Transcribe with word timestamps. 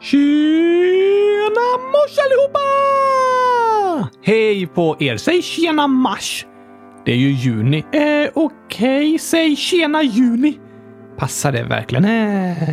Tjena 0.00 1.68
mors 1.92 2.18
allihopa! 2.24 2.66
Hej 4.22 4.66
på 4.66 4.96
er! 5.00 5.16
Säg 5.16 5.42
tjena 5.42 5.86
mars! 5.86 6.46
Det 7.04 7.12
är 7.12 7.16
ju 7.16 7.30
juni. 7.30 7.78
Eh, 7.78 8.30
okej, 8.34 8.34
okay. 8.34 9.18
säg 9.18 9.56
tjena 9.56 10.02
juni. 10.02 10.58
Passar 11.18 11.52
det 11.52 11.62
verkligen? 11.62 12.04
Eh, 12.04 12.68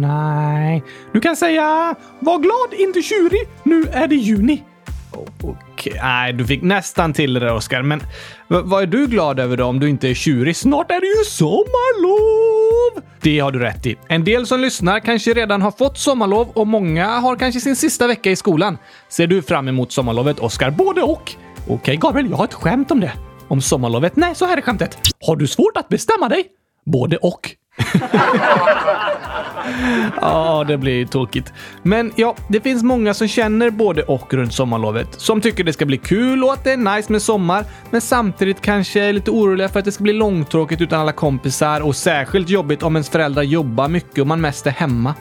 nej. 0.00 0.82
Du 1.12 1.20
kan 1.20 1.36
säga 1.36 1.94
var 2.20 2.38
glad, 2.38 2.80
inte 2.80 3.02
tjurig. 3.02 3.48
Nu 3.64 3.84
är 3.92 4.08
det 4.08 4.16
juni. 4.16 4.64
Okej, 5.12 5.56
nej, 6.02 6.32
du 6.32 6.46
fick 6.46 6.62
nästan 6.62 7.12
till 7.12 7.34
det 7.34 7.40
där 7.40 7.54
Oskar. 7.54 7.82
Men 7.82 8.02
vad 8.48 8.82
är 8.82 8.86
du 8.86 9.06
glad 9.06 9.40
över 9.40 9.56
då 9.56 9.64
om 9.64 9.80
du 9.80 9.88
inte 9.88 10.08
är 10.08 10.14
tjurig? 10.14 10.56
Snart 10.56 10.90
är 10.90 11.00
det 11.00 11.06
ju 11.06 11.24
sommarlov! 11.24 13.02
Det 13.20 13.38
har 13.38 13.52
du 13.52 13.58
rätt 13.58 13.86
i. 13.86 13.96
En 14.08 14.24
del 14.24 14.46
som 14.46 14.60
lyssnar 14.60 15.00
kanske 15.00 15.32
redan 15.34 15.62
har 15.62 15.70
fått 15.70 15.98
sommarlov 15.98 16.48
och 16.54 16.66
många 16.66 17.06
har 17.06 17.36
kanske 17.36 17.60
sin 17.60 17.76
sista 17.76 18.06
vecka 18.06 18.30
i 18.30 18.36
skolan. 18.36 18.78
Ser 19.08 19.26
du 19.26 19.42
fram 19.42 19.68
emot 19.68 19.92
sommarlovet, 19.92 20.38
Oskar? 20.38 20.70
Både 20.70 21.02
och. 21.02 21.32
Okej, 21.62 21.74
okay, 21.74 21.96
Gabriel, 21.96 22.30
jag 22.30 22.36
har 22.36 22.44
ett 22.44 22.54
skämt 22.54 22.90
om 22.90 23.00
det. 23.00 23.12
Om 23.48 23.60
sommarlovet? 23.60 24.16
Nej, 24.16 24.34
så 24.34 24.44
här 24.44 24.56
är 24.56 24.60
skämtet. 24.60 24.98
Har 25.26 25.36
du 25.36 25.46
svårt 25.46 25.76
att 25.76 25.88
bestämma 25.88 26.28
dig? 26.28 26.44
Både 26.84 27.16
och. 27.16 27.50
ja, 30.20 30.64
det 30.68 30.78
blir 30.78 30.92
ju 30.92 31.06
tråkigt. 31.06 31.52
Men 31.82 32.12
ja, 32.16 32.36
det 32.48 32.60
finns 32.60 32.82
många 32.82 33.14
som 33.14 33.28
känner 33.28 33.70
både 33.70 34.02
och 34.02 34.34
runt 34.34 34.54
sommarlovet. 34.54 35.20
Som 35.20 35.40
tycker 35.40 35.64
det 35.64 35.72
ska 35.72 35.86
bli 35.86 35.98
kul 35.98 36.44
och 36.44 36.52
att 36.52 36.64
det 36.64 36.72
är 36.72 36.96
nice 36.96 37.12
med 37.12 37.22
sommar, 37.22 37.64
men 37.90 38.00
samtidigt 38.00 38.60
kanske 38.60 39.00
är 39.00 39.12
lite 39.12 39.30
oroliga 39.30 39.68
för 39.68 39.78
att 39.78 39.84
det 39.84 39.92
ska 39.92 40.02
bli 40.02 40.12
långtråkigt 40.12 40.80
utan 40.80 41.00
alla 41.00 41.12
kompisar 41.12 41.80
och 41.80 41.96
särskilt 41.96 42.48
jobbigt 42.48 42.82
om 42.82 42.96
ens 42.96 43.08
föräldrar 43.08 43.42
jobbar 43.42 43.88
mycket 43.88 44.18
och 44.18 44.26
man 44.26 44.40
mest 44.40 44.66
är 44.66 44.70
hemma. 44.70 45.14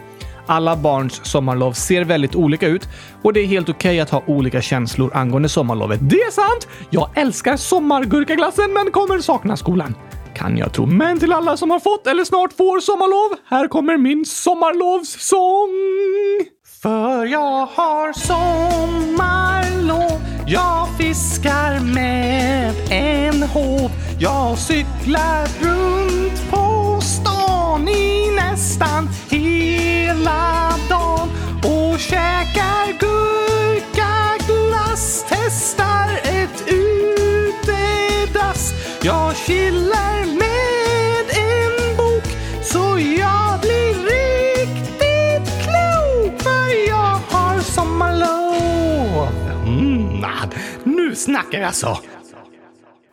Alla 0.48 0.76
barns 0.76 1.26
sommarlov 1.26 1.73
ser 1.73 2.03
väldigt 2.03 2.36
olika 2.36 2.67
ut 2.67 2.88
och 3.22 3.34
det 3.34 3.40
är 3.40 3.45
helt 3.45 3.70
okej 3.70 3.90
okay 3.90 4.00
att 4.00 4.09
ha 4.09 4.23
olika 4.26 4.62
känslor 4.62 5.12
angående 5.14 5.50
sommarlovet. 5.50 6.00
Det 6.02 6.16
är 6.16 6.31
sant! 6.31 6.67
Jag 6.90 7.09
älskar 7.16 7.58
sommargurkaglassen 7.58 8.73
men 8.73 8.92
kommer 8.92 9.19
sakna 9.19 9.58
skolan 9.58 9.95
kan 10.36 10.58
jag 10.58 10.73
tro. 10.73 10.86
Men 10.86 11.19
till 11.19 11.33
alla 11.33 11.58
som 11.58 11.72
har 11.72 11.80
fått 11.80 12.08
eller 12.08 12.23
snart 12.23 12.53
får 12.53 12.80
sommarlov, 12.80 13.38
här 13.45 13.67
kommer 13.67 13.97
min 13.97 14.25
sommarlovssång. 14.25 15.69
För 16.81 17.25
jag 17.25 17.66
har 17.66 18.14
sommarlov, 18.14 20.22
jag 20.47 20.88
fiskar 20.97 21.94
med 21.94 22.73
en 22.91 23.44
håv. 23.44 23.91
Jag 24.19 24.58
cyklar 24.58 25.47
runt 25.63 26.52
på 26.52 27.00
stan 27.02 27.88
i 27.88 28.31
nästan 28.36 29.09
hela 29.30 30.73
dagen 30.89 31.30
och 31.63 32.00
käkar 32.00 33.00
gurka 33.00 33.84
Jag 39.06 39.36
chillar 39.36 40.16
Nu 50.86 51.16
snackar 51.16 51.62
jag 51.62 51.75
så! 51.75 52.00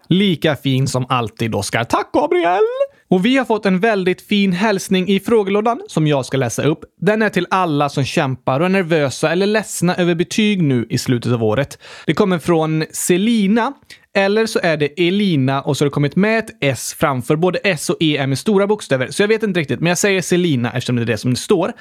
Lika 0.09 0.57
fin 0.57 0.89
som 0.89 1.07
alltid, 1.09 1.55
Oskar. 1.55 1.85
Tack, 1.85 2.13
Gabriel! 2.13 2.61
Och 3.09 3.27
vi 3.27 3.37
har 3.37 3.45
fått 3.45 3.67
en 3.67 3.81
väldigt 3.81 4.23
fin 4.23 4.53
hälsning 4.53 5.09
i 5.09 5.21
frågelådan 5.21 5.83
som 5.89 6.07
jag 6.07 6.27
ska 6.27 6.37
läsa 6.37 6.63
upp. 6.63 6.85
Den 7.01 7.23
är 7.23 7.29
till 7.29 7.47
alla 7.51 7.89
som 7.89 8.05
kämpar 8.05 8.61
och 8.61 8.67
är 8.67 8.71
nervösa 8.71 9.33
eller 9.33 9.47
ledsna 9.47 9.95
över 9.95 10.15
betyg 10.15 10.63
nu 10.63 10.87
i 10.91 10.99
slutet 10.99 11.33
av 11.33 11.45
året. 11.45 11.79
Det 12.07 12.15
kommer 12.15 12.39
från 12.39 12.85
Selina. 12.91 13.73
Eller 14.15 14.47
så 14.47 14.61
är 14.63 14.77
det 14.77 15.09
Elina 15.09 15.63
och 15.63 15.77
så 15.77 15.85
har 15.85 15.87
det 15.87 15.95
kommit 15.95 16.17
med 16.17 16.39
ett 16.39 16.51
S 16.61 16.97
framför. 16.99 17.37
Både 17.37 17.59
S 17.59 17.91
och 17.91 17.97
E 18.01 18.17
är 18.17 18.27
med 18.27 18.39
stora 18.39 18.67
bokstäver, 18.67 19.11
så 19.11 19.23
jag 19.23 19.29
vet 19.29 19.43
inte 19.43 19.61
riktigt. 19.61 19.81
Men 19.81 19.89
jag 19.89 19.99
säger 19.99 20.23
Selina 20.23 20.73
eftersom 20.73 20.97
det 20.97 21.03
är 21.03 21.07
det 21.07 21.19
som 21.19 21.31
det 21.31 21.37
står. 21.37 21.73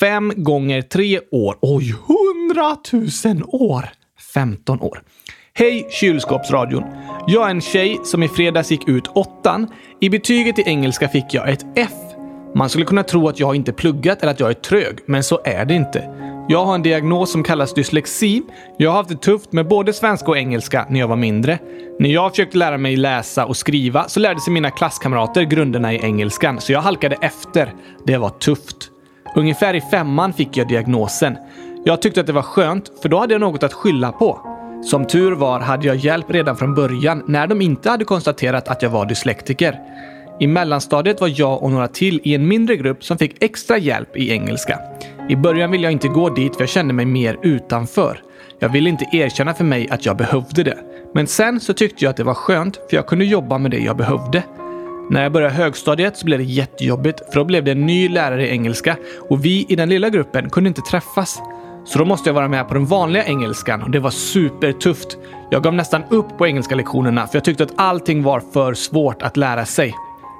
Fem 0.00 0.32
gånger 0.36 0.82
tre 0.82 1.20
år. 1.30 1.58
Oj, 1.60 1.94
hundratusen 2.06 3.44
år! 3.46 3.88
15 4.34 4.80
år. 4.80 5.02
Hej 5.54 5.88
kylskåpsradion! 5.90 6.84
Jag 7.26 7.46
är 7.46 7.50
en 7.50 7.60
tjej 7.60 7.98
som 8.04 8.22
i 8.22 8.28
fredags 8.28 8.70
gick 8.70 8.88
ut 8.88 9.06
åttan. 9.06 9.66
I 10.00 10.10
betyget 10.10 10.58
i 10.58 10.62
engelska 10.66 11.08
fick 11.08 11.34
jag 11.34 11.50
ett 11.50 11.66
F. 11.76 11.92
Man 12.54 12.68
skulle 12.68 12.84
kunna 12.84 13.02
tro 13.02 13.28
att 13.28 13.40
jag 13.40 13.56
inte 13.56 13.72
pluggat 13.72 14.22
eller 14.22 14.32
att 14.32 14.40
jag 14.40 14.50
är 14.50 14.54
trög, 14.54 14.98
men 15.06 15.24
så 15.24 15.40
är 15.44 15.64
det 15.64 15.74
inte. 15.74 15.98
Jag 16.50 16.64
har 16.64 16.74
en 16.74 16.82
diagnos 16.82 17.32
som 17.32 17.42
kallas 17.42 17.74
dyslexi. 17.74 18.42
Jag 18.76 18.90
har 18.90 18.96
haft 18.96 19.10
det 19.10 19.16
tufft 19.16 19.52
med 19.52 19.68
både 19.68 19.92
svenska 19.92 20.30
och 20.30 20.38
engelska 20.38 20.86
när 20.88 21.00
jag 21.00 21.08
var 21.08 21.16
mindre. 21.16 21.58
När 21.98 22.10
jag 22.10 22.30
försökte 22.30 22.58
lära 22.58 22.78
mig 22.78 22.96
läsa 22.96 23.46
och 23.46 23.56
skriva 23.56 24.08
så 24.08 24.20
lärde 24.20 24.40
sig 24.40 24.52
mina 24.52 24.70
klasskamrater 24.70 25.42
grunderna 25.42 25.92
i 25.94 25.96
engelskan, 25.96 26.60
så 26.60 26.72
jag 26.72 26.80
halkade 26.80 27.16
efter. 27.20 27.74
Det 28.06 28.16
var 28.16 28.28
tufft. 28.28 28.76
Ungefär 29.36 29.74
i 29.74 29.80
femman 29.80 30.32
fick 30.32 30.56
jag 30.56 30.68
diagnosen. 30.68 31.36
Jag 31.84 32.02
tyckte 32.02 32.20
att 32.20 32.26
det 32.26 32.32
var 32.32 32.42
skönt, 32.42 32.90
för 33.02 33.08
då 33.08 33.18
hade 33.18 33.34
jag 33.34 33.40
något 33.40 33.62
att 33.62 33.72
skylla 33.72 34.12
på. 34.12 34.40
Som 34.84 35.06
tur 35.06 35.32
var 35.32 35.60
hade 35.60 35.86
jag 35.86 35.96
hjälp 35.96 36.30
redan 36.30 36.56
från 36.56 36.74
början 36.74 37.22
när 37.26 37.46
de 37.46 37.60
inte 37.60 37.90
hade 37.90 38.04
konstaterat 38.04 38.68
att 38.68 38.82
jag 38.82 38.90
var 38.90 39.06
dyslektiker. 39.06 39.78
I 40.40 40.46
mellanstadiet 40.46 41.20
var 41.20 41.32
jag 41.40 41.62
och 41.62 41.70
några 41.70 41.88
till 41.88 42.20
i 42.24 42.34
en 42.34 42.48
mindre 42.48 42.76
grupp 42.76 43.04
som 43.04 43.18
fick 43.18 43.42
extra 43.42 43.78
hjälp 43.78 44.16
i 44.16 44.30
engelska. 44.30 44.78
I 45.30 45.36
början 45.36 45.70
ville 45.70 45.84
jag 45.84 45.92
inte 45.92 46.08
gå 46.08 46.28
dit 46.28 46.56
för 46.56 46.62
jag 46.62 46.68
kände 46.68 46.94
mig 46.94 47.06
mer 47.06 47.38
utanför. 47.42 48.22
Jag 48.58 48.68
ville 48.68 48.90
inte 48.90 49.04
erkänna 49.12 49.54
för 49.54 49.64
mig 49.64 49.88
att 49.90 50.06
jag 50.06 50.16
behövde 50.16 50.62
det. 50.62 50.78
Men 51.14 51.26
sen 51.26 51.60
så 51.60 51.74
tyckte 51.74 52.04
jag 52.04 52.10
att 52.10 52.16
det 52.16 52.24
var 52.24 52.34
skönt 52.34 52.76
för 52.76 52.96
jag 52.96 53.06
kunde 53.06 53.24
jobba 53.24 53.58
med 53.58 53.70
det 53.70 53.78
jag 53.78 53.96
behövde. 53.96 54.42
När 55.10 55.22
jag 55.22 55.32
började 55.32 55.54
högstadiet 55.54 56.16
så 56.16 56.24
blev 56.24 56.38
det 56.38 56.44
jättejobbigt 56.44 57.20
för 57.32 57.40
då 57.40 57.44
blev 57.44 57.64
det 57.64 57.70
en 57.70 57.86
ny 57.86 58.08
lärare 58.08 58.48
i 58.48 58.50
engelska 58.50 58.96
och 59.28 59.44
vi 59.44 59.66
i 59.68 59.76
den 59.76 59.88
lilla 59.88 60.08
gruppen 60.08 60.50
kunde 60.50 60.68
inte 60.68 60.82
träffas. 60.82 61.38
Så 61.84 61.98
då 61.98 62.04
måste 62.04 62.28
jag 62.28 62.34
vara 62.34 62.48
med 62.48 62.68
på 62.68 62.74
den 62.74 62.86
vanliga 62.86 63.24
engelskan 63.24 63.82
och 63.82 63.90
det 63.90 64.00
var 64.00 64.10
supertufft. 64.10 65.18
Jag 65.50 65.62
gav 65.62 65.74
nästan 65.74 66.02
upp 66.10 66.38
på 66.38 66.46
engelska 66.46 66.74
lektionerna 66.74 67.26
för 67.26 67.36
jag 67.36 67.44
tyckte 67.44 67.64
att 67.64 67.74
allting 67.76 68.22
var 68.22 68.40
för 68.52 68.74
svårt 68.74 69.22
att 69.22 69.36
lära 69.36 69.64
sig. 69.66 69.94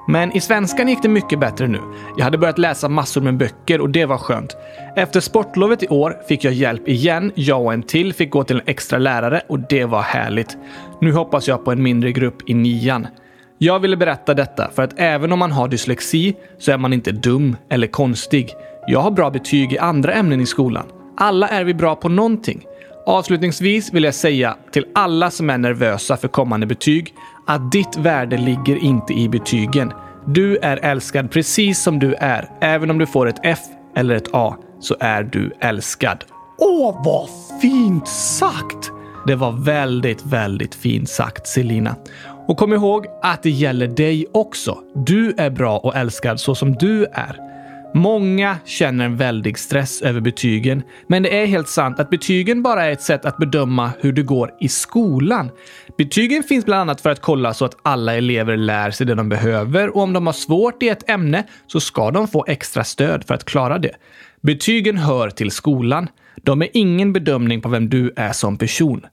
Men 0.07 0.31
i 0.31 0.39
svenskan 0.39 0.87
gick 0.87 1.01
det 1.01 1.09
mycket 1.09 1.39
bättre 1.39 1.67
nu. 1.67 1.79
Jag 2.17 2.23
hade 2.23 2.37
börjat 2.37 2.57
läsa 2.57 2.89
massor 2.89 3.21
med 3.21 3.37
böcker 3.37 3.81
och 3.81 3.89
det 3.89 4.05
var 4.05 4.17
skönt. 4.17 4.57
Efter 4.95 5.19
sportlovet 5.19 5.83
i 5.83 5.87
år 5.87 6.17
fick 6.27 6.43
jag 6.43 6.53
hjälp 6.53 6.87
igen. 6.87 7.31
Jag 7.35 7.61
och 7.61 7.73
en 7.73 7.83
till 7.83 8.13
fick 8.13 8.29
gå 8.29 8.43
till 8.43 8.55
en 8.55 8.61
extra 8.65 8.99
lärare 8.99 9.41
och 9.49 9.59
det 9.59 9.85
var 9.85 10.01
härligt. 10.01 10.57
Nu 11.01 11.11
hoppas 11.11 11.47
jag 11.47 11.65
på 11.65 11.71
en 11.71 11.83
mindre 11.83 12.11
grupp 12.11 12.49
i 12.49 12.53
nian. 12.53 13.07
Jag 13.57 13.79
ville 13.79 13.97
berätta 13.97 14.33
detta 14.33 14.69
för 14.75 14.83
att 14.83 14.93
även 14.97 15.31
om 15.31 15.39
man 15.39 15.51
har 15.51 15.67
dyslexi 15.67 16.35
så 16.57 16.71
är 16.71 16.77
man 16.77 16.93
inte 16.93 17.11
dum 17.11 17.55
eller 17.69 17.87
konstig. 17.87 18.53
Jag 18.87 18.99
har 18.99 19.11
bra 19.11 19.29
betyg 19.29 19.73
i 19.73 19.77
andra 19.77 20.13
ämnen 20.13 20.41
i 20.41 20.45
skolan. 20.45 20.85
Alla 21.17 21.47
är 21.47 21.63
vi 21.63 21.73
bra 21.73 21.95
på 21.95 22.09
någonting. 22.09 22.65
Avslutningsvis 23.05 23.93
vill 23.93 24.03
jag 24.03 24.15
säga 24.15 24.57
till 24.71 24.85
alla 24.95 25.31
som 25.31 25.49
är 25.49 25.57
nervösa 25.57 26.17
för 26.17 26.27
kommande 26.27 26.65
betyg 26.65 27.13
att 27.47 27.71
ditt 27.71 27.97
värde 27.97 28.37
ligger 28.37 28.75
inte 28.75 29.13
i 29.13 29.29
betygen. 29.29 29.93
Du 30.25 30.57
är 30.57 30.77
älskad 30.77 31.31
precis 31.31 31.79
som 31.79 31.99
du 31.99 32.13
är. 32.13 32.49
Även 32.61 32.89
om 32.89 32.97
du 32.97 33.05
får 33.05 33.27
ett 33.27 33.39
F 33.43 33.59
eller 33.95 34.15
ett 34.15 34.29
A 34.33 34.55
så 34.79 34.95
är 34.99 35.23
du 35.23 35.51
älskad. 35.59 36.23
Åh, 36.57 37.01
vad 37.05 37.29
fint 37.61 38.07
sagt! 38.07 38.91
Det 39.27 39.35
var 39.35 39.51
väldigt, 39.51 40.25
väldigt 40.25 40.75
fint 40.75 41.09
sagt, 41.09 41.47
Selina. 41.47 41.95
Och 42.47 42.57
kom 42.57 42.73
ihåg 42.73 43.05
att 43.21 43.43
det 43.43 43.49
gäller 43.49 43.87
dig 43.87 44.25
också. 44.31 44.77
Du 44.95 45.33
är 45.37 45.49
bra 45.49 45.77
och 45.77 45.95
älskad 45.95 46.39
så 46.39 46.55
som 46.55 46.73
du 46.73 47.05
är. 47.05 47.50
Många 47.93 48.57
känner 48.65 49.05
en 49.05 49.17
väldig 49.17 49.57
stress 49.57 50.01
över 50.01 50.21
betygen, 50.21 50.83
men 51.07 51.23
det 51.23 51.41
är 51.41 51.45
helt 51.45 51.67
sant 51.67 51.99
att 51.99 52.09
betygen 52.09 52.63
bara 52.63 52.85
är 52.85 52.91
ett 52.91 53.01
sätt 53.01 53.25
att 53.25 53.37
bedöma 53.37 53.91
hur 53.99 54.13
det 54.13 54.21
går 54.21 54.51
i 54.59 54.67
skolan. 54.67 55.49
Betygen 55.97 56.43
finns 56.43 56.65
bland 56.65 56.81
annat 56.81 57.01
för 57.01 57.09
att 57.09 57.21
kolla 57.21 57.53
så 57.53 57.65
att 57.65 57.77
alla 57.81 58.15
elever 58.15 58.57
lär 58.57 58.91
sig 58.91 59.07
det 59.07 59.15
de 59.15 59.29
behöver 59.29 59.95
och 59.95 60.01
om 60.01 60.13
de 60.13 60.25
har 60.25 60.33
svårt 60.33 60.83
i 60.83 60.89
ett 60.89 61.09
ämne 61.09 61.43
så 61.67 61.79
ska 61.79 62.11
de 62.11 62.27
få 62.27 62.45
extra 62.47 62.83
stöd 62.83 63.23
för 63.27 63.33
att 63.33 63.43
klara 63.43 63.77
det. 63.77 63.95
Betygen 64.41 64.97
hör 64.97 65.29
till 65.29 65.51
skolan. 65.51 66.07
De 66.43 66.61
är 66.61 66.69
ingen 66.73 67.13
bedömning 67.13 67.61
på 67.61 67.69
vem 67.69 67.89
du 67.89 68.13
är 68.15 68.31
som 68.31 68.57
person. 68.57 69.05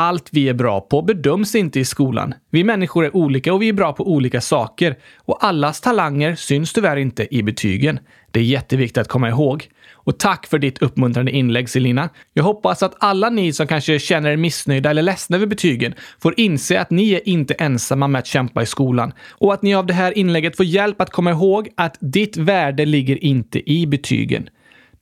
Allt 0.00 0.28
vi 0.32 0.48
är 0.48 0.54
bra 0.54 0.80
på 0.80 1.02
bedöms 1.02 1.54
inte 1.54 1.80
i 1.80 1.84
skolan. 1.84 2.34
Vi 2.50 2.64
människor 2.64 3.04
är 3.04 3.16
olika 3.16 3.54
och 3.54 3.62
vi 3.62 3.68
är 3.68 3.72
bra 3.72 3.92
på 3.92 4.12
olika 4.12 4.40
saker. 4.40 4.96
Och 5.16 5.44
allas 5.44 5.80
talanger 5.80 6.34
syns 6.34 6.72
tyvärr 6.72 6.96
inte 6.96 7.34
i 7.34 7.42
betygen. 7.42 7.98
Det 8.30 8.40
är 8.40 8.44
jätteviktigt 8.44 8.98
att 8.98 9.08
komma 9.08 9.28
ihåg. 9.28 9.68
Och 9.92 10.18
tack 10.18 10.46
för 10.46 10.58
ditt 10.58 10.82
uppmuntrande 10.82 11.32
inlägg, 11.32 11.68
Selina. 11.68 12.08
Jag 12.32 12.44
hoppas 12.44 12.82
att 12.82 12.94
alla 12.98 13.30
ni 13.30 13.52
som 13.52 13.66
kanske 13.66 13.98
känner 13.98 14.30
er 14.30 14.36
missnöjda 14.36 14.90
eller 14.90 15.02
ledsna 15.02 15.36
över 15.36 15.46
betygen 15.46 15.94
får 16.22 16.34
inse 16.36 16.80
att 16.80 16.90
ni 16.90 17.12
är 17.12 17.28
inte 17.28 17.54
ensamma 17.54 18.08
med 18.08 18.18
att 18.18 18.26
kämpa 18.26 18.62
i 18.62 18.66
skolan 18.66 19.12
och 19.30 19.54
att 19.54 19.62
ni 19.62 19.74
av 19.74 19.86
det 19.86 19.94
här 19.94 20.18
inlägget 20.18 20.56
får 20.56 20.66
hjälp 20.66 21.00
att 21.00 21.10
komma 21.10 21.30
ihåg 21.30 21.68
att 21.74 21.96
ditt 22.00 22.36
värde 22.36 22.84
ligger 22.86 23.24
inte 23.24 23.70
i 23.70 23.86
betygen. 23.86 24.48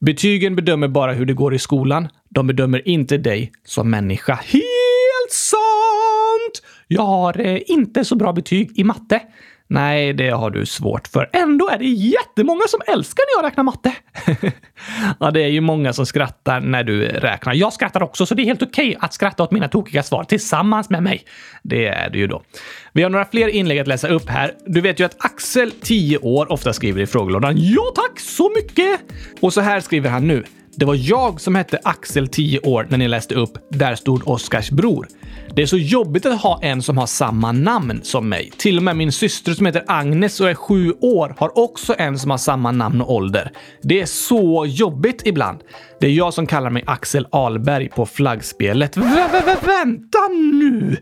Betygen 0.01 0.57
bedömer 0.57 0.89
bara 0.89 1.13
hur 1.13 1.27
det 1.27 1.35
går 1.35 1.55
i 1.55 1.59
skolan. 1.59 2.09
De 2.29 2.47
bedömer 2.47 2.89
inte 2.89 3.19
dig 3.19 3.53
som 3.65 3.91
människa. 3.91 4.39
Helt 5.29 5.33
sant! 5.33 6.75
Jag 6.87 7.03
har 7.03 7.41
eh, 7.41 7.61
inte 7.67 8.05
så 8.05 8.17
bra 8.17 8.33
betyg 8.33 8.79
i 8.79 8.85
matte. 8.85 9.21
Nej, 9.67 10.13
det 10.13 10.31
har 10.31 10.51
du 10.51 10.67
svårt 10.67 11.09
för. 11.09 11.31
Ändå 11.33 11.69
är 11.69 11.79
det 11.79 11.85
jättemånga 11.85 12.63
som 12.69 12.81
älskar 12.87 13.25
när 13.27 13.43
jag 13.43 13.51
räknar 13.51 13.65
matte. 13.65 13.93
ja, 15.21 15.31
det 15.31 15.43
är 15.43 15.49
ju 15.49 15.61
många 15.61 15.93
som 15.93 16.07
skrattar 16.07 16.61
när 16.61 16.85
du 16.85 17.03
räknar. 17.07 17.55
Jag 17.55 17.73
skrattar 17.73 18.03
också, 18.03 18.27
så 18.27 18.35
det 18.35 18.43
är 18.43 18.45
helt 18.45 18.63
okej 18.63 18.97
att 19.01 19.15
skratta 19.15 19.43
åt 19.43 19.51
mina 19.51 19.69
tokiga 19.69 20.03
svar 20.03 20.25
tillsammans 20.25 20.91
med 20.91 21.03
mig. 21.03 21.23
Det 21.63 21.87
är 21.87 22.11
det 22.11 22.19
ju 22.19 22.27
då. 22.27 22.43
Vi 22.93 23.03
har 23.03 23.11
några 23.11 23.25
fler 23.25 23.49
inlägg 23.49 23.79
att 23.79 23.87
läsa 23.87 24.09
upp 24.09 24.29
här. 24.29 24.55
Du 24.67 24.81
vet 24.81 25.01
ju 25.01 25.05
att 25.05 25.25
Axel, 25.25 25.71
10 25.71 26.19
år, 26.19 26.53
ofta 26.53 26.73
skriver 26.73 27.03
i 27.03 27.07
frågelådan 27.07 27.55
“Ja 27.57 27.93
tack 27.95 28.21
så 28.21 28.53
mycket!” 28.57 29.01
Och 29.41 29.53
så 29.53 29.61
här 29.61 29.81
skriver 29.81 30.11
han 30.11 30.29
nu. 30.29 30.45
Det 30.79 30.85
var 30.85 30.97
jag 31.01 31.41
som 31.41 31.55
hette 31.55 31.79
Axel 31.85 32.29
10 32.29 32.61
år 32.61 32.87
när 32.91 32.99
ni 32.99 33.09
läste 33.09 33.35
upp 33.35 33.53
“Där 33.71 33.95
stod 33.95 34.29
Oskars 34.29 34.71
bror”. 34.71 35.09
Det 35.57 35.63
är 35.63 35.67
så 35.67 35.79
jobbigt 35.79 36.27
att 36.27 36.41
ha 36.41 36.61
en 36.63 36.83
som 36.83 36.99
har 36.99 37.07
samma 37.07 37.53
namn 37.53 38.01
som 38.03 38.29
mig. 38.29 38.53
Till 38.57 38.77
och 38.77 38.83
med 38.83 38.97
min 38.97 39.13
syster 39.13 39.53
som 39.53 39.67
heter 39.67 39.85
Agnes 39.87 40.41
och 40.41 40.51
är 40.51 40.55
sju 40.55 40.93
år 40.93 41.35
har 41.39 41.59
också 41.59 41.95
en 41.99 42.19
som 42.19 42.31
har 42.31 42.39
samma 42.39 42.73
namn 42.73 43.01
och 43.01 43.15
ålder. 43.15 43.53
Det 43.83 44.01
är 44.01 44.07
så 44.07 44.67
jobbigt 44.69 45.23
ibland. 45.25 45.61
Det 46.01 46.07
är 46.07 46.13
jag 46.13 46.35
som 46.35 46.47
kallar 46.47 46.71
mig 46.71 46.85
Axel 46.87 47.27
Alberg 47.33 47.89
på 47.89 48.07
flaggspelet. 48.07 48.97
V 48.97 49.03
vänta 49.63 50.29
nu! 50.29 50.97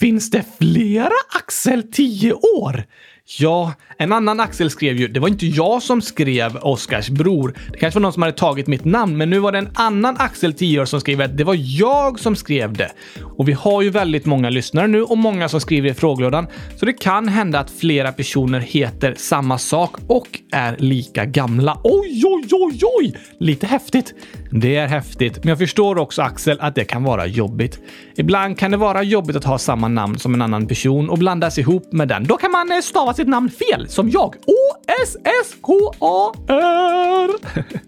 Finns 0.00 0.30
det 0.30 0.44
flera 0.58 1.14
Axel 1.36 1.92
10 1.92 2.32
år? 2.32 2.84
Ja, 3.28 3.72
en 3.98 4.12
annan 4.12 4.40
Axel 4.40 4.70
skrev 4.70 4.96
ju 4.96 5.08
“Det 5.08 5.20
var 5.20 5.28
inte 5.28 5.46
jag 5.46 5.82
som 5.82 6.02
skrev 6.02 6.56
Oskars 6.56 7.08
bror. 7.08 7.54
Det 7.72 7.78
kanske 7.78 7.98
var 7.98 8.02
någon 8.02 8.12
som 8.12 8.22
hade 8.22 8.36
tagit 8.36 8.66
mitt 8.66 8.84
namn, 8.84 9.16
men 9.16 9.30
nu 9.30 9.38
var 9.38 9.52
det 9.52 9.58
en 9.58 9.70
annan 9.74 10.16
Axel 10.18 10.52
10 10.52 10.80
år 10.80 10.84
som 10.84 11.00
skrev 11.00 11.20
att 11.20 11.36
det 11.36 11.44
var 11.44 11.56
jag 11.58 12.20
som 12.20 12.36
skrev 12.36 12.72
det.” 12.72 12.92
Och 13.38 13.48
vi 13.48 13.52
har 13.52 13.82
ju 13.82 13.90
väldigt 13.90 14.26
många 14.26 14.50
lyssnare 14.50 14.86
nu 14.86 15.02
och 15.02 15.18
många 15.18 15.48
som 15.48 15.60
skriver 15.60 15.90
i 15.90 15.94
frågelådan, 15.94 16.46
så 16.76 16.86
det 16.86 16.92
kan 16.92 17.28
hända 17.28 17.60
att 17.60 17.70
flera 17.70 18.12
personer 18.12 18.60
heter 18.60 19.14
samma 19.16 19.58
sak 19.58 19.94
och 20.08 20.40
är 20.52 20.76
lika 20.78 21.24
gamla. 21.24 21.80
Oj, 21.84 22.22
oj, 22.26 22.48
oj, 22.52 22.80
oj! 22.98 23.14
Lite 23.40 23.66
häftigt. 23.66 24.14
Det 24.50 24.76
är 24.76 24.86
häftigt, 24.86 25.44
men 25.44 25.48
jag 25.48 25.58
förstår 25.58 25.98
också 25.98 26.22
Axel 26.22 26.60
att 26.60 26.74
det 26.74 26.84
kan 26.84 27.02
vara 27.02 27.26
jobbigt. 27.26 27.80
Ibland 28.16 28.58
kan 28.58 28.70
det 28.70 28.76
vara 28.76 29.02
jobbigt 29.02 29.36
att 29.36 29.44
ha 29.44 29.58
samma 29.58 29.88
namn 29.88 30.18
som 30.18 30.34
en 30.34 30.42
annan 30.42 30.66
person 30.66 31.10
och 31.10 31.18
blandas 31.18 31.58
ihop 31.58 31.92
med 31.92 32.08
den. 32.08 32.24
Då 32.24 32.36
kan 32.36 32.50
man 32.50 32.72
eh, 32.72 32.80
stava 32.80 33.14
sitt 33.14 33.28
namn 33.28 33.50
fel, 33.50 33.88
som 33.88 34.10
jag. 34.10 34.34
O-S-S-K-A-R. 34.46 35.66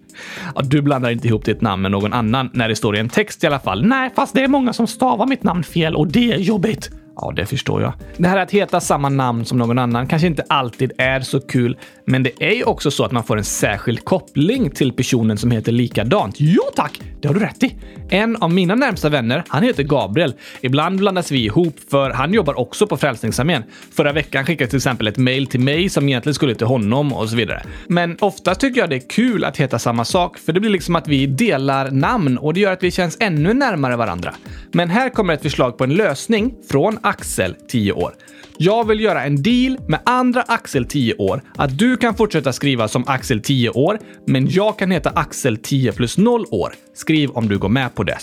Ja, 0.55 0.63
du 0.63 0.83
blandar 0.83 1.11
inte 1.11 1.29
ihop 1.29 1.45
ditt 1.45 1.61
namn 1.61 1.83
med 1.83 1.91
någon 1.91 2.13
annan 2.13 2.51
när 2.53 2.69
det 2.69 2.77
står 2.77 2.97
i 2.97 2.99
en 2.99 3.09
text 3.09 3.45
i 3.45 3.47
alla 3.47 3.61
fall. 3.61 3.87
Nej, 3.87 4.11
fast 4.17 4.35
det 4.35 4.45
är 4.45 4.49
många 4.49 4.73
som 4.73 4.87
stavar 4.87 5.27
mitt 5.27 5.43
namn 5.43 5.65
fel 5.65 5.97
och 5.97 6.07
det 6.07 6.33
är 6.33 6.39
jobbigt. 6.39 6.91
Ja, 7.21 7.33
det 7.37 7.47
förstår 7.47 7.83
jag. 7.83 7.93
Det 8.17 8.29
här 8.29 8.37
att 8.37 8.51
heta 8.51 8.81
samma 8.81 9.09
namn 9.09 9.45
som 9.45 9.59
någon 9.59 9.79
annan 9.79 10.07
kanske 10.07 10.27
inte 10.27 10.45
alltid 10.49 10.93
är 10.99 11.21
så 11.21 11.41
kul, 11.41 11.77
men 12.05 12.23
det 12.23 12.33
är 12.41 12.55
ju 12.55 12.65
också 12.65 12.91
så 12.91 13.05
att 13.05 13.13
man 13.13 13.25
får 13.25 13.37
en 13.37 13.45
särskild 13.45 14.05
koppling 14.05 14.71
till 14.71 14.93
personen 14.93 15.39
som 15.39 15.51
heter 15.51 15.73
likadant. 15.73 16.35
Jo 16.39 16.63
tack, 16.77 17.01
det 17.21 17.29
har 17.29 17.35
du 17.35 17.41
rätt 17.41 17.63
i. 17.63 17.77
En 18.11 18.37
av 18.37 18.53
mina 18.53 18.75
närmsta 18.75 19.09
vänner, 19.09 19.45
han 19.49 19.63
heter 19.63 19.83
Gabriel. 19.83 20.35
Ibland 20.61 20.99
blandas 20.99 21.31
vi 21.31 21.45
ihop 21.45 21.77
för 21.91 22.11
han 22.11 22.35
jobbar 22.35 22.59
också 22.59 22.87
på 22.87 22.97
Frälsningsarmén. 22.97 23.63
Förra 23.93 24.13
veckan 24.13 24.45
skickade 24.45 24.65
jag 24.65 24.71
till 24.71 24.77
exempel 24.77 25.07
ett 25.07 25.17
mail 25.17 25.47
till 25.47 25.61
mig 25.61 25.89
som 25.89 26.09
egentligen 26.09 26.35
skulle 26.35 26.55
till 26.55 26.67
honom 26.67 27.13
och 27.13 27.29
så 27.29 27.37
vidare. 27.37 27.63
Men 27.87 28.17
oftast 28.21 28.61
tycker 28.61 28.81
jag 28.81 28.91
det 28.91 28.97
är 28.97 29.11
kul 29.11 29.45
att 29.45 29.57
heta 29.57 29.79
samma 29.79 30.05
sak, 30.05 30.39
för 30.39 30.53
det 30.53 30.61
blir 30.61 30.71
liksom 30.71 30.97
att 30.97 31.09
vi 31.09 31.27
delar 31.27 31.91
namn 31.91 32.39
och 32.39 32.55
det 32.55 32.61
gör 32.61 32.73
att 32.73 32.83
vi 32.83 32.91
känns 32.91 33.17
ännu 33.21 33.55
närmare 33.55 33.97
varandra. 33.97 34.35
Men 34.73 34.91
här 34.91 35.09
kommer 35.09 35.35
ett 35.35 35.43
förslag 35.43 35.79
på 35.79 35.85
en 35.85 35.95
lösning 35.95 36.55
från 36.71 36.99
Axel, 37.03 37.57
10 37.69 37.93
år. 37.93 38.15
Jag 38.57 38.87
vill 38.87 39.01
göra 39.01 39.25
en 39.25 39.43
deal 39.43 39.79
med 39.89 40.01
andra 40.05 40.43
Axel 40.43 40.85
10 40.85 41.15
år 41.15 41.43
att 41.57 41.79
du 41.79 41.97
kan 41.97 42.15
fortsätta 42.15 42.53
skriva 42.53 42.89
som 42.89 43.05
Axel 43.07 43.41
10 43.41 43.71
år, 43.71 43.99
men 44.27 44.47
jag 44.51 44.79
kan 44.79 44.91
heta 44.91 45.11
Axel 45.11 45.57
10 45.57 45.93
plus 45.93 46.19
0 46.19 46.45
år. 46.51 46.75
Skriv 46.95 47.31
om 47.31 47.49
du 47.49 47.59
går 47.59 47.69
med 47.69 47.95
på 47.95 48.03
det. 48.03 48.19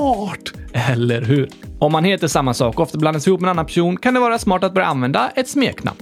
Smart! 0.00 0.52
Eller 0.72 1.22
hur? 1.22 1.48
Om 1.78 1.92
man 1.92 2.04
heter 2.04 2.28
samma 2.28 2.54
sak 2.54 2.74
och 2.74 2.82
ofta 2.82 2.98
blandas 2.98 3.26
ihop 3.26 3.40
med 3.40 3.48
en 3.48 3.50
annan 3.50 3.66
person 3.66 3.96
kan 3.96 4.14
det 4.14 4.20
vara 4.20 4.38
smart 4.38 4.64
att 4.64 4.74
börja 4.74 4.86
använda 4.86 5.30
ett 5.36 5.48
smeknamn. 5.48 5.98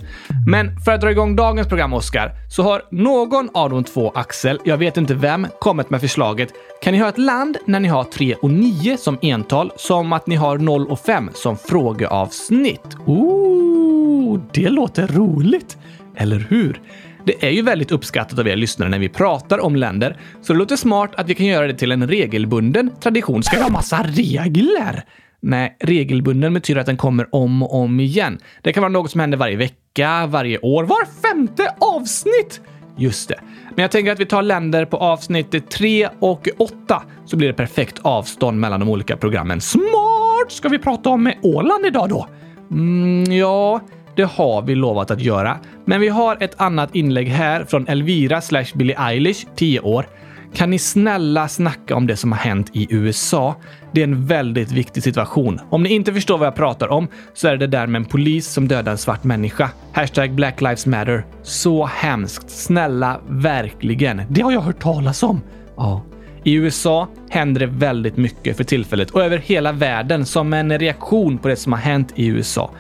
Men 0.46 0.80
för 0.80 0.92
att 0.92 1.00
dra 1.00 1.10
igång 1.10 1.36
dagens 1.36 1.68
program, 1.68 1.92
Oskar, 1.92 2.32
så 2.50 2.62
har 2.62 2.82
någon 2.90 3.50
av 3.54 3.70
de 3.70 3.84
två 3.84 4.12
Axel, 4.14 4.58
jag 4.64 4.76
vet 4.76 4.96
inte 4.96 5.14
vem, 5.14 5.46
kommit 5.60 5.90
med 5.90 6.00
förslaget. 6.00 6.48
Kan 6.82 6.92
ni 6.92 6.98
ha 6.98 7.08
ett 7.08 7.18
land 7.18 7.56
när 7.66 7.80
ni 7.80 7.88
har 7.88 8.04
3 8.04 8.34
och 8.34 8.50
9 8.50 8.96
som 8.96 9.18
ental, 9.22 9.72
som 9.76 10.12
att 10.12 10.26
ni 10.26 10.36
har 10.36 10.58
0 10.58 10.86
och 10.86 11.00
5 11.00 11.30
som 11.34 11.56
frågeavsnitt? 11.56 12.96
Ooh, 13.06 14.40
det 14.52 14.68
låter 14.68 15.06
roligt! 15.06 15.76
Eller 16.16 16.46
hur? 16.48 16.80
Det 17.28 17.46
är 17.46 17.50
ju 17.50 17.62
väldigt 17.62 17.92
uppskattat 17.92 18.38
av 18.38 18.48
er 18.48 18.56
lyssnare 18.56 18.88
när 18.88 18.98
vi 18.98 19.08
pratar 19.08 19.58
om 19.58 19.76
länder, 19.76 20.16
så 20.42 20.52
det 20.52 20.58
låter 20.58 20.76
smart 20.76 21.14
att 21.14 21.28
vi 21.28 21.34
kan 21.34 21.46
göra 21.46 21.66
det 21.66 21.74
till 21.74 21.92
en 21.92 22.08
regelbunden 22.08 22.90
tradition. 23.00 23.42
Ska 23.42 23.56
vi 23.56 23.62
ha 23.62 23.70
massa 23.70 24.02
regler? 24.02 25.04
Nej, 25.40 25.76
regelbunden 25.80 26.54
betyder 26.54 26.80
att 26.80 26.86
den 26.86 26.96
kommer 26.96 27.34
om 27.34 27.62
och 27.62 27.74
om 27.74 28.00
igen. 28.00 28.38
Det 28.62 28.72
kan 28.72 28.80
vara 28.80 28.92
något 28.92 29.10
som 29.10 29.20
händer 29.20 29.38
varje 29.38 29.56
vecka, 29.56 30.26
varje 30.26 30.58
år, 30.58 30.84
var 30.84 31.06
femte 31.22 31.74
avsnitt! 31.80 32.60
Just 32.98 33.28
det. 33.28 33.40
Men 33.74 33.82
jag 33.82 33.90
tänker 33.90 34.12
att 34.12 34.20
vi 34.20 34.26
tar 34.26 34.42
länder 34.42 34.84
på 34.84 34.96
avsnitt 34.96 35.70
3 35.70 36.08
och 36.20 36.48
8 36.58 37.02
så 37.24 37.36
blir 37.36 37.48
det 37.48 37.54
perfekt 37.54 37.98
avstånd 38.02 38.60
mellan 38.60 38.80
de 38.80 38.88
olika 38.88 39.16
programmen. 39.16 39.60
Smart! 39.60 40.48
Ska 40.48 40.68
vi 40.68 40.78
prata 40.78 41.10
om 41.10 41.32
Åland 41.42 41.86
idag 41.86 42.08
då? 42.08 42.26
Mm, 42.70 43.32
ja, 43.32 43.80
det 44.18 44.24
har 44.24 44.62
vi 44.62 44.74
lovat 44.74 45.10
att 45.10 45.20
göra. 45.20 45.58
Men 45.84 46.00
vi 46.00 46.08
har 46.08 46.36
ett 46.40 46.60
annat 46.60 46.94
inlägg 46.94 47.28
här 47.28 47.64
från 47.64 47.88
Elvira 47.88 48.40
slash 48.40 48.64
Billie 48.74 48.94
Eilish, 48.98 49.46
10 49.56 49.80
år. 49.80 50.06
Kan 50.54 50.70
ni 50.70 50.78
snälla 50.78 51.48
snacka 51.48 51.96
om 51.96 52.06
det 52.06 52.16
som 52.16 52.32
har 52.32 52.38
hänt 52.38 52.70
i 52.72 52.86
USA? 52.90 53.54
Det 53.92 54.00
är 54.00 54.04
en 54.04 54.26
väldigt 54.26 54.72
viktig 54.72 55.02
situation. 55.02 55.60
Om 55.70 55.82
ni 55.82 55.88
inte 55.88 56.12
förstår 56.12 56.38
vad 56.38 56.46
jag 56.46 56.54
pratar 56.54 56.88
om 56.88 57.08
så 57.34 57.48
är 57.48 57.52
det 57.52 57.66
det 57.66 57.66
där 57.66 57.86
med 57.86 57.98
en 57.98 58.04
polis 58.04 58.46
som 58.52 58.68
dödar 58.68 58.92
en 58.92 58.98
svart 58.98 59.24
människa. 59.24 59.70
Hashtag 59.92 60.34
Black 60.34 60.60
Lives 60.60 60.86
Matter. 60.86 61.26
Så 61.42 61.84
hemskt. 61.86 62.50
Snälla, 62.50 63.20
verkligen. 63.28 64.22
Det 64.28 64.40
har 64.40 64.52
jag 64.52 64.60
hört 64.60 64.82
talas 64.82 65.22
om. 65.22 65.40
Ja. 65.76 66.02
I 66.48 66.52
USA 66.52 67.08
händer 67.30 67.60
det 67.60 67.66
väldigt 67.66 68.16
mycket 68.16 68.56
för 68.56 68.64
tillfället 68.64 69.10
och 69.10 69.22
över 69.22 69.38
hela 69.38 69.72
världen 69.72 70.26
som 70.26 70.52
en 70.52 70.78
reaktion 70.78 71.38
på 71.38 71.48
det 71.48 71.56
som 71.56 71.72
har 71.72 71.80
hänt 71.80 72.12
i 72.14 72.26
USA. 72.26 72.70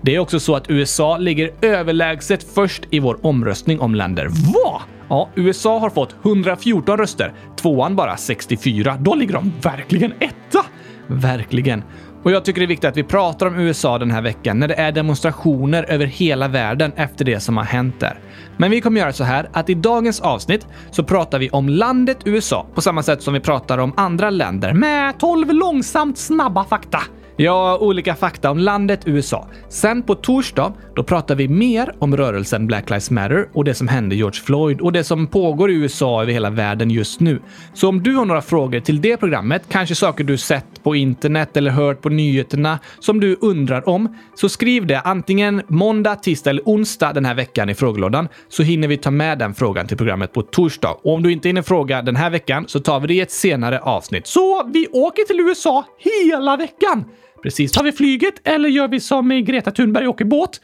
Det 0.00 0.14
är 0.14 0.18
också 0.18 0.40
så 0.40 0.56
att 0.56 0.70
USA 0.70 1.18
ligger 1.18 1.50
överlägset 1.60 2.46
först 2.54 2.82
i 2.90 2.98
vår 2.98 3.26
omröstning 3.26 3.80
om 3.80 3.94
länder. 3.94 4.28
Vad? 4.30 4.80
Ja, 5.08 5.28
USA 5.34 5.78
har 5.78 5.90
fått 5.90 6.14
114 6.24 6.96
röster, 6.96 7.32
tvåan 7.56 7.96
bara 7.96 8.16
64. 8.16 8.96
Då 9.00 9.14
ligger 9.14 9.34
de 9.34 9.52
verkligen 9.62 10.12
etta! 10.12 10.64
Verkligen. 11.06 11.82
Och 12.24 12.30
jag 12.30 12.44
tycker 12.44 12.60
det 12.60 12.64
är 12.64 12.68
viktigt 12.68 12.88
att 12.88 12.96
vi 12.96 13.02
pratar 13.02 13.46
om 13.46 13.58
USA 13.58 13.98
den 13.98 14.10
här 14.10 14.22
veckan 14.22 14.58
när 14.58 14.68
det 14.68 14.74
är 14.74 14.92
demonstrationer 14.92 15.82
över 15.82 16.06
hela 16.06 16.48
världen 16.48 16.92
efter 16.96 17.24
det 17.24 17.40
som 17.40 17.56
har 17.56 17.64
hänt 17.64 18.00
där. 18.00 18.18
Men 18.56 18.70
vi 18.70 18.80
kommer 18.80 19.00
göra 19.00 19.12
så 19.12 19.24
här 19.24 19.48
att 19.52 19.70
i 19.70 19.74
dagens 19.74 20.20
avsnitt 20.20 20.66
så 20.90 21.04
pratar 21.04 21.38
vi 21.38 21.50
om 21.50 21.68
landet 21.68 22.18
USA 22.24 22.66
på 22.74 22.80
samma 22.80 23.02
sätt 23.02 23.22
som 23.22 23.34
vi 23.34 23.40
pratar 23.40 23.78
om 23.78 23.92
andra 23.96 24.30
länder 24.30 24.72
med 24.72 25.18
12 25.18 25.52
långsamt 25.52 26.18
snabba 26.18 26.64
fakta. 26.64 27.00
Ja, 27.36 27.78
olika 27.80 28.14
fakta 28.14 28.50
om 28.50 28.58
landet 28.58 29.00
USA. 29.06 29.48
Sen 29.68 30.02
på 30.02 30.14
torsdag, 30.14 30.72
då 30.96 31.02
pratar 31.02 31.34
vi 31.34 31.48
mer 31.48 31.94
om 31.98 32.16
rörelsen 32.16 32.66
Black 32.66 32.90
Lives 32.90 33.10
Matter 33.10 33.48
och 33.52 33.64
det 33.64 33.74
som 33.74 33.88
hände 33.88 34.16
George 34.16 34.40
Floyd 34.40 34.80
och 34.80 34.92
det 34.92 35.04
som 35.04 35.26
pågår 35.26 35.70
i 35.70 35.74
USA 35.74 36.22
över 36.22 36.32
hela 36.32 36.50
världen 36.50 36.90
just 36.90 37.20
nu. 37.20 37.40
Så 37.74 37.88
om 37.88 38.02
du 38.02 38.14
har 38.14 38.24
några 38.24 38.42
frågor 38.42 38.80
till 38.80 39.00
det 39.00 39.16
programmet, 39.16 39.62
kanske 39.68 39.94
saker 39.94 40.24
du 40.24 40.36
sett 40.36 40.82
på 40.82 40.96
internet 40.96 41.56
eller 41.56 41.70
hört 41.70 42.02
på 42.02 42.08
nyheterna 42.08 42.78
som 43.00 43.20
du 43.20 43.36
undrar 43.40 43.88
om, 43.88 44.16
så 44.34 44.48
skriv 44.48 44.86
det 44.86 45.00
antingen 45.00 45.62
måndag, 45.68 46.16
tisdag 46.16 46.50
eller 46.50 46.62
onsdag 46.64 47.12
den 47.12 47.24
här 47.24 47.34
veckan 47.34 47.68
i 47.68 47.74
frågelådan 47.74 48.28
så 48.48 48.62
hinner 48.62 48.88
vi 48.88 48.96
ta 48.96 49.10
med 49.10 49.38
den 49.38 49.54
frågan 49.54 49.86
till 49.86 49.96
programmet 49.96 50.32
på 50.32 50.42
torsdag. 50.42 50.90
Och 50.90 51.14
om 51.14 51.22
du 51.22 51.32
inte 51.32 51.48
hinner 51.48 51.62
fråga 51.62 52.02
den 52.02 52.16
här 52.16 52.30
veckan 52.30 52.64
så 52.68 52.80
tar 52.80 53.00
vi 53.00 53.06
det 53.06 53.14
i 53.14 53.20
ett 53.20 53.32
senare 53.32 53.80
avsnitt. 53.80 54.26
Så 54.26 54.70
vi 54.72 54.88
åker 54.88 55.24
till 55.24 55.40
USA 55.40 55.84
hela 55.98 56.56
veckan! 56.56 57.04
Precis. 57.44 57.72
Tar 57.72 57.84
vi 57.84 57.92
flyget 57.92 58.48
eller 58.48 58.68
gör 58.68 58.88
vi 58.88 59.00
som 59.00 59.44
Greta 59.44 59.70
Thunberg 59.70 60.06
och 60.06 60.14
åker 60.14 60.24
båt? 60.24 60.60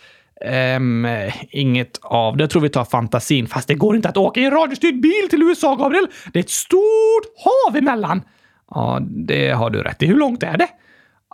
Um, 0.76 1.06
inget 1.50 1.98
av 2.02 2.36
det. 2.36 2.42
Jag 2.42 2.50
tror 2.50 2.62
vi 2.62 2.68
tar 2.68 2.84
fantasin. 2.84 3.46
Fast 3.46 3.68
det 3.68 3.74
går 3.74 3.96
inte 3.96 4.08
att 4.08 4.16
åka 4.16 4.40
i 4.40 4.44
en 4.44 4.50
radiostyrd 4.50 5.00
bil 5.00 5.28
till 5.30 5.42
USA, 5.42 5.74
Gabriel. 5.74 6.06
Det 6.32 6.38
är 6.38 6.42
ett 6.42 6.50
stort 6.50 7.26
hav 7.44 7.76
emellan. 7.76 8.22
Ja, 8.70 9.00
det 9.02 9.50
har 9.50 9.70
du 9.70 9.82
rätt 9.82 10.02
i. 10.02 10.06
Hur 10.06 10.16
långt 10.16 10.42
är 10.42 10.56
det? 10.56 10.68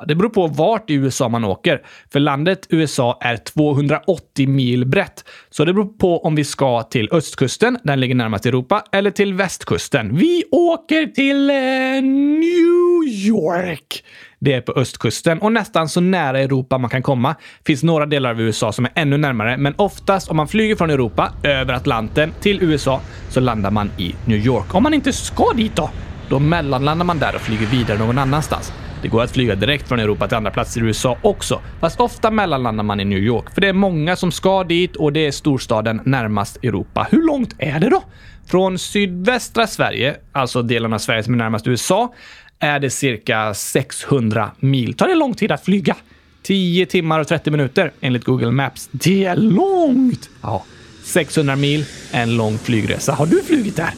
Det 0.07 0.15
beror 0.15 0.29
på 0.29 0.47
vart 0.47 0.91
i 0.91 0.95
USA 0.95 1.29
man 1.29 1.45
åker. 1.45 1.83
För 2.13 2.21
landet 2.21 2.67
USA 2.71 3.19
är 3.21 3.37
280 3.37 4.49
mil 4.49 4.87
brett. 4.87 5.25
Så 5.51 5.65
det 5.65 5.73
beror 5.73 5.99
på 5.99 6.25
om 6.25 6.35
vi 6.35 6.45
ska 6.45 6.83
till 6.83 7.09
östkusten, 7.13 7.79
den 7.83 8.01
ligger 8.01 8.15
närmast 8.15 8.47
Europa, 8.47 8.85
eller 8.93 9.11
till 9.11 9.35
västkusten. 9.35 10.17
Vi 10.17 10.45
åker 10.51 11.07
till 11.07 11.51
eh, 11.51 11.57
New 12.03 13.09
York. 13.27 14.05
Det 14.39 14.53
är 14.53 14.61
på 14.61 14.73
östkusten 14.73 15.39
och 15.39 15.53
nästan 15.53 15.89
så 15.89 16.01
nära 16.01 16.41
Europa 16.41 16.79
man 16.79 16.91
kan 16.91 17.03
komma. 17.03 17.35
finns 17.67 17.83
några 17.83 18.07
delar 18.07 18.31
av 18.31 18.41
USA 18.41 18.73
som 18.73 18.85
är 18.85 18.93
ännu 18.95 19.17
närmare, 19.17 19.57
men 19.57 19.75
oftast 19.77 20.31
om 20.31 20.37
man 20.37 20.49
flyger 20.49 20.77
från 20.77 20.91
Europa 20.91 21.33
över 21.43 21.75
Atlanten 21.75 22.33
till 22.41 22.63
USA 22.63 23.01
så 23.29 23.41
landar 23.41 23.71
man 23.71 23.91
i 23.99 24.15
New 24.25 24.39
York. 24.39 24.75
Om 24.75 24.83
man 24.83 24.95
inte 24.95 25.13
ska 25.13 25.53
dit 25.53 25.77
då, 25.77 25.91
då 26.29 26.39
mellanlandar 26.39 27.05
man 27.05 27.19
där 27.19 27.35
och 27.35 27.41
flyger 27.41 27.67
vidare 27.67 27.99
någon 27.99 28.19
annanstans. 28.19 28.73
Det 29.03 29.09
går 29.09 29.23
att 29.23 29.31
flyga 29.31 29.55
direkt 29.55 29.89
från 29.89 30.01
Europa 30.01 30.29
till 30.29 30.37
andra 30.37 30.51
platser 30.51 30.81
i 30.81 30.85
USA 30.85 31.17
också, 31.23 31.61
fast 31.81 32.01
ofta 32.01 32.31
mellanlandar 32.31 32.85
man 32.85 33.01
i 33.01 33.05
New 33.05 33.19
York, 33.19 33.51
för 33.55 33.61
det 33.61 33.69
är 33.69 33.73
många 33.73 34.17
som 34.17 34.33
ska 34.33 34.65
dit 34.65 34.97
och 34.97 35.13
det 35.13 35.27
är 35.27 35.31
storstaden 35.31 36.01
närmast 36.05 36.57
Europa. 36.65 37.07
Hur 37.11 37.27
långt 37.27 37.55
är 37.59 37.81
det 37.81 37.91
då? 37.91 38.03
Från 38.47 38.79
sydvästra 38.79 39.67
Sverige, 39.67 40.17
alltså 40.33 40.63
delen 40.63 40.93
av 40.93 40.99
Sverige 40.99 41.23
som 41.23 41.35
är 41.35 41.39
närmast 41.39 41.67
USA, 41.67 42.15
är 42.59 42.81
det 42.81 42.91
cirka 42.91 43.55
600 43.55 44.51
mil. 44.61 44.95
Tar 44.95 45.09
det 45.09 45.15
lång 45.15 45.35
tid 45.35 45.53
att 45.53 45.65
flyga? 45.65 45.97
10 46.43 46.87
timmar 46.87 47.21
och 47.21 47.29
30 47.29 47.51
minuter 47.51 47.93
enligt 48.01 48.25
Google 48.25 48.51
Maps. 48.51 48.89
Det 48.93 49.25
är 49.25 49.37
långt! 49.37 50.31
Ja, 50.43 50.65
600 51.05 51.57
mil, 51.57 51.85
en 52.13 52.37
lång 52.37 52.59
flygresa. 52.59 53.13
Har 53.13 53.27
du 53.27 53.43
flugit 53.43 53.77
där? 53.77 53.91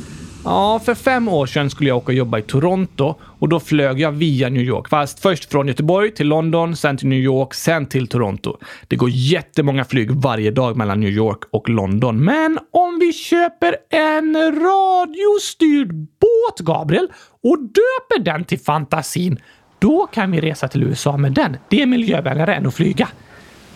Ja, 0.44 0.80
för 0.84 0.94
fem 0.94 1.28
år 1.28 1.46
sedan 1.46 1.70
skulle 1.70 1.90
jag 1.90 1.96
åka 1.96 2.06
och 2.06 2.14
jobba 2.14 2.38
i 2.38 2.42
Toronto 2.42 3.14
och 3.22 3.48
då 3.48 3.60
flög 3.60 4.00
jag 4.00 4.12
via 4.12 4.48
New 4.48 4.62
York. 4.62 4.88
Fast 4.88 5.20
först 5.20 5.50
från 5.50 5.68
Göteborg 5.68 6.14
till 6.14 6.28
London, 6.28 6.76
sen 6.76 6.96
till 6.96 7.08
New 7.08 7.18
York, 7.18 7.54
sen 7.54 7.86
till 7.86 8.06
Toronto. 8.06 8.56
Det 8.88 8.96
går 8.96 9.10
jättemånga 9.10 9.84
flyg 9.84 10.10
varje 10.10 10.50
dag 10.50 10.76
mellan 10.76 11.00
New 11.00 11.10
York 11.10 11.38
och 11.50 11.68
London. 11.68 12.24
Men 12.24 12.58
om 12.98 13.06
vi 13.06 13.12
köper 13.12 13.76
en 13.90 14.36
radiostyrd 14.36 15.94
båt, 15.94 16.58
Gabriel, 16.58 17.08
och 17.42 17.58
döper 17.58 18.24
den 18.24 18.44
till 18.44 18.58
Fantasin, 18.58 19.38
då 19.78 20.06
kan 20.06 20.30
vi 20.30 20.40
resa 20.40 20.68
till 20.68 20.82
USA 20.82 21.16
med 21.16 21.32
den. 21.32 21.56
Det 21.68 21.82
är 21.82 21.86
miljövänligare 21.86 22.54
än 22.54 22.66
att 22.66 22.74
flyga. 22.74 23.08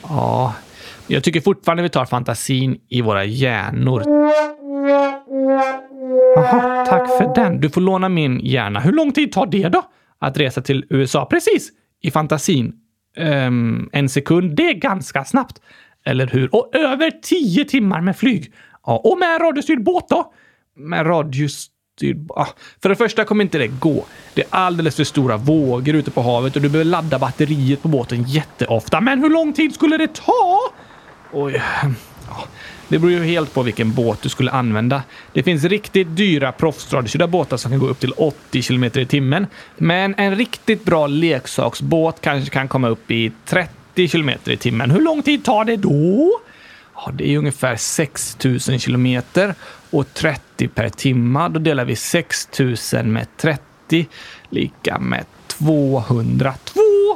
Ja, 0.02 0.54
jag 1.06 1.24
tycker 1.24 1.40
fortfarande 1.40 1.82
vi 1.82 1.88
tar 1.88 2.04
fantasin 2.04 2.78
i 2.88 3.02
våra 3.02 3.24
hjärnor. 3.24 4.02
Jaha, 6.36 6.86
tack 6.86 7.08
för 7.08 7.34
den. 7.34 7.60
Du 7.60 7.70
får 7.70 7.80
låna 7.80 8.08
min 8.08 8.40
hjärna. 8.40 8.80
Hur 8.80 8.92
lång 8.92 9.12
tid 9.12 9.32
tar 9.32 9.46
det 9.46 9.68
då? 9.68 9.82
Att 10.18 10.38
resa 10.38 10.62
till 10.62 10.84
USA? 10.90 11.26
Precis, 11.26 11.70
i 12.02 12.10
fantasin. 12.10 12.72
Um, 13.18 13.90
en 13.92 14.08
sekund, 14.08 14.56
det 14.56 14.68
är 14.68 14.74
ganska 14.74 15.24
snabbt. 15.24 15.60
Eller 16.04 16.26
hur? 16.26 16.54
Och 16.54 16.76
över 16.76 17.10
tio 17.10 17.64
timmar 17.64 18.00
med 18.00 18.16
flyg. 18.16 18.52
Ja, 18.86 19.00
och 19.04 19.18
med 19.18 19.40
radiostyrd 19.40 19.82
båt 19.82 20.08
då? 20.08 20.32
Med 20.76 21.06
radiostyrd... 21.06 22.30
Ah, 22.36 22.46
för 22.82 22.88
det 22.88 22.96
första 22.96 23.24
kommer 23.24 23.44
inte 23.44 23.58
det 23.58 23.66
gå. 23.66 24.04
Det 24.34 24.42
är 24.42 24.48
alldeles 24.50 24.96
för 24.96 25.04
stora 25.04 25.36
vågor 25.36 25.94
ute 25.94 26.10
på 26.10 26.22
havet 26.22 26.56
och 26.56 26.62
du 26.62 26.68
behöver 26.68 26.90
ladda 26.90 27.18
batteriet 27.18 27.82
på 27.82 27.88
båten 27.88 28.22
jätteofta. 28.22 29.00
Men 29.00 29.18
hur 29.18 29.30
lång 29.30 29.52
tid 29.52 29.74
skulle 29.74 29.96
det 29.96 30.14
ta? 30.14 30.60
Oj. 31.32 31.62
Ja, 32.28 32.44
det 32.88 32.98
beror 32.98 33.12
ju 33.12 33.24
helt 33.24 33.54
på 33.54 33.62
vilken 33.62 33.92
båt 33.92 34.22
du 34.22 34.28
skulle 34.28 34.50
använda. 34.50 35.02
Det 35.32 35.42
finns 35.42 35.64
riktigt 35.64 36.16
dyra 36.16 36.52
proffsradiostyrda 36.52 37.26
båtar 37.26 37.56
som 37.56 37.70
kan 37.70 37.80
gå 37.80 37.88
upp 37.88 38.00
till 38.00 38.12
80 38.12 38.62
km 38.62 38.84
i 38.84 39.06
timmen. 39.06 39.46
Men 39.76 40.14
en 40.14 40.36
riktigt 40.36 40.84
bra 40.84 41.06
leksaksbåt 41.06 42.20
kanske 42.20 42.50
kan 42.50 42.68
komma 42.68 42.88
upp 42.88 43.10
i 43.10 43.32
30 43.44 44.08
km 44.08 44.30
i 44.44 44.56
timmen. 44.56 44.90
Hur 44.90 45.00
lång 45.00 45.22
tid 45.22 45.44
tar 45.44 45.64
det 45.64 45.76
då? 45.76 46.30
Ja, 47.04 47.12
det 47.12 47.34
är 47.34 47.38
ungefär 47.38 47.76
6 47.76 48.36
000 48.44 48.60
kilometer 48.60 49.54
och 49.90 50.14
30 50.14 50.68
per 50.68 50.88
timme. 50.88 51.48
Då 51.48 51.58
delar 51.60 51.84
vi 51.84 51.96
6 51.96 52.48
000 52.92 53.04
med 53.04 53.26
30 53.36 54.08
lika 54.50 54.98
med 54.98 55.24
200. 55.46 56.54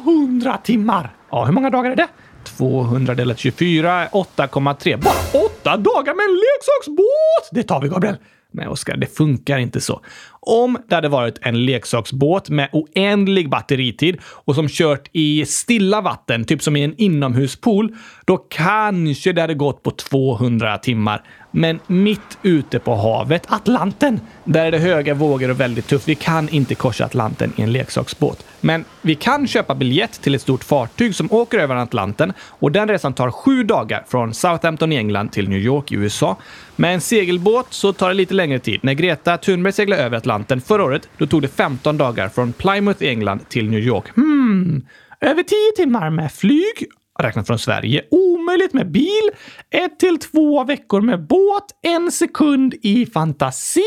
200 0.05 0.59
timmar! 0.65 1.11
Ja, 1.31 1.45
hur 1.45 1.53
många 1.53 1.71
dagar 1.71 1.91
är 1.91 1.97
det? 1.97 2.09
200 2.45 3.15
delat 3.15 3.39
24 3.39 3.93
är 3.93 4.09
8,3. 4.09 4.97
Bara 4.97 5.45
åtta 5.45 5.77
dagar 5.77 6.15
med 6.15 6.25
en 6.25 6.35
leksaksbåt! 6.35 7.51
Det 7.53 7.63
tar 7.63 7.81
vi, 7.81 7.89
Gabriel. 7.89 8.17
Nej, 8.53 8.69
Oskar, 8.69 8.97
det 8.97 9.17
funkar 9.17 9.59
inte 9.59 9.81
så. 9.81 10.01
Om 10.47 10.79
det 10.89 10.95
hade 10.95 11.09
varit 11.09 11.39
en 11.43 11.65
leksaksbåt 11.65 12.49
med 12.49 12.69
oändlig 12.73 13.51
batteritid 13.51 14.19
och 14.25 14.55
som 14.55 14.69
kört 14.69 15.09
i 15.13 15.47
stilla 15.47 16.01
vatten, 16.01 16.45
typ 16.45 16.63
som 16.63 16.77
i 16.77 16.85
en 16.85 16.95
inomhuspool, 16.97 17.95
då 18.25 18.37
kanske 18.37 19.33
det 19.33 19.41
hade 19.41 19.55
gått 19.55 19.83
på 19.83 19.91
200 19.91 20.79
timmar. 20.79 21.23
Men 21.51 21.81
mitt 21.87 22.39
ute 22.43 22.79
på 22.79 22.95
havet, 22.95 23.43
Atlanten, 23.49 24.21
där 24.45 24.67
är 24.67 24.71
det 24.71 24.79
höga 24.79 25.15
vågor 25.15 25.51
och 25.51 25.61
väldigt 25.61 25.87
tufft. 25.87 26.09
Vi 26.09 26.15
kan 26.15 26.49
inte 26.49 26.75
korsa 26.75 27.05
Atlanten 27.05 27.53
i 27.57 27.63
en 27.63 27.73
leksaksbåt. 27.73 28.45
Men 28.61 28.85
vi 29.03 29.15
kan 29.15 29.47
köpa 29.47 29.75
biljett 29.75 30.23
till 30.23 30.35
ett 30.35 30.43
stort 30.43 30.65
fartyg 30.65 31.15
som 31.15 31.33
åker 31.33 31.59
över 31.59 31.77
Atlanten 31.77 32.33
och 32.41 32.73
den 32.73 32.89
resan 32.89 33.15
tar 33.15 33.31
sju 33.31 33.63
dagar 33.63 34.05
från 34.09 34.35
Southampton 34.35 34.93
i 34.93 34.97
England 34.97 35.33
till 35.33 35.49
New 35.49 35.59
York 35.59 35.93
i 35.93 35.95
USA. 35.95 36.37
Med 36.77 36.95
en 36.95 37.01
segelbåt 37.01 37.67
så 37.71 37.93
tar 37.93 38.09
det 38.09 38.15
lite 38.15 38.35
längre 38.35 38.59
tid. 38.59 38.81
När 38.83 38.95
Greta 38.95 39.37
Thunberg 39.37 39.73
seglar 39.73 39.97
över 39.97 40.17
Atlanten 40.17 40.36
förra 40.45 40.85
året, 40.85 41.09
då 41.19 41.27
tog 41.27 41.43
det 41.43 41.49
15 41.49 41.97
dagar 41.97 42.29
från 42.29 42.53
Plymouth 42.53 43.03
i 43.03 43.09
England 43.09 43.49
till 43.49 43.71
New 43.71 43.81
York. 43.81 44.17
Hmm, 44.17 44.87
över 45.21 45.43
10 45.43 45.57
timmar 45.77 46.11
med 46.11 46.33
flyg 46.33 46.87
räknat 47.19 47.47
från 47.47 47.59
Sverige. 47.59 48.03
Omöjligt 48.11 48.73
med 48.73 48.91
bil. 48.91 49.31
Ett 49.71 49.99
till 49.99 50.19
två 50.19 50.65
veckor 50.65 51.01
med 51.01 51.27
båt. 51.27 51.65
En 51.83 52.13
sekund 52.13 52.75
i 52.83 53.07
fantasin. 53.07 53.83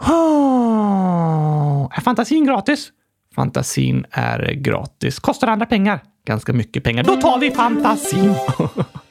Oh. 0.00 1.88
Är 1.96 2.00
fantasin 2.00 2.46
gratis? 2.46 2.92
Fantasin 3.34 4.06
är 4.10 4.52
gratis. 4.52 5.18
Kostar 5.18 5.48
andra 5.48 5.66
pengar? 5.66 6.00
Ganska 6.26 6.52
mycket 6.52 6.84
pengar. 6.84 7.04
Då 7.04 7.16
tar 7.16 7.38
vi 7.38 7.50
fantasin! 7.50 8.34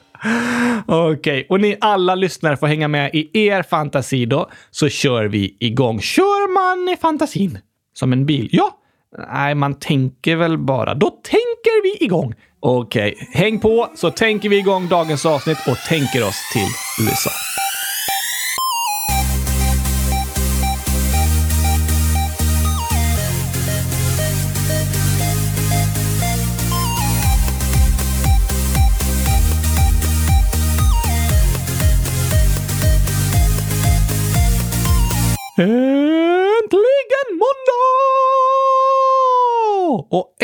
Okej, 0.85 1.13
okay. 1.13 1.45
och 1.49 1.61
ni 1.61 1.77
alla 1.81 2.15
lyssnare 2.15 2.57
får 2.57 2.67
hänga 2.67 2.87
med 2.87 3.09
i 3.13 3.47
er 3.47 3.63
fantasi 3.63 4.25
då, 4.25 4.49
så 4.71 4.89
kör 4.89 5.25
vi 5.25 5.57
igång. 5.59 6.01
Kör 6.01 6.53
man 6.53 6.93
i 6.93 6.97
fantasin? 6.97 7.59
Som 7.93 8.13
en 8.13 8.25
bil? 8.25 8.49
Ja, 8.51 8.79
Nej, 9.33 9.55
man 9.55 9.79
tänker 9.79 10.35
väl 10.35 10.57
bara. 10.57 10.93
Då 10.93 11.09
tänker 11.09 11.83
vi 11.83 12.05
igång. 12.05 12.33
Okej, 12.59 13.13
okay. 13.13 13.27
häng 13.31 13.59
på 13.59 13.89
så 13.95 14.11
tänker 14.11 14.49
vi 14.49 14.57
igång 14.57 14.87
dagens 14.87 15.25
avsnitt 15.25 15.57
och 15.67 15.77
tänker 15.77 16.27
oss 16.27 16.51
till 16.53 17.05
USA. 17.05 17.54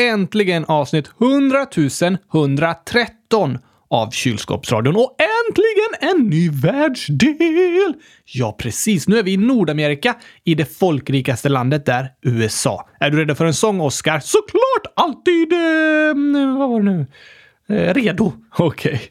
Äntligen 0.08 0.64
avsnitt 0.64 1.10
100 1.20 1.66
113 2.34 3.58
av 3.92 4.10
Kylskåpsradion 4.10 4.96
och 4.96 5.16
äntligen 5.18 6.16
en 6.18 6.30
ny 6.30 6.50
världsdel! 6.50 7.94
Ja, 8.24 8.56
precis. 8.58 9.08
Nu 9.08 9.18
är 9.18 9.22
vi 9.22 9.32
i 9.32 9.36
Nordamerika, 9.36 10.14
i 10.44 10.54
det 10.54 10.78
folkrikaste 10.78 11.48
landet 11.48 11.86
där, 11.86 12.08
USA. 12.22 12.88
Är 13.00 13.10
du 13.10 13.18
redo 13.18 13.34
för 13.34 13.44
en 13.44 13.54
sång, 13.54 13.80
Oscar? 13.80 14.20
Såklart! 14.20 14.92
Alltid... 14.96 15.52
Eh, 15.52 16.58
vad 16.58 16.68
var 16.68 16.80
det 16.80 16.90
nu? 16.90 17.06
Eh, 17.68 17.94
redo. 17.94 18.32
Okej. 18.58 18.94
Okay. 18.94 19.08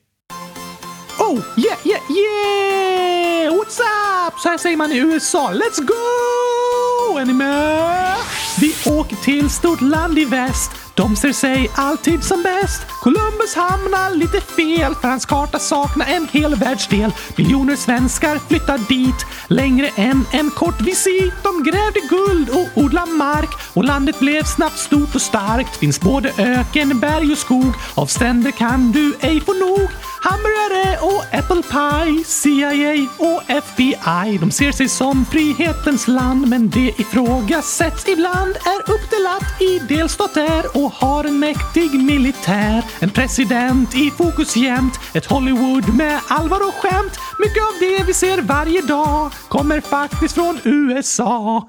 Oh, 1.20 1.40
yeah, 1.58 1.78
yeah, 1.86 2.02
yeah! 2.10 3.54
What's 3.54 3.80
up? 3.80 4.40
Så 4.40 4.50
här 4.50 4.58
säger 4.58 4.78
man 4.78 4.92
i 4.92 4.98
USA. 4.98 5.52
Let's 5.54 5.82
go! 5.86 7.18
Är 7.18 7.26
ni 7.26 7.34
med? 7.34 8.16
Vi 8.62 8.74
åker 8.92 9.16
till 9.16 9.50
stort 9.50 9.82
land 9.82 10.20
i 10.20 10.26
väst. 10.26 10.81
De 10.96 11.16
ser 11.16 11.34
sig 11.34 11.72
alltid 11.76 12.24
som 12.24 12.44
bäst. 12.44 12.82
Columbus 13.02 13.56
hamnar 13.56 14.16
lite 14.16 14.42
fel 14.42 14.96
för 14.96 15.08
hans 15.08 15.26
karta 15.26 15.60
saknar 15.60 16.08
en 16.08 16.28
hel 16.32 16.56
världsdel. 16.56 17.12
Miljoner 17.36 17.76
svenskar 17.76 18.40
flyttar 18.48 18.78
dit 18.78 19.26
längre 19.48 19.90
än 19.96 20.26
en 20.32 20.50
kort 20.50 20.82
visit. 20.82 21.34
De 21.44 21.64
grävde 21.64 22.00
guld 22.10 22.50
och 22.50 22.84
odlade 22.84 23.12
mark 23.12 23.50
och 23.74 23.84
landet 23.84 24.20
blev 24.20 24.44
snabbt 24.44 24.80
stort 24.80 25.16
och 25.16 25.22
starkt. 25.22 25.76
Finns 25.76 26.02
både 26.02 26.34
öken, 26.38 27.00
berg 27.00 27.32
och 27.32 27.38
skog. 27.38 27.74
Av 27.96 28.06
stränder 28.06 28.52
kan 28.52 28.92
du 28.92 29.16
ej 29.22 29.42
få 29.42 29.54
nog 29.54 29.90
hamburgare 30.22 30.98
och 31.02 31.24
apple 31.40 31.64
pie. 31.72 32.24
CIA 32.26 33.08
och 33.18 33.42
FBI, 33.48 34.38
de 34.40 34.52
ser 34.52 34.72
sig 34.72 34.90
som 34.90 35.26
frihetens 35.26 36.08
land 36.08 36.48
men 36.48 36.70
det 36.70 37.00
ifrågasätts 37.00 38.08
ibland. 38.08 38.56
Är 38.56 38.94
uppdelat 38.94 39.62
i 39.62 39.80
delstater 39.80 40.66
och 40.74 40.92
har 40.92 41.24
en 41.24 41.40
mäktig 41.40 41.94
militär. 41.94 42.84
En 43.00 43.10
president 43.10 43.96
i 43.96 44.12
fokus 44.12 44.56
jämt. 44.56 45.00
Ett 45.14 45.26
Hollywood 45.26 45.96
med 45.96 46.20
allvar 46.28 46.68
och 46.68 46.74
skämt. 46.74 47.14
Mycket 47.40 47.64
av 47.64 47.74
det 47.80 48.04
vi 48.08 48.14
ser 48.14 48.42
varje 48.42 48.82
dag 48.82 49.32
kommer 49.48 49.82
faktiskt 49.82 50.36
från 50.36 50.60
USA. 50.64 51.68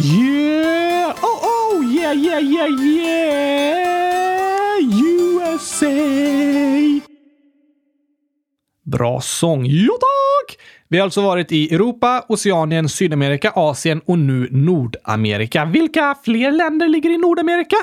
Yeah! 0.00 1.12
Oh, 1.22 1.40
oh! 1.42 1.82
Yeah, 1.82 2.12
yeah, 2.12 2.38
yeah, 2.38 2.68
yeah! 2.68 3.78
USA! 4.80 5.90
Bra 8.84 9.20
sång. 9.20 9.66
Jo 9.66 9.92
tack! 9.92 10.58
Vi 10.88 10.98
har 10.98 11.04
alltså 11.04 11.22
varit 11.22 11.52
i 11.52 11.74
Europa, 11.74 12.24
Oceanien, 12.28 12.88
Sydamerika, 12.88 13.50
Asien 13.50 14.00
och 14.06 14.18
nu 14.18 14.48
Nordamerika. 14.50 15.64
Vilka 15.64 16.16
fler 16.24 16.52
länder 16.52 16.88
ligger 16.88 17.10
i 17.10 17.18
Nordamerika? 17.18 17.76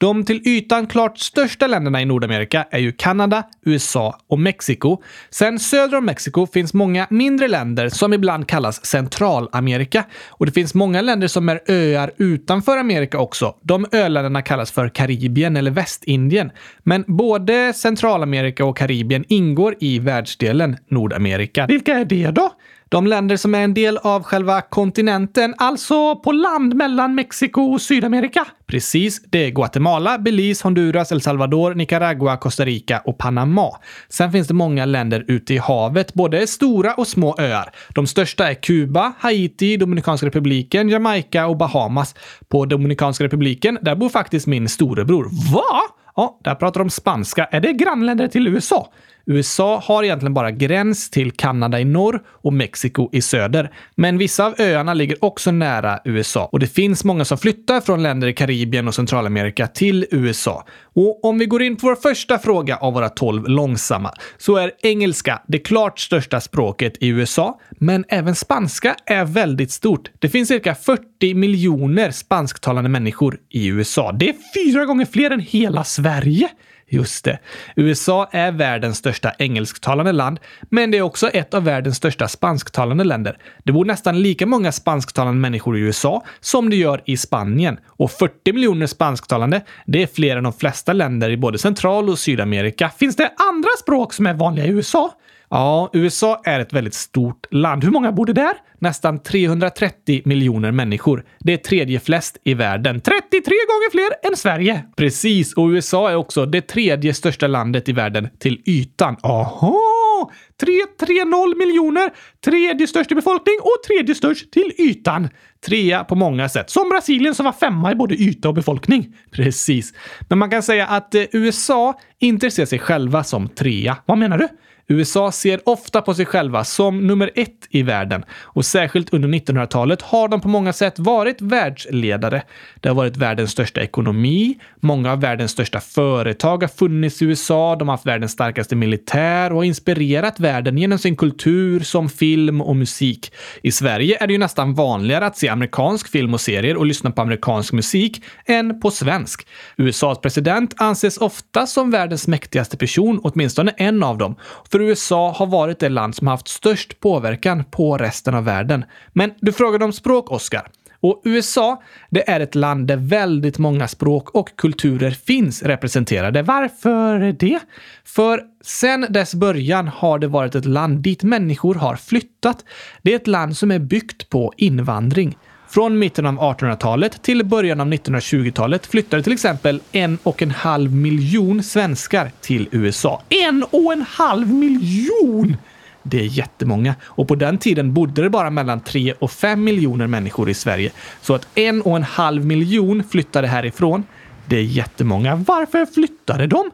De 0.00 0.24
till 0.24 0.48
ytan 0.48 0.86
klart 0.86 1.18
största 1.18 1.66
länderna 1.66 2.02
i 2.02 2.04
Nordamerika 2.04 2.66
är 2.70 2.78
ju 2.78 2.92
Kanada, 2.92 3.42
USA 3.64 4.18
och 4.28 4.38
Mexiko. 4.38 5.02
Sen 5.30 5.58
söder 5.58 5.98
om 5.98 6.04
Mexiko 6.04 6.46
finns 6.46 6.74
många 6.74 7.06
mindre 7.10 7.48
länder 7.48 7.88
som 7.88 8.12
ibland 8.12 8.48
kallas 8.48 8.86
Centralamerika. 8.86 10.04
Och 10.28 10.46
det 10.46 10.52
finns 10.52 10.74
många 10.74 11.00
länder 11.00 11.28
som 11.28 11.48
är 11.48 11.60
öar 11.66 12.10
utanför 12.16 12.78
Amerika 12.78 13.18
också. 13.18 13.54
De 13.62 13.86
öländerna 13.92 14.42
kallas 14.42 14.70
för 14.70 14.88
Karibien 14.88 15.56
eller 15.56 15.70
Västindien. 15.70 16.50
Men 16.82 17.04
både 17.06 17.72
Centralamerika 17.72 18.64
och 18.64 18.76
Karibien 18.76 19.24
ingår 19.28 19.74
i 19.80 19.98
världsdelen 19.98 20.76
Nordamerika. 20.88 21.66
Vilka 21.66 21.94
är 21.94 22.04
det 22.04 22.30
då? 22.30 22.52
De 22.90 23.06
länder 23.06 23.36
som 23.36 23.54
är 23.54 23.60
en 23.60 23.74
del 23.74 23.98
av 23.98 24.22
själva 24.22 24.60
kontinenten, 24.60 25.54
alltså 25.58 26.16
på 26.16 26.32
land 26.32 26.74
mellan 26.74 27.14
Mexiko 27.14 27.62
och 27.62 27.80
Sydamerika. 27.80 28.46
Precis, 28.66 29.22
det 29.22 29.46
är 29.46 29.50
Guatemala, 29.50 30.18
Belize, 30.18 30.64
Honduras, 30.64 31.12
El 31.12 31.20
Salvador, 31.20 31.74
Nicaragua, 31.74 32.36
Costa 32.36 32.64
Rica 32.64 32.98
och 33.04 33.18
Panama. 33.18 33.70
Sen 34.08 34.32
finns 34.32 34.48
det 34.48 34.54
många 34.54 34.84
länder 34.84 35.24
ute 35.28 35.54
i 35.54 35.58
havet, 35.58 36.14
både 36.14 36.46
stora 36.46 36.94
och 36.94 37.06
små 37.06 37.36
öar. 37.38 37.72
De 37.94 38.06
största 38.06 38.50
är 38.50 38.54
Kuba, 38.54 39.12
Haiti, 39.18 39.76
Dominikanska 39.76 40.26
republiken, 40.26 40.88
Jamaica 40.88 41.46
och 41.46 41.56
Bahamas. 41.56 42.14
På 42.48 42.66
Dominikanska 42.66 43.24
republiken, 43.24 43.78
där 43.82 43.94
bor 43.94 44.08
faktiskt 44.08 44.46
min 44.46 44.68
storebror. 44.68 45.54
Va? 45.54 45.80
Ja, 46.20 46.38
där 46.44 46.54
pratar 46.54 46.80
de 46.80 46.90
spanska. 46.90 47.44
Är 47.44 47.60
det 47.60 47.72
grannländer 47.72 48.28
till 48.28 48.48
USA? 48.48 48.92
USA 49.26 49.82
har 49.84 50.04
egentligen 50.04 50.34
bara 50.34 50.50
gräns 50.50 51.10
till 51.10 51.32
Kanada 51.32 51.80
i 51.80 51.84
norr 51.84 52.22
och 52.26 52.52
Mexiko 52.52 53.08
i 53.12 53.22
söder. 53.22 53.70
Men 53.94 54.18
vissa 54.18 54.46
av 54.46 54.54
öarna 54.58 54.94
ligger 54.94 55.24
också 55.24 55.50
nära 55.50 56.00
USA 56.04 56.48
och 56.52 56.58
det 56.58 56.66
finns 56.66 57.04
många 57.04 57.24
som 57.24 57.38
flyttar 57.38 57.80
från 57.80 58.02
länder 58.02 58.28
i 58.28 58.32
Karibien 58.32 58.88
och 58.88 58.94
Centralamerika 58.94 59.66
till 59.66 60.06
USA. 60.10 60.66
Och 60.94 61.24
om 61.24 61.38
vi 61.38 61.46
går 61.46 61.62
in 61.62 61.76
på 61.76 61.86
vår 61.86 61.96
första 61.96 62.38
fråga 62.38 62.76
av 62.76 62.94
våra 62.94 63.08
12 63.08 63.48
långsamma 63.48 64.12
så 64.38 64.56
är 64.56 64.72
engelska 64.82 65.42
det 65.46 65.58
klart 65.58 65.98
största 65.98 66.40
språket 66.40 66.96
i 67.00 67.08
USA, 67.08 67.60
men 67.70 68.04
även 68.08 68.34
spanska 68.34 68.96
är 69.06 69.24
väldigt 69.24 69.70
stort. 69.70 70.10
Det 70.18 70.28
finns 70.28 70.48
cirka 70.48 70.74
40 70.74 71.34
miljoner 71.34 72.10
spansktalande 72.10 72.90
människor 72.90 73.38
i 73.50 73.66
USA. 73.66 74.12
Det 74.12 74.28
är 74.28 74.34
fyra 74.54 74.84
gånger 74.84 75.04
fler 75.04 75.30
än 75.30 75.40
hela 75.40 75.84
Sverige. 75.84 76.48
Just 76.92 77.24
det. 77.24 77.38
USA 77.76 78.28
är 78.32 78.52
världens 78.52 78.98
största 78.98 79.32
engelsktalande 79.38 80.12
land, 80.12 80.40
men 80.70 80.90
det 80.90 80.98
är 80.98 81.02
också 81.02 81.28
ett 81.28 81.54
av 81.54 81.64
världens 81.64 81.96
största 81.96 82.28
spansktalande 82.28 83.04
länder. 83.04 83.38
Det 83.64 83.72
bor 83.72 83.84
nästan 83.84 84.22
lika 84.22 84.46
många 84.46 84.72
spansktalande 84.72 85.40
människor 85.40 85.78
i 85.78 85.80
USA 85.80 86.24
som 86.40 86.70
det 86.70 86.76
gör 86.76 87.02
i 87.04 87.16
Spanien. 87.16 87.78
Och 87.86 88.10
40 88.10 88.52
miljoner 88.52 88.86
spansktalande, 88.86 89.60
det 89.86 90.02
är 90.02 90.06
fler 90.06 90.36
än 90.36 90.44
de 90.44 90.52
flesta 90.52 90.92
länder 90.92 91.30
i 91.30 91.36
både 91.36 91.58
Central 91.58 92.08
och 92.08 92.18
Sydamerika. 92.18 92.90
Finns 92.98 93.16
det 93.16 93.32
andra 93.50 93.70
språk 93.78 94.12
som 94.12 94.26
är 94.26 94.34
vanliga 94.34 94.66
i 94.66 94.68
USA? 94.68 95.10
Ja, 95.50 95.90
USA 95.92 96.40
är 96.44 96.60
ett 96.60 96.72
väldigt 96.72 96.94
stort 96.94 97.46
land. 97.50 97.84
Hur 97.84 97.90
många 97.90 98.12
bor 98.12 98.26
det 98.26 98.32
där? 98.32 98.52
Nästan 98.78 99.22
330 99.22 100.22
miljoner 100.24 100.70
människor. 100.70 101.24
Det 101.40 101.52
är 101.52 101.56
tredje 101.56 102.00
flest 102.00 102.38
i 102.44 102.54
världen. 102.54 103.00
33 103.00 103.40
gånger 103.40 103.90
fler 103.90 104.30
än 104.30 104.36
Sverige! 104.36 104.84
Precis, 104.96 105.54
och 105.54 105.68
USA 105.68 106.10
är 106.10 106.14
också 106.14 106.46
det 106.46 106.60
tredje 106.60 107.14
största 107.14 107.46
landet 107.46 107.88
i 107.88 107.92
världen 107.92 108.28
till 108.38 108.62
ytan. 108.66 109.16
Aha! 109.22 110.30
330 110.60 111.58
miljoner, 111.58 112.10
tredje 112.44 112.86
störst 112.86 113.12
i 113.12 113.14
befolkning 113.14 113.54
och 113.60 113.82
tredje 113.86 114.14
störst 114.14 114.52
till 114.52 114.72
ytan. 114.78 115.28
Trea 115.66 116.04
på 116.04 116.14
många 116.14 116.48
sätt. 116.48 116.70
Som 116.70 116.88
Brasilien 116.88 117.34
som 117.34 117.44
var 117.44 117.52
femma 117.52 117.92
i 117.92 117.94
både 117.94 118.14
yta 118.14 118.48
och 118.48 118.54
befolkning. 118.54 119.16
Precis. 119.32 119.92
Men 120.28 120.38
man 120.38 120.50
kan 120.50 120.62
säga 120.62 120.86
att 120.86 121.14
eh, 121.14 121.22
USA 121.32 122.00
inte 122.18 122.50
ser 122.50 122.66
sig 122.66 122.78
själva 122.78 123.24
som 123.24 123.48
trea. 123.48 123.96
Vad 124.06 124.18
menar 124.18 124.38
du? 124.38 124.48
USA 124.88 125.32
ser 125.32 125.68
ofta 125.68 126.02
på 126.02 126.14
sig 126.14 126.26
själva 126.26 126.64
som 126.64 127.06
nummer 127.06 127.30
ett 127.34 127.66
i 127.70 127.82
världen 127.82 128.24
och 128.42 128.66
särskilt 128.66 129.14
under 129.14 129.28
1900-talet 129.28 130.02
har 130.02 130.28
de 130.28 130.40
på 130.40 130.48
många 130.48 130.72
sätt 130.72 130.98
varit 130.98 131.40
världsledare. 131.40 132.42
Det 132.80 132.88
har 132.88 132.96
varit 132.96 133.16
världens 133.16 133.50
största 133.50 133.80
ekonomi. 133.80 134.58
Många 134.80 135.12
av 135.12 135.20
världens 135.20 135.50
största 135.50 135.80
företag 135.80 136.62
har 136.62 136.68
funnits 136.68 137.22
i 137.22 137.24
USA. 137.24 137.76
De 137.76 137.88
har 137.88 137.94
haft 137.94 138.06
världens 138.06 138.32
starkaste 138.32 138.76
militär 138.76 139.52
och 139.52 139.56
har 139.56 139.64
inspirerat 139.64 140.40
världen 140.40 140.78
genom 140.78 140.98
sin 140.98 141.16
kultur 141.16 141.80
som 141.80 142.08
film 142.08 142.60
och 142.60 142.76
musik. 142.76 143.32
I 143.62 143.72
Sverige 143.72 144.16
är 144.20 144.26
det 144.26 144.32
ju 144.32 144.38
nästan 144.38 144.74
vanligare 144.74 145.26
att 145.26 145.36
se 145.36 145.48
amerikansk 145.48 146.08
film 146.08 146.34
och 146.34 146.40
serier 146.40 146.76
och 146.76 146.86
lyssna 146.86 147.10
på 147.10 147.22
amerikansk 147.22 147.72
musik 147.72 148.22
än 148.46 148.80
på 148.80 148.90
svensk. 148.90 149.46
USAs 149.76 150.20
president 150.20 150.74
anses 150.76 151.16
ofta 151.16 151.66
som 151.66 151.90
världens 151.90 152.28
mäktigaste 152.28 152.76
person, 152.76 153.20
åtminstone 153.22 153.70
en 153.76 154.02
av 154.02 154.18
dem. 154.18 154.36
För 154.70 154.79
för 154.80 154.84
USA 154.84 155.32
har 155.32 155.46
varit 155.46 155.78
det 155.78 155.88
land 155.88 156.14
som 156.14 156.26
haft 156.26 156.48
störst 156.48 157.00
påverkan 157.00 157.64
på 157.64 157.96
resten 157.96 158.34
av 158.34 158.44
världen. 158.44 158.84
Men 159.12 159.32
du 159.40 159.52
frågade 159.52 159.84
om 159.84 159.92
språk, 159.92 160.30
Oscar. 160.30 160.68
Och 161.00 161.22
USA, 161.24 161.82
det 162.10 162.30
är 162.30 162.40
ett 162.40 162.54
land 162.54 162.86
där 162.86 162.96
väldigt 162.96 163.58
många 163.58 163.88
språk 163.88 164.30
och 164.30 164.56
kulturer 164.56 165.10
finns 165.10 165.62
representerade. 165.62 166.42
Varför 166.42 167.32
det? 167.32 167.60
För 168.04 168.42
sen 168.64 169.06
dess 169.10 169.34
början 169.34 169.88
har 169.88 170.18
det 170.18 170.28
varit 170.28 170.54
ett 170.54 170.64
land 170.64 170.98
dit 170.98 171.22
människor 171.22 171.74
har 171.74 171.96
flyttat. 171.96 172.64
Det 173.02 173.12
är 173.12 173.16
ett 173.16 173.26
land 173.26 173.56
som 173.56 173.70
är 173.70 173.78
byggt 173.78 174.30
på 174.30 174.52
invandring. 174.56 175.36
Från 175.70 175.98
mitten 175.98 176.26
av 176.26 176.38
1800-talet 176.38 177.22
till 177.22 177.44
början 177.44 177.80
av 177.80 177.86
1920-talet 177.86 178.86
flyttade 178.86 179.22
till 179.22 179.32
exempel 179.32 179.80
en 179.92 180.18
och 180.22 180.42
en 180.42 180.50
halv 180.50 180.92
miljon 180.92 181.62
svenskar 181.62 182.30
till 182.40 182.68
USA. 182.72 183.22
En 183.28 183.64
och 183.70 183.92
en 183.92 184.04
halv 184.08 184.54
miljon! 184.54 185.56
Det 186.02 186.20
är 186.20 186.24
jättemånga. 186.24 186.94
Och 187.02 187.28
på 187.28 187.34
den 187.34 187.58
tiden 187.58 187.94
bodde 187.94 188.22
det 188.22 188.30
bara 188.30 188.50
mellan 188.50 188.80
3 188.80 189.12
och 189.18 189.30
5 189.30 189.64
miljoner 189.64 190.06
människor 190.06 190.50
i 190.50 190.54
Sverige. 190.54 190.92
Så 191.20 191.34
att 191.34 191.48
en 191.54 191.82
och 191.82 191.96
en 191.96 192.02
halv 192.02 192.44
miljon 192.44 193.04
flyttade 193.10 193.48
härifrån, 193.48 194.04
det 194.46 194.56
är 194.56 194.62
jättemånga. 194.62 195.34
Varför 195.34 195.86
flyttade 195.86 196.46
de? 196.46 196.70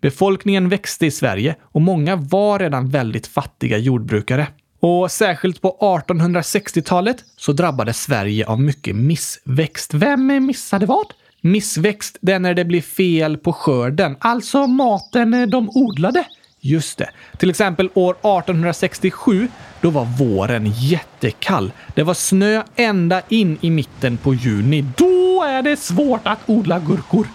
Befolkningen 0.00 0.68
växte 0.68 1.06
i 1.06 1.10
Sverige 1.10 1.54
och 1.62 1.80
många 1.80 2.16
var 2.16 2.58
redan 2.58 2.88
väldigt 2.88 3.26
fattiga 3.26 3.78
jordbrukare. 3.78 4.46
Och 4.80 5.10
särskilt 5.10 5.60
på 5.60 5.76
1860-talet 5.80 7.24
så 7.36 7.52
drabbades 7.52 8.02
Sverige 8.02 8.46
av 8.46 8.60
mycket 8.60 8.96
missväxt. 8.96 9.94
Vem 9.94 10.46
missade 10.46 10.86
vad? 10.86 11.06
Missväxt, 11.40 12.18
det 12.20 12.32
är 12.32 12.38
när 12.38 12.54
det 12.54 12.64
blir 12.64 12.82
fel 12.82 13.38
på 13.38 13.52
skörden, 13.52 14.16
alltså 14.20 14.66
maten 14.66 15.34
eh, 15.34 15.46
de 15.46 15.70
odlade. 15.74 16.24
Just 16.60 16.98
det. 16.98 17.10
Till 17.38 17.50
exempel 17.50 17.90
år 17.94 18.10
1867, 18.10 19.48
då 19.80 19.90
var 19.90 20.04
våren 20.04 20.66
jättekall. 20.66 21.72
Det 21.94 22.02
var 22.02 22.14
snö 22.14 22.62
ända 22.76 23.22
in 23.28 23.58
i 23.60 23.70
mitten 23.70 24.16
på 24.16 24.34
juni. 24.34 24.84
Då 24.96 25.42
är 25.42 25.62
det 25.62 25.76
svårt 25.76 26.20
att 26.26 26.38
odla 26.46 26.78
gurkor. 26.78 27.26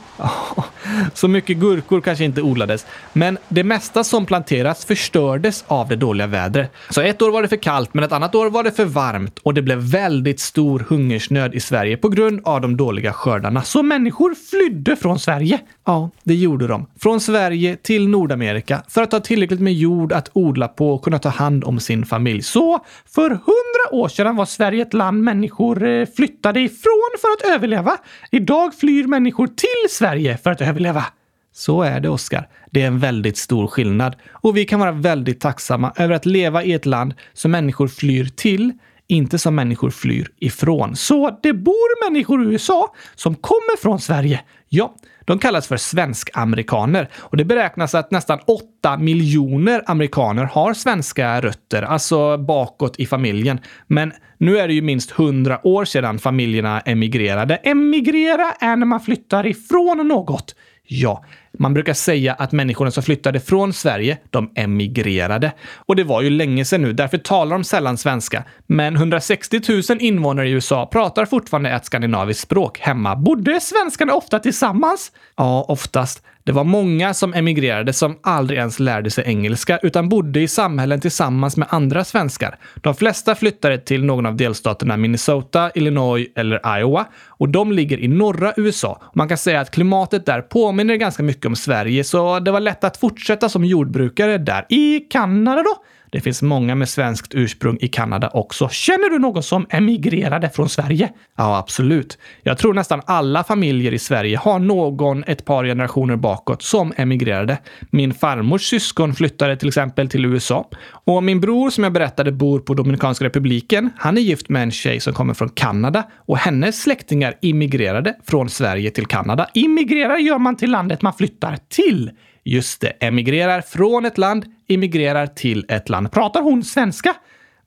Så 1.13 1.27
mycket 1.27 1.57
gurkor 1.57 2.01
kanske 2.01 2.25
inte 2.25 2.41
odlades, 2.41 2.85
men 3.13 3.37
det 3.47 3.63
mesta 3.63 4.03
som 4.03 4.25
planterats 4.25 4.85
förstördes 4.85 5.63
av 5.67 5.87
det 5.87 5.95
dåliga 5.95 6.27
vädret. 6.27 6.71
Så 6.89 7.01
ett 7.01 7.21
år 7.21 7.31
var 7.31 7.41
det 7.41 7.47
för 7.47 7.55
kallt, 7.55 7.93
men 7.93 8.03
ett 8.03 8.11
annat 8.11 8.35
år 8.35 8.49
var 8.49 8.63
det 8.63 8.71
för 8.71 8.85
varmt 8.85 9.39
och 9.43 9.53
det 9.53 9.61
blev 9.61 9.77
väldigt 9.77 10.39
stor 10.39 10.85
hungersnöd 10.89 11.55
i 11.55 11.59
Sverige 11.59 11.97
på 11.97 12.09
grund 12.09 12.41
av 12.43 12.61
de 12.61 12.77
dåliga 12.77 13.13
skördarna. 13.13 13.61
Så 13.61 13.83
människor 13.83 14.35
flydde 14.49 14.95
från 14.95 15.19
Sverige. 15.19 15.59
Ja, 15.85 16.09
det 16.23 16.35
gjorde 16.35 16.67
de. 16.67 16.85
Från 16.99 17.21
Sverige 17.21 17.75
till 17.75 18.07
Nordamerika 18.07 18.81
för 18.87 19.01
att 19.01 19.11
ha 19.11 19.19
tillräckligt 19.19 19.61
med 19.61 19.73
jord 19.73 20.13
att 20.13 20.29
odla 20.33 20.67
på 20.67 20.93
och 20.93 21.03
kunna 21.03 21.19
ta 21.19 21.29
hand 21.29 21.63
om 21.63 21.79
sin 21.79 22.05
familj. 22.05 22.41
Så 22.41 22.79
för 23.15 23.29
hundra 23.29 23.91
år 23.91 24.07
sedan 24.07 24.35
var 24.35 24.45
Sverige 24.45 24.81
ett 24.81 24.93
land 24.93 25.23
människor 25.23 25.87
eh, 25.87 26.07
flyttade 26.15 26.61
ifrån 26.61 27.11
för 27.21 27.27
att 27.27 27.55
överleva. 27.55 27.97
Idag 28.31 28.73
flyr 28.75 29.07
människor 29.07 29.47
till 29.47 29.89
Sverige 29.89 30.04
för 30.37 30.51
att 30.51 30.61
överleva. 30.61 31.05
Så 31.53 31.81
är 31.81 31.99
det, 31.99 32.09
Oskar. 32.09 32.47
Det 32.71 32.81
är 32.81 32.87
en 32.87 32.99
väldigt 32.99 33.37
stor 33.37 33.67
skillnad 33.67 34.15
och 34.31 34.57
vi 34.57 34.65
kan 34.65 34.79
vara 34.79 34.91
väldigt 34.91 35.39
tacksamma 35.39 35.93
över 35.95 36.15
att 36.15 36.25
leva 36.25 36.63
i 36.63 36.73
ett 36.73 36.85
land 36.85 37.13
som 37.33 37.51
människor 37.51 37.87
flyr 37.87 38.25
till, 38.25 38.73
inte 39.07 39.39
som 39.39 39.55
människor 39.55 39.89
flyr 39.89 40.27
ifrån. 40.39 40.95
Så 40.95 41.39
det 41.43 41.53
bor 41.53 42.09
människor 42.09 42.43
i 42.43 42.45
USA 42.45 42.93
som 43.15 43.35
kommer 43.35 43.77
från 43.81 43.99
Sverige. 43.99 44.41
Ja, 44.69 44.95
de 45.25 45.39
kallas 45.39 45.67
för 45.67 45.77
svensk-amerikaner 45.77 47.09
och 47.15 47.37
det 47.37 47.45
beräknas 47.45 47.95
att 47.95 48.11
nästan 48.11 48.39
8 48.47 48.97
miljoner 48.97 49.83
amerikaner 49.85 50.43
har 50.43 50.73
svenska 50.73 51.41
rötter, 51.41 51.81
alltså 51.81 52.37
bakåt 52.37 52.99
i 52.99 53.05
familjen. 53.05 53.59
Men 53.87 54.13
nu 54.37 54.57
är 54.57 54.67
det 54.67 54.73
ju 54.73 54.81
minst 54.81 55.19
100 55.19 55.59
år 55.63 55.85
sedan 55.85 56.19
familjerna 56.19 56.79
emigrerade. 56.79 57.55
Emigrera 57.55 58.51
är 58.59 58.75
när 58.75 58.85
man 58.85 58.99
flyttar 58.99 59.45
ifrån 59.45 60.07
något. 60.07 60.55
Ja, 60.87 61.25
man 61.59 61.73
brukar 61.73 61.93
säga 61.93 62.33
att 62.33 62.51
människorna 62.51 62.91
som 62.91 63.03
flyttade 63.03 63.39
från 63.39 63.73
Sverige, 63.73 64.17
de 64.29 64.51
emigrerade. 64.55 65.51
Och 65.75 65.95
det 65.95 66.03
var 66.03 66.21
ju 66.21 66.29
länge 66.29 66.65
sedan 66.65 66.81
nu, 66.81 66.93
därför 66.93 67.17
talar 67.17 67.55
de 67.55 67.63
sällan 67.63 67.97
svenska. 67.97 68.43
Men 68.67 68.95
160 68.95 69.61
000 69.89 70.01
invånare 70.01 70.49
i 70.49 70.51
USA 70.51 70.85
pratar 70.85 71.25
fortfarande 71.25 71.69
ett 71.69 71.85
skandinaviskt 71.85 72.43
språk 72.43 72.79
hemma. 72.79 73.15
Bodde 73.15 73.59
svenskarna 73.59 74.13
ofta 74.13 74.39
tillsammans? 74.39 75.11
Ja, 75.35 75.65
oftast. 75.67 76.23
Det 76.45 76.51
var 76.51 76.63
många 76.63 77.13
som 77.13 77.33
emigrerade 77.33 77.93
som 77.93 78.19
aldrig 78.21 78.59
ens 78.59 78.79
lärde 78.79 79.11
sig 79.11 79.23
engelska 79.27 79.79
utan 79.83 80.09
bodde 80.09 80.41
i 80.41 80.47
samhällen 80.47 81.01
tillsammans 81.01 81.57
med 81.57 81.67
andra 81.71 82.03
svenskar. 82.03 82.57
De 82.75 82.95
flesta 82.95 83.35
flyttade 83.35 83.77
till 83.77 84.03
någon 84.03 84.25
av 84.25 84.35
delstaterna 84.35 84.97
Minnesota, 84.97 85.71
Illinois 85.75 86.27
eller 86.35 86.79
Iowa 86.79 87.05
och 87.27 87.49
de 87.49 87.71
ligger 87.71 87.99
i 87.99 88.07
norra 88.07 88.53
USA. 88.57 89.01
Man 89.13 89.27
kan 89.27 89.37
säga 89.37 89.61
att 89.61 89.71
klimatet 89.71 90.25
där 90.25 90.41
påminner 90.41 90.95
ganska 90.95 91.23
mycket 91.23 91.45
om 91.45 91.55
Sverige 91.55 92.03
så 92.03 92.39
det 92.39 92.51
var 92.51 92.59
lätt 92.59 92.83
att 92.83 92.97
fortsätta 92.97 93.49
som 93.49 93.65
jordbrukare 93.65 94.37
där. 94.37 94.65
I 94.69 94.99
Kanada 94.99 95.63
då? 95.63 95.75
Det 96.15 96.21
finns 96.21 96.41
många 96.41 96.75
med 96.75 96.89
svenskt 96.89 97.35
ursprung 97.35 97.77
i 97.81 97.87
Kanada 97.87 98.29
också. 98.33 98.69
Känner 98.69 99.09
du 99.09 99.19
någon 99.19 99.43
som 99.43 99.65
emigrerade 99.69 100.49
från 100.49 100.69
Sverige? 100.69 101.09
Ja, 101.37 101.57
absolut. 101.57 102.17
Jag 102.43 102.57
tror 102.57 102.73
nästan 102.73 103.01
alla 103.05 103.43
familjer 103.43 103.93
i 103.93 103.99
Sverige 103.99 104.37
har 104.37 104.59
någon 104.59 105.23
ett 105.23 105.45
par 105.45 105.65
generationer 105.65 106.15
bakåt 106.15 106.61
som 106.61 106.93
emigrerade. 106.97 107.57
Min 107.91 108.13
farmors 108.13 108.69
syskon 108.69 109.15
flyttade 109.15 109.57
till 109.57 109.67
exempel 109.67 110.09
till 110.09 110.25
USA. 110.25 110.69
Och 110.87 111.23
min 111.23 111.41
bror 111.41 111.69
som 111.69 111.83
jag 111.83 111.93
berättade 111.93 112.31
bor 112.31 112.59
på 112.59 112.73
Dominikanska 112.73 113.25
republiken. 113.25 113.89
Han 113.97 114.17
är 114.17 114.21
gift 114.21 114.49
med 114.49 114.63
en 114.63 114.71
tjej 114.71 114.99
som 114.99 115.13
kommer 115.13 115.33
från 115.33 115.49
Kanada 115.49 116.03
och 116.15 116.37
hennes 116.37 116.81
släktingar 116.81 117.33
immigrerade 117.41 118.15
från 118.27 118.49
Sverige 118.49 118.91
till 118.91 119.05
Kanada. 119.05 119.47
Immigrerar 119.53 120.17
gör 120.17 120.39
man 120.39 120.55
till 120.55 120.71
landet 120.71 121.01
man 121.01 121.13
flyttar 121.13 121.57
till. 121.69 122.11
Just 122.47 122.81
det, 122.81 122.87
emigrerar 122.87 123.61
från 123.61 124.05
ett 124.05 124.17
land, 124.17 124.45
immigrerar 124.67 125.27
till 125.27 125.65
ett 125.69 125.89
land. 125.89 126.11
Pratar 126.11 126.41
hon 126.41 126.63
svenska? 126.63 127.15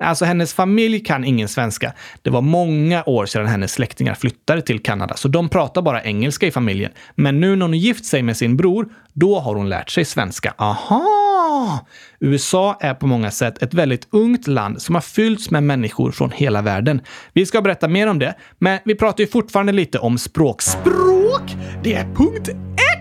Alltså 0.00 0.24
hennes 0.24 0.54
familj 0.54 1.00
kan 1.00 1.24
ingen 1.24 1.48
svenska. 1.48 1.92
Det 2.22 2.30
var 2.30 2.40
många 2.40 3.02
år 3.06 3.26
sedan 3.26 3.46
hennes 3.46 3.72
släktingar 3.72 4.14
flyttade 4.14 4.62
till 4.62 4.82
Kanada, 4.82 5.16
så 5.16 5.28
de 5.28 5.48
pratar 5.48 5.82
bara 5.82 6.02
engelska 6.02 6.46
i 6.46 6.50
familjen. 6.50 6.92
Men 7.14 7.40
nu 7.40 7.56
när 7.56 7.66
hon 7.66 7.78
gift 7.78 8.04
sig 8.04 8.22
med 8.22 8.36
sin 8.36 8.56
bror, 8.56 8.88
då 9.12 9.38
har 9.38 9.54
hon 9.54 9.68
lärt 9.68 9.90
sig 9.90 10.04
svenska. 10.04 10.54
Aha! 10.58 11.86
USA 12.20 12.78
är 12.80 12.94
på 12.94 13.06
många 13.06 13.30
sätt 13.30 13.62
ett 13.62 13.74
väldigt 13.74 14.08
ungt 14.10 14.46
land 14.46 14.82
som 14.82 14.94
har 14.94 15.02
fyllts 15.02 15.50
med 15.50 15.62
människor 15.62 16.10
från 16.10 16.30
hela 16.30 16.62
världen. 16.62 17.00
Vi 17.32 17.46
ska 17.46 17.62
berätta 17.62 17.88
mer 17.88 18.06
om 18.06 18.18
det, 18.18 18.34
men 18.58 18.78
vi 18.84 18.94
pratar 18.94 19.24
ju 19.24 19.26
fortfarande 19.26 19.72
lite 19.72 19.98
om 19.98 20.18
språk. 20.18 20.62
Språk! 20.62 21.56
Det 21.82 21.94
är 21.94 22.04
punkt 22.04 22.48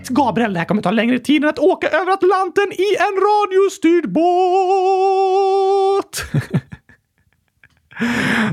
Gabriel, 0.08 0.52
det 0.52 0.58
här 0.58 0.66
kommer 0.66 0.82
ta 0.82 0.90
längre 0.90 1.18
tid 1.18 1.42
än 1.42 1.48
att 1.48 1.58
åka 1.58 1.88
över 1.88 2.12
Atlanten 2.12 2.72
i 2.72 2.96
en 2.98 3.16
radiostyrd 3.20 4.12
båt! 4.12 4.22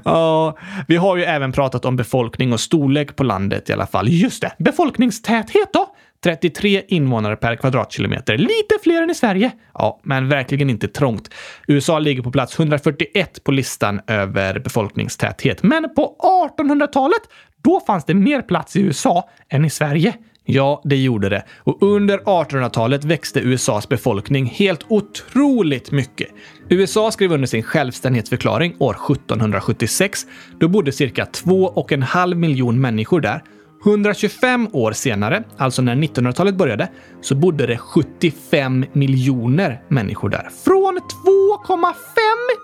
Ja, 0.06 0.58
vi 0.88 0.96
har 0.96 1.18
ju 1.18 1.24
även 1.24 1.52
pratat 1.52 1.86
om 1.86 1.96
befolkning 1.96 2.54
och 2.54 2.60
storlek 2.60 3.16
på 3.16 3.24
landet 3.24 3.70
i 3.70 3.74
alla 3.74 3.88
fall. 3.88 4.10
Just 4.10 4.42
det, 4.42 4.52
befolkningstäthet 4.58 5.74
då? 5.74 5.96
33 6.24 6.84
invånare 6.88 7.36
per 7.36 7.56
kvadratkilometer. 7.56 8.38
Lite 8.38 8.76
fler 8.84 9.02
än 9.02 9.10
i 9.10 9.16
Sverige. 9.16 9.52
Ja, 9.74 10.00
men 10.04 10.30
verkligen 10.30 10.70
inte 10.70 10.88
trångt. 10.88 11.30
USA 11.68 12.00
ligger 12.00 12.22
på 12.22 12.32
plats 12.32 12.60
141 12.60 13.44
på 13.44 13.52
listan 13.52 14.02
över 14.08 14.60
befolkningstäthet. 14.60 15.64
Men 15.64 15.96
på 15.96 16.16
1800-talet, 16.58 17.22
då 17.64 17.80
fanns 17.80 18.06
det 18.06 18.14
mer 18.14 18.42
plats 18.42 18.76
i 18.76 18.82
USA 18.82 19.30
än 19.50 19.66
i 19.66 19.70
Sverige. 19.70 20.14
Ja, 20.48 20.82
det 20.84 20.96
gjorde 20.96 21.30
det. 21.30 21.44
Och 21.64 21.84
under 21.84 22.18
1800-talet 22.18 23.04
växte 23.04 23.40
USAs 23.40 23.90
befolkning 23.90 24.46
helt 24.46 24.86
otroligt 24.88 25.92
mycket. 25.92 26.28
USA 26.70 27.12
skrev 27.12 27.32
under 27.32 27.48
sin 27.48 27.64
självständighetsförklaring 27.64 28.76
år 28.80 28.98
1776. 29.12 30.26
Då 30.60 30.68
bodde 30.68 30.92
cirka 30.92 31.26
2,5 31.26 32.36
miljon 32.36 32.82
människor 32.82 33.22
där. 33.22 33.44
125 33.86 34.68
år 34.72 34.92
senare, 34.92 35.44
alltså 35.58 35.82
när 35.82 35.96
1900-talet 35.96 36.56
började, 36.56 36.90
så 37.22 37.36
bodde 37.36 37.68
det 37.68 37.78
75 37.78 38.86
miljoner 38.94 39.82
människor 39.88 40.30
där. 40.30 40.50
Från 40.66 41.00
2,5 41.68 41.94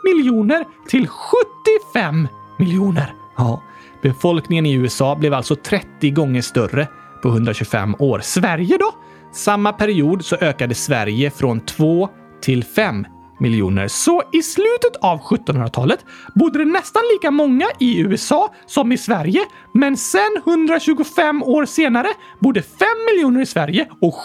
miljoner 0.04 0.66
till 0.90 1.08
75 1.08 2.28
miljoner. 2.60 3.14
Ja, 3.38 3.64
befolkningen 4.04 4.66
i 4.66 4.74
USA 4.74 5.16
blev 5.16 5.34
alltså 5.34 5.56
30 5.56 6.10
gånger 6.10 6.42
större 6.42 6.88
på 7.22 7.30
125 7.30 7.96
år. 8.00 8.20
Sverige 8.20 8.78
då? 8.78 8.92
Samma 9.34 9.74
period 9.74 10.26
så 10.26 10.36
ökade 10.36 10.76
Sverige 10.76 11.32
från 11.32 11.60
2 11.60 12.10
till 12.42 12.64
5 12.64 13.06
miljoner. 13.40 13.88
Så 13.88 14.24
i 14.34 14.42
slutet 14.44 14.96
av 15.02 15.20
1700-talet 15.20 16.06
bodde 16.36 16.60
det 16.60 16.66
nästan 16.66 17.02
lika 17.14 17.32
många 17.32 17.66
i 17.80 18.00
USA 18.00 18.54
som 18.66 18.92
i 18.92 18.98
Sverige. 18.98 19.40
Men 19.74 19.98
sen 19.98 20.42
125 20.46 21.44
år 21.44 21.66
senare 21.66 22.08
bodde 22.40 22.62
5 22.62 22.88
miljoner 23.14 23.42
i 23.42 23.46
Sverige 23.46 23.88
och 24.02 24.16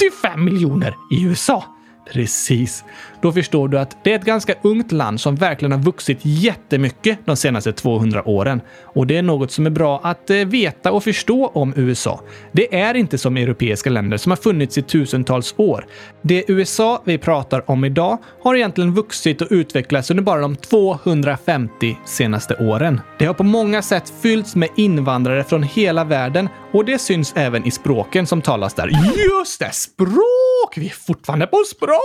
75 0.00 0.44
miljoner 0.44 0.96
i 1.10 1.24
USA. 1.24 1.64
Precis. 2.10 2.84
Då 3.20 3.32
förstår 3.32 3.68
du 3.68 3.78
att 3.78 3.96
det 4.04 4.12
är 4.12 4.18
ett 4.18 4.24
ganska 4.24 4.54
ungt 4.62 4.92
land 4.92 5.20
som 5.20 5.36
verkligen 5.36 5.72
har 5.72 5.78
vuxit 5.78 6.18
jättemycket 6.22 7.18
de 7.24 7.36
senaste 7.36 7.72
200 7.72 8.28
åren. 8.28 8.60
Och 8.82 9.06
det 9.06 9.16
är 9.16 9.22
något 9.22 9.52
som 9.52 9.66
är 9.66 9.70
bra 9.70 10.00
att 10.02 10.30
eh, 10.30 10.36
veta 10.36 10.92
och 10.92 11.04
förstå 11.04 11.46
om 11.46 11.72
USA. 11.76 12.20
Det 12.52 12.80
är 12.80 12.94
inte 12.94 13.18
som 13.18 13.36
europeiska 13.36 13.90
länder 13.90 14.16
som 14.16 14.32
har 14.32 14.36
funnits 14.36 14.78
i 14.78 14.82
tusentals 14.82 15.54
år. 15.56 15.86
Det 16.22 16.44
USA 16.48 17.02
vi 17.04 17.18
pratar 17.18 17.70
om 17.70 17.84
idag 17.84 18.18
har 18.42 18.54
egentligen 18.54 18.94
vuxit 18.94 19.40
och 19.40 19.48
utvecklats 19.50 20.10
under 20.10 20.22
bara 20.22 20.40
de 20.40 20.56
250 20.56 21.98
senaste 22.04 22.54
åren. 22.54 23.00
Det 23.18 23.24
har 23.24 23.34
på 23.34 23.44
många 23.44 23.82
sätt 23.82 24.12
fyllts 24.22 24.56
med 24.56 24.68
invandrare 24.76 25.44
från 25.44 25.62
hela 25.62 26.04
världen 26.04 26.48
och 26.72 26.84
det 26.84 26.98
syns 26.98 27.32
även 27.36 27.66
i 27.66 27.70
språken 27.70 28.26
som 28.26 28.42
talas 28.42 28.74
där. 28.74 28.88
Just 28.88 29.60
det! 29.60 29.72
Språk! 29.72 30.76
Vi 30.76 30.86
är 30.86 31.06
fortfarande 31.06 31.46
på 31.46 31.62
språk! 31.66 31.91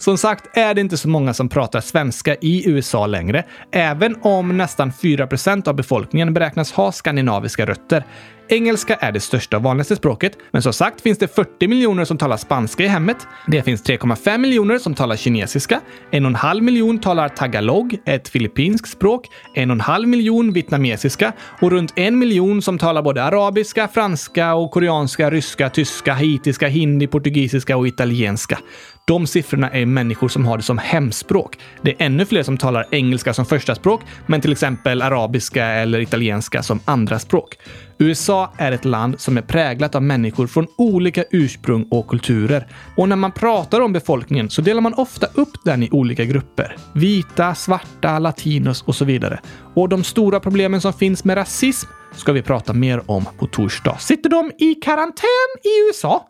Som 0.00 0.18
sagt 0.18 0.56
är 0.56 0.74
det 0.74 0.80
inte 0.80 0.96
så 0.96 1.08
många 1.08 1.34
som 1.34 1.48
pratar 1.48 1.80
svenska 1.80 2.34
i 2.34 2.70
USA 2.70 3.06
längre, 3.06 3.44
även 3.72 4.16
om 4.22 4.56
nästan 4.56 4.92
4% 4.92 5.68
av 5.68 5.74
befolkningen 5.74 6.34
beräknas 6.34 6.72
ha 6.72 6.92
skandinaviska 6.92 7.66
rötter. 7.66 8.04
Engelska 8.48 8.94
är 8.94 9.12
det 9.12 9.20
största 9.20 9.56
och 9.56 9.62
vanligaste 9.62 9.96
språket, 9.96 10.38
men 10.50 10.62
som 10.62 10.72
sagt 10.72 11.00
finns 11.00 11.18
det 11.18 11.28
40 11.28 11.68
miljoner 11.68 12.04
som 12.04 12.18
talar 12.18 12.36
spanska 12.36 12.84
i 12.84 12.86
hemmet. 12.86 13.16
Det 13.46 13.62
finns 13.62 13.84
3,5 13.84 14.38
miljoner 14.38 14.78
som 14.78 14.94
talar 14.94 15.16
kinesiska. 15.16 15.80
1,5 16.10 16.60
miljon 16.60 16.98
talar 16.98 17.28
tagalog, 17.28 17.98
ett 18.04 18.28
filippinskt 18.28 18.88
språk. 18.88 19.26
1,5 19.54 20.06
miljon 20.06 20.52
vietnamesiska 20.52 21.32
och 21.60 21.70
runt 21.70 21.92
en 21.96 22.18
miljon 22.18 22.62
som 22.62 22.78
talar 22.78 23.02
både 23.02 23.24
arabiska, 23.24 23.88
franska 23.88 24.54
och 24.54 24.70
koreanska, 24.70 25.30
ryska, 25.30 25.70
tyska, 25.70 26.12
haitiska, 26.12 26.68
hindi, 26.68 27.06
portugisiska 27.06 27.76
och 27.76 27.88
italienska. 27.88 28.58
De 29.08 29.26
siffrorna 29.26 29.70
är 29.70 29.86
människor 29.86 30.28
som 30.28 30.46
har 30.46 30.56
det 30.56 30.62
som 30.62 30.78
hemspråk. 30.78 31.58
Det 31.82 31.90
är 31.90 32.06
ännu 32.06 32.24
fler 32.24 32.42
som 32.42 32.58
talar 32.58 32.86
engelska 32.90 33.34
som 33.34 33.46
förstaspråk, 33.46 34.00
men 34.26 34.40
till 34.40 34.52
exempel 34.52 35.02
arabiska 35.02 35.66
eller 35.66 36.00
italienska 36.00 36.62
som 36.62 36.80
andraspråk. 36.84 37.58
USA 37.98 38.52
är 38.56 38.72
ett 38.72 38.84
land 38.84 39.20
som 39.20 39.36
är 39.36 39.42
präglat 39.42 39.94
av 39.94 40.02
människor 40.02 40.46
från 40.46 40.66
olika 40.78 41.24
ursprung 41.30 41.86
och 41.90 42.08
kulturer. 42.08 42.66
Och 42.96 43.08
när 43.08 43.16
man 43.16 43.32
pratar 43.32 43.80
om 43.80 43.92
befolkningen 43.92 44.50
så 44.50 44.62
delar 44.62 44.80
man 44.80 44.94
ofta 44.94 45.26
upp 45.34 45.64
den 45.64 45.82
i 45.82 45.90
olika 45.90 46.24
grupper. 46.24 46.76
Vita, 46.92 47.54
svarta, 47.54 48.18
latinos 48.18 48.82
och 48.82 48.94
så 48.94 49.04
vidare. 49.04 49.40
Och 49.74 49.88
de 49.88 50.04
stora 50.04 50.40
problemen 50.40 50.80
som 50.80 50.92
finns 50.92 51.24
med 51.24 51.36
rasism 51.36 51.88
ska 52.14 52.32
vi 52.32 52.42
prata 52.42 52.72
mer 52.72 53.10
om 53.10 53.24
på 53.38 53.46
torsdag. 53.46 53.96
Sitter 53.98 54.30
de 54.30 54.52
i 54.58 54.74
karantän 54.74 55.50
i 55.62 55.88
USA? 55.88 56.28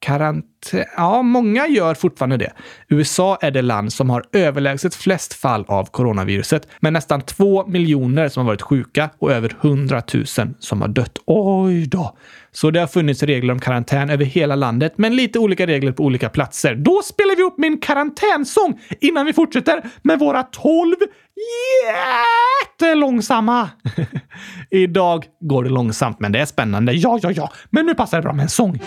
Karantän. 0.00 0.84
Ja, 0.96 1.22
många 1.22 1.66
gör 1.66 1.94
fortfarande 1.94 2.36
det. 2.36 2.52
USA 2.88 3.38
är 3.40 3.50
det 3.50 3.62
land 3.62 3.92
som 3.92 4.10
har 4.10 4.24
överlägset 4.32 4.94
flest 4.94 5.34
fall 5.34 5.64
av 5.68 5.84
coronaviruset 5.84 6.68
med 6.80 6.92
nästan 6.92 7.20
två 7.20 7.66
miljoner 7.66 8.28
som 8.28 8.40
har 8.40 8.52
varit 8.52 8.62
sjuka 8.62 9.10
och 9.18 9.32
över 9.32 9.56
hundratusen 9.60 10.54
som 10.58 10.80
har 10.80 10.88
dött. 10.88 11.18
Oj 11.26 11.86
då! 11.86 12.16
Så 12.52 12.70
det 12.70 12.80
har 12.80 12.86
funnits 12.86 13.22
regler 13.22 13.52
om 13.52 13.60
karantän 13.60 14.10
över 14.10 14.24
hela 14.24 14.54
landet, 14.54 14.92
men 14.96 15.16
lite 15.16 15.38
olika 15.38 15.66
regler 15.66 15.92
på 15.92 16.04
olika 16.04 16.28
platser. 16.28 16.74
Då 16.74 17.02
spelar 17.04 17.36
vi 17.36 17.42
upp 17.42 17.58
min 17.58 17.80
karantänsång 17.80 18.80
innan 19.00 19.26
vi 19.26 19.32
fortsätter 19.32 19.82
med 20.02 20.18
våra 20.18 20.42
tolv 20.42 20.96
jättelångsamma. 22.70 23.70
Idag 24.70 25.24
går 25.40 25.64
det 25.64 25.70
långsamt, 25.70 26.20
men 26.20 26.32
det 26.32 26.38
är 26.38 26.46
spännande. 26.46 26.92
Ja, 26.92 27.18
ja, 27.22 27.30
ja. 27.30 27.52
Men 27.70 27.86
nu 27.86 27.94
passar 27.94 28.18
det 28.18 28.22
bra 28.22 28.32
med 28.32 28.42
en 28.42 28.48
sång. 28.48 28.80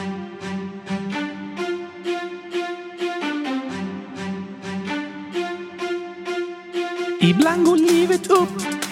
Ibland 7.24 7.66
går 7.66 7.78
livet 7.78 8.28
upp, 8.28 8.50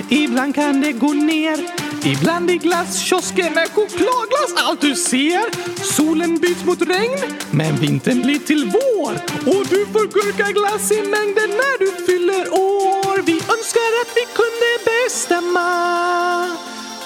ibland 0.09 0.55
kan 0.55 0.81
det 0.81 0.91
gå 0.91 1.13
ner. 1.13 1.57
Ibland 2.05 2.51
i 2.51 2.57
glasskiosken 2.57 3.57
är 3.57 3.67
chokladglass 3.67 4.53
allt 4.55 4.81
du 4.81 4.95
ser. 4.95 5.41
Solen 5.83 6.37
byts 6.37 6.65
mot 6.65 6.81
regn, 6.81 7.19
men 7.51 7.75
vintern 7.75 8.21
blir 8.21 8.39
till 8.39 8.71
vår. 8.73 9.11
Och 9.45 9.65
du 9.69 9.85
får 9.85 10.07
gurkaglass 10.07 10.91
i 10.91 11.01
mängden 11.01 11.49
när 11.49 11.79
du 11.79 12.05
fyller 12.05 12.53
år. 12.53 13.21
Vi 13.25 13.33
önskar 13.33 13.91
att 14.01 14.11
vi 14.15 14.25
kunde 14.39 14.69
bestämma 14.85 15.69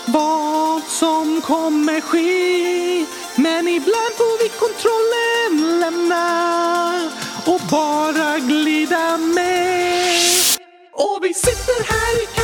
vad 0.05 0.83
som 0.83 1.41
kommer 1.41 2.01
ske. 2.01 3.05
Men 3.35 3.67
ibland 3.67 4.13
får 4.17 4.43
vi 4.43 4.49
kontrollen 4.49 5.79
lämna 5.79 7.09
och 7.45 7.61
bara 7.71 8.39
glida 8.39 9.17
med. 9.17 10.32
Och 11.03 11.19
vi 11.21 11.33
sitter 11.33 11.83
här 11.93 12.23
i 12.23 12.42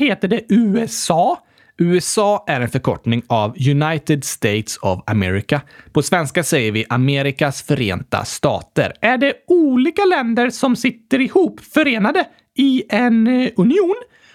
heter 0.00 0.28
det 0.28 0.42
USA? 0.48 1.38
USA 1.78 2.44
är 2.46 2.60
en 2.60 2.68
förkortning 2.68 3.22
av 3.26 3.56
United 3.70 4.24
States 4.24 4.76
of 4.76 5.00
America. 5.06 5.60
På 5.92 6.02
svenska 6.02 6.44
säger 6.44 6.72
vi 6.72 6.84
Amerikas 6.88 7.62
förenta 7.62 8.24
stater. 8.24 8.92
Är 9.00 9.18
det 9.18 9.34
olika 9.46 10.04
länder 10.04 10.50
som 10.50 10.76
sitter 10.76 11.20
ihop, 11.20 11.60
förenade, 11.60 12.24
i 12.56 12.82
en 12.88 13.26
eh, 13.26 13.50
union? 13.56 13.94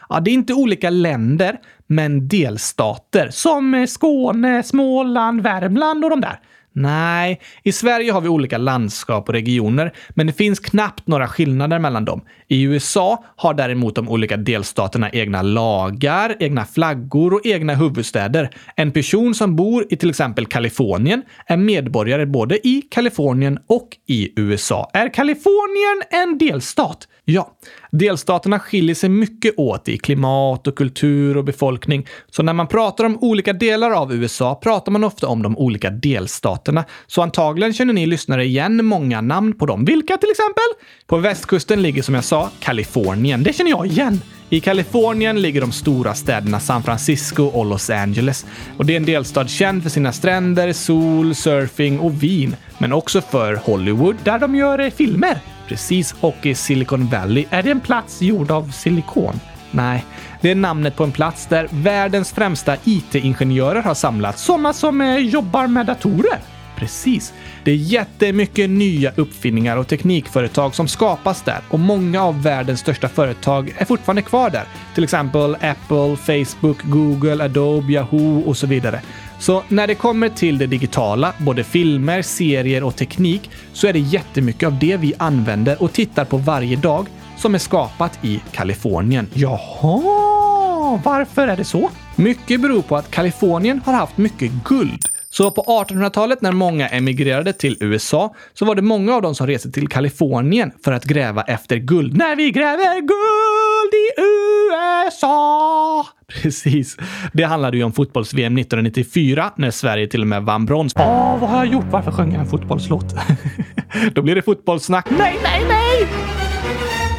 Ja, 0.09 0.19
det 0.19 0.31
är 0.31 0.33
inte 0.33 0.53
olika 0.53 0.89
länder, 0.89 1.57
men 1.87 2.27
delstater 2.27 3.29
som 3.29 3.73
eh, 3.73 3.85
Skåne, 3.85 4.63
Småland, 4.63 5.41
Värmland 5.41 6.03
och 6.03 6.09
de 6.09 6.21
där. 6.21 6.39
Nej, 6.77 7.41
i 7.63 7.71
Sverige 7.71 8.11
har 8.11 8.21
vi 8.21 8.29
olika 8.29 8.57
landskap 8.57 9.29
och 9.29 9.33
regioner, 9.33 9.93
men 10.09 10.27
det 10.27 10.33
finns 10.33 10.59
knappt 10.59 11.07
några 11.07 11.27
skillnader 11.27 11.79
mellan 11.79 12.05
dem. 12.05 12.21
I 12.47 12.61
USA 12.61 13.23
har 13.35 13.53
däremot 13.53 13.95
de 13.95 14.09
olika 14.09 14.37
delstaterna 14.37 15.09
egna 15.09 15.41
lagar, 15.41 16.35
egna 16.39 16.65
flaggor 16.65 17.33
och 17.33 17.41
egna 17.45 17.75
huvudstäder. 17.75 18.49
En 18.75 18.91
person 18.91 19.35
som 19.35 19.55
bor 19.55 19.85
i 19.89 19.95
till 19.95 20.09
exempel 20.09 20.45
Kalifornien 20.45 21.23
är 21.45 21.57
medborgare 21.57 22.25
både 22.25 22.67
i 22.67 22.81
Kalifornien 22.81 23.59
och 23.67 23.89
i 24.07 24.39
USA. 24.41 24.89
Är 24.93 25.13
Kalifornien 25.13 26.01
en 26.09 26.37
delstat? 26.37 27.07
Ja, 27.27 27.51
delstaterna 27.91 28.59
skiljer 28.59 28.95
sig 28.95 29.09
mycket 29.09 29.53
åt 29.57 29.89
i 29.89 29.97
klimat 29.97 30.67
och 30.67 30.77
kultur 30.77 31.37
och 31.37 31.43
befolkning. 31.43 32.07
Så 32.31 32.43
när 32.43 32.53
man 32.53 32.67
pratar 32.67 33.05
om 33.05 33.17
olika 33.21 33.53
delar 33.53 33.91
av 33.91 34.13
USA 34.13 34.55
pratar 34.55 34.91
man 34.91 35.03
ofta 35.03 35.27
om 35.27 35.43
de 35.43 35.57
olika 35.57 35.89
delstaterna. 35.89 36.85
Så 37.07 37.21
antagligen 37.21 37.73
känner 37.73 37.93
ni 37.93 38.05
lyssnare 38.05 38.45
igen 38.45 38.85
många 38.85 39.21
namn 39.21 39.53
på 39.57 39.65
dem. 39.65 39.85
Vilka 39.85 40.17
till 40.17 40.29
exempel? 40.31 40.63
På 41.07 41.17
västkusten 41.17 41.81
ligger 41.81 42.01
som 42.01 42.15
jag 42.15 42.23
sa 42.23 42.34
Kalifornien. 42.59 43.43
Det 43.43 43.53
känner 43.53 43.71
jag 43.71 43.87
igen. 43.87 44.21
I 44.49 44.59
Kalifornien 44.59 45.41
ligger 45.41 45.61
de 45.61 45.71
stora 45.71 46.13
städerna 46.13 46.59
San 46.59 46.83
Francisco 46.83 47.43
och 47.43 47.65
Los 47.65 47.89
Angeles. 47.89 48.45
Och 48.77 48.85
det 48.85 48.93
är 48.93 48.97
en 48.97 49.05
delstat 49.05 49.49
känd 49.49 49.83
för 49.83 49.89
sina 49.89 50.11
stränder, 50.11 50.73
sol, 50.73 51.35
surfing 51.35 51.99
och 51.99 52.23
vin. 52.23 52.55
Men 52.77 52.93
också 52.93 53.21
för 53.21 53.55
Hollywood, 53.55 54.15
där 54.23 54.39
de 54.39 54.55
gör 54.55 54.79
eh, 54.79 54.89
filmer. 54.89 55.39
Precis, 55.67 56.15
och 56.19 56.45
i 56.45 56.55
Silicon 56.55 57.07
Valley 57.07 57.45
är 57.49 57.63
det 57.63 57.71
en 57.71 57.79
plats 57.79 58.21
gjord 58.21 58.51
av 58.51 58.71
silikon. 58.71 59.39
Nej, 59.71 60.05
det 60.41 60.51
är 60.51 60.55
namnet 60.55 60.95
på 60.95 61.03
en 61.03 61.11
plats 61.11 61.47
där 61.47 61.67
världens 61.71 62.31
främsta 62.31 62.75
IT-ingenjörer 62.83 63.81
har 63.81 63.93
samlats. 63.93 64.43
Sådana 64.43 64.73
som 64.73 65.01
eh, 65.01 65.17
jobbar 65.17 65.67
med 65.67 65.85
datorer. 65.85 66.39
Precis. 66.75 67.33
Det 67.63 67.71
är 67.71 67.75
jättemycket 67.75 68.69
nya 68.69 69.11
uppfinningar 69.15 69.77
och 69.77 69.87
teknikföretag 69.87 70.75
som 70.75 70.87
skapas 70.87 71.41
där 71.41 71.59
och 71.69 71.79
många 71.79 72.23
av 72.23 72.43
världens 72.43 72.79
största 72.79 73.09
företag 73.09 73.73
är 73.77 73.85
fortfarande 73.85 74.21
kvar 74.21 74.49
där. 74.49 74.63
Till 74.95 75.03
exempel 75.03 75.55
Apple, 75.55 76.15
Facebook, 76.15 76.77
Google, 76.83 77.43
Adobe, 77.43 77.93
Yahoo 77.93 78.41
och 78.41 78.57
så 78.57 78.67
vidare. 78.67 79.01
Så 79.39 79.63
när 79.67 79.87
det 79.87 79.95
kommer 79.95 80.29
till 80.29 80.57
det 80.57 80.67
digitala, 80.67 81.33
både 81.37 81.63
filmer, 81.63 82.21
serier 82.21 82.83
och 82.83 82.95
teknik, 82.95 83.49
så 83.73 83.87
är 83.87 83.93
det 83.93 83.99
jättemycket 83.99 84.67
av 84.67 84.79
det 84.79 84.97
vi 84.97 85.13
använder 85.17 85.83
och 85.83 85.93
tittar 85.93 86.25
på 86.25 86.37
varje 86.37 86.75
dag 86.75 87.07
som 87.37 87.55
är 87.55 87.59
skapat 87.59 88.19
i 88.21 88.41
Kalifornien. 88.51 89.27
Jaha, 89.33 91.01
varför 91.03 91.47
är 91.47 91.57
det 91.57 91.63
så? 91.63 91.89
Mycket 92.15 92.61
beror 92.61 92.81
på 92.81 92.95
att 92.95 93.11
Kalifornien 93.11 93.81
har 93.85 93.93
haft 93.93 94.17
mycket 94.17 94.51
guld. 94.51 95.05
Så 95.37 95.51
på 95.51 95.61
1800-talet 95.61 96.41
när 96.41 96.51
många 96.51 96.87
emigrerade 96.87 97.53
till 97.53 97.77
USA 97.79 98.35
så 98.53 98.65
var 98.65 98.75
det 98.75 98.81
många 98.81 99.15
av 99.15 99.21
dem 99.21 99.35
som 99.35 99.47
reste 99.47 99.71
till 99.71 99.87
Kalifornien 99.87 100.71
för 100.83 100.91
att 100.91 101.03
gräva 101.03 101.41
efter 101.41 101.77
guld. 101.77 102.17
När 102.17 102.35
vi 102.35 102.51
gräver 102.51 103.01
guld 103.01 103.93
i 103.93 104.21
USA! 104.21 106.07
Precis. 106.27 106.97
Det 107.33 107.43
handlade 107.43 107.77
ju 107.77 107.83
om 107.83 107.93
fotbolls-VM 107.93 108.57
1994 108.57 109.51
när 109.55 109.71
Sverige 109.71 110.07
till 110.07 110.21
och 110.21 110.27
med 110.27 110.43
vann 110.43 110.65
brons. 110.65 110.93
Åh, 110.95 111.39
vad 111.39 111.49
har 111.49 111.57
jag 111.57 111.73
gjort? 111.73 111.85
Varför 111.91 112.11
sjöng 112.11 112.31
jag 112.31 112.41
en 112.41 112.47
fotbollslåt? 112.47 113.15
Då 114.13 114.21
blir 114.21 114.35
det 114.35 114.41
fotbollssnack. 114.41 115.07
Nej, 115.09 115.39
nej, 115.43 115.61
nej! 115.69 115.84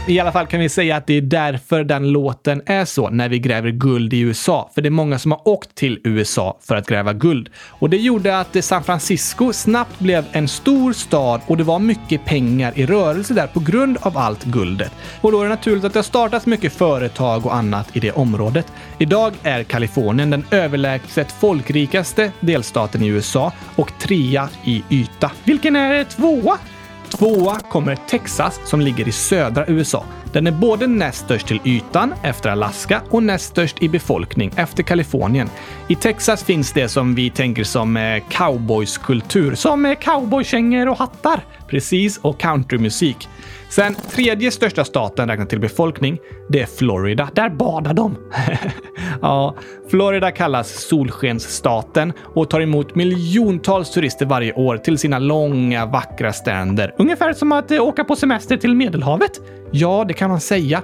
I 0.08 0.20
alla 0.20 0.32
fall 0.32 0.46
kan 0.46 0.60
vi 0.60 0.68
säga 0.68 0.96
att 0.96 1.06
det 1.06 1.14
är 1.14 1.20
därför 1.20 1.84
den 1.84 2.08
låten 2.12 2.62
är 2.66 2.84
så 2.84 3.10
när 3.10 3.28
vi 3.28 3.38
gräver 3.38 3.70
guld 3.70 4.12
i 4.12 4.20
USA. 4.20 4.70
För 4.74 4.82
det 4.82 4.88
är 4.88 4.90
många 4.90 5.18
som 5.18 5.32
har 5.32 5.48
åkt 5.48 5.74
till 5.74 6.00
USA 6.04 6.58
för 6.60 6.76
att 6.76 6.86
gräva 6.86 7.12
guld. 7.12 7.48
Och 7.68 7.90
det 7.90 7.96
gjorde 7.96 8.38
att 8.38 8.64
San 8.64 8.84
Francisco 8.84 9.52
snabbt 9.52 9.98
blev 9.98 10.24
en 10.32 10.48
stor 10.48 10.92
stad 10.92 11.40
och 11.46 11.56
det 11.56 11.64
var 11.64 11.78
mycket 11.78 12.24
pengar 12.24 12.72
i 12.76 12.86
rörelse 12.86 13.34
där 13.34 13.46
på 13.46 13.60
grund 13.60 13.98
av 14.00 14.18
allt 14.18 14.44
guldet. 14.44 14.92
Och 15.20 15.32
då 15.32 15.40
är 15.40 15.44
det 15.44 15.50
naturligt 15.50 15.84
att 15.84 15.92
det 15.92 15.98
har 15.98 16.04
startats 16.04 16.46
mycket 16.46 16.72
företag 16.72 17.46
och 17.46 17.54
annat 17.54 17.96
i 17.96 18.00
det 18.00 18.12
området. 18.12 18.72
Idag 18.98 19.32
är 19.42 19.62
Kalifornien 19.62 20.30
den 20.30 20.44
överlägset 20.50 21.32
folkrikaste 21.32 22.32
delstaten 22.40 23.02
i 23.02 23.06
USA 23.06 23.52
och 23.76 23.92
trea 23.98 24.48
i 24.64 24.84
yta. 24.90 25.30
Vilken 25.44 25.76
är 25.76 26.04
tvåa? 26.04 26.58
Tvåa 27.10 27.60
kommer 27.60 27.96
Texas 27.96 28.60
som 28.64 28.80
ligger 28.80 29.08
i 29.08 29.12
södra 29.12 29.66
USA. 29.66 30.04
Den 30.32 30.46
är 30.46 30.52
både 30.52 30.86
näst 30.86 31.24
störst 31.24 31.46
till 31.46 31.60
ytan 31.64 32.14
efter 32.22 32.50
Alaska 32.50 33.02
och 33.10 33.22
näst 33.22 33.44
störst 33.44 33.82
i 33.82 33.88
befolkning 33.88 34.52
efter 34.56 34.82
Kalifornien. 34.82 35.50
I 35.88 35.94
Texas 35.94 36.44
finns 36.44 36.72
det 36.72 36.88
som 36.88 37.14
vi 37.14 37.30
tänker 37.30 37.64
som 37.64 37.96
eh, 37.96 38.22
cowboyskultur, 38.30 39.54
som 39.54 39.86
eh, 39.86 39.98
cowboykängor 39.98 40.88
och 40.88 40.98
hattar. 40.98 41.40
Precis, 41.68 42.18
och 42.18 42.38
countrymusik. 42.38 43.28
Sen 43.68 43.94
tredje 43.94 44.50
största 44.50 44.84
staten 44.84 45.28
räknat 45.28 45.50
till 45.50 45.60
befolkning, 45.60 46.18
det 46.48 46.62
är 46.62 46.66
Florida. 46.66 47.28
Där 47.34 47.50
badar 47.50 47.94
de. 47.94 48.16
ja, 49.22 49.54
Florida 49.90 50.30
kallas 50.30 50.88
solskensstaten 50.88 52.12
och 52.20 52.50
tar 52.50 52.60
emot 52.60 52.94
miljontals 52.94 53.90
turister 53.90 54.26
varje 54.26 54.52
år 54.52 54.76
till 54.76 54.98
sina 54.98 55.18
långa 55.18 55.86
vackra 55.86 56.32
stränder. 56.32 56.94
Ungefär 56.98 57.32
som 57.32 57.52
att 57.52 57.70
eh, 57.70 57.82
åka 57.82 58.04
på 58.04 58.16
semester 58.16 58.56
till 58.56 58.74
Medelhavet. 58.74 59.40
Ja, 59.70 60.04
det 60.08 60.14
kan 60.14 60.30
man 60.30 60.40
säga. 60.40 60.82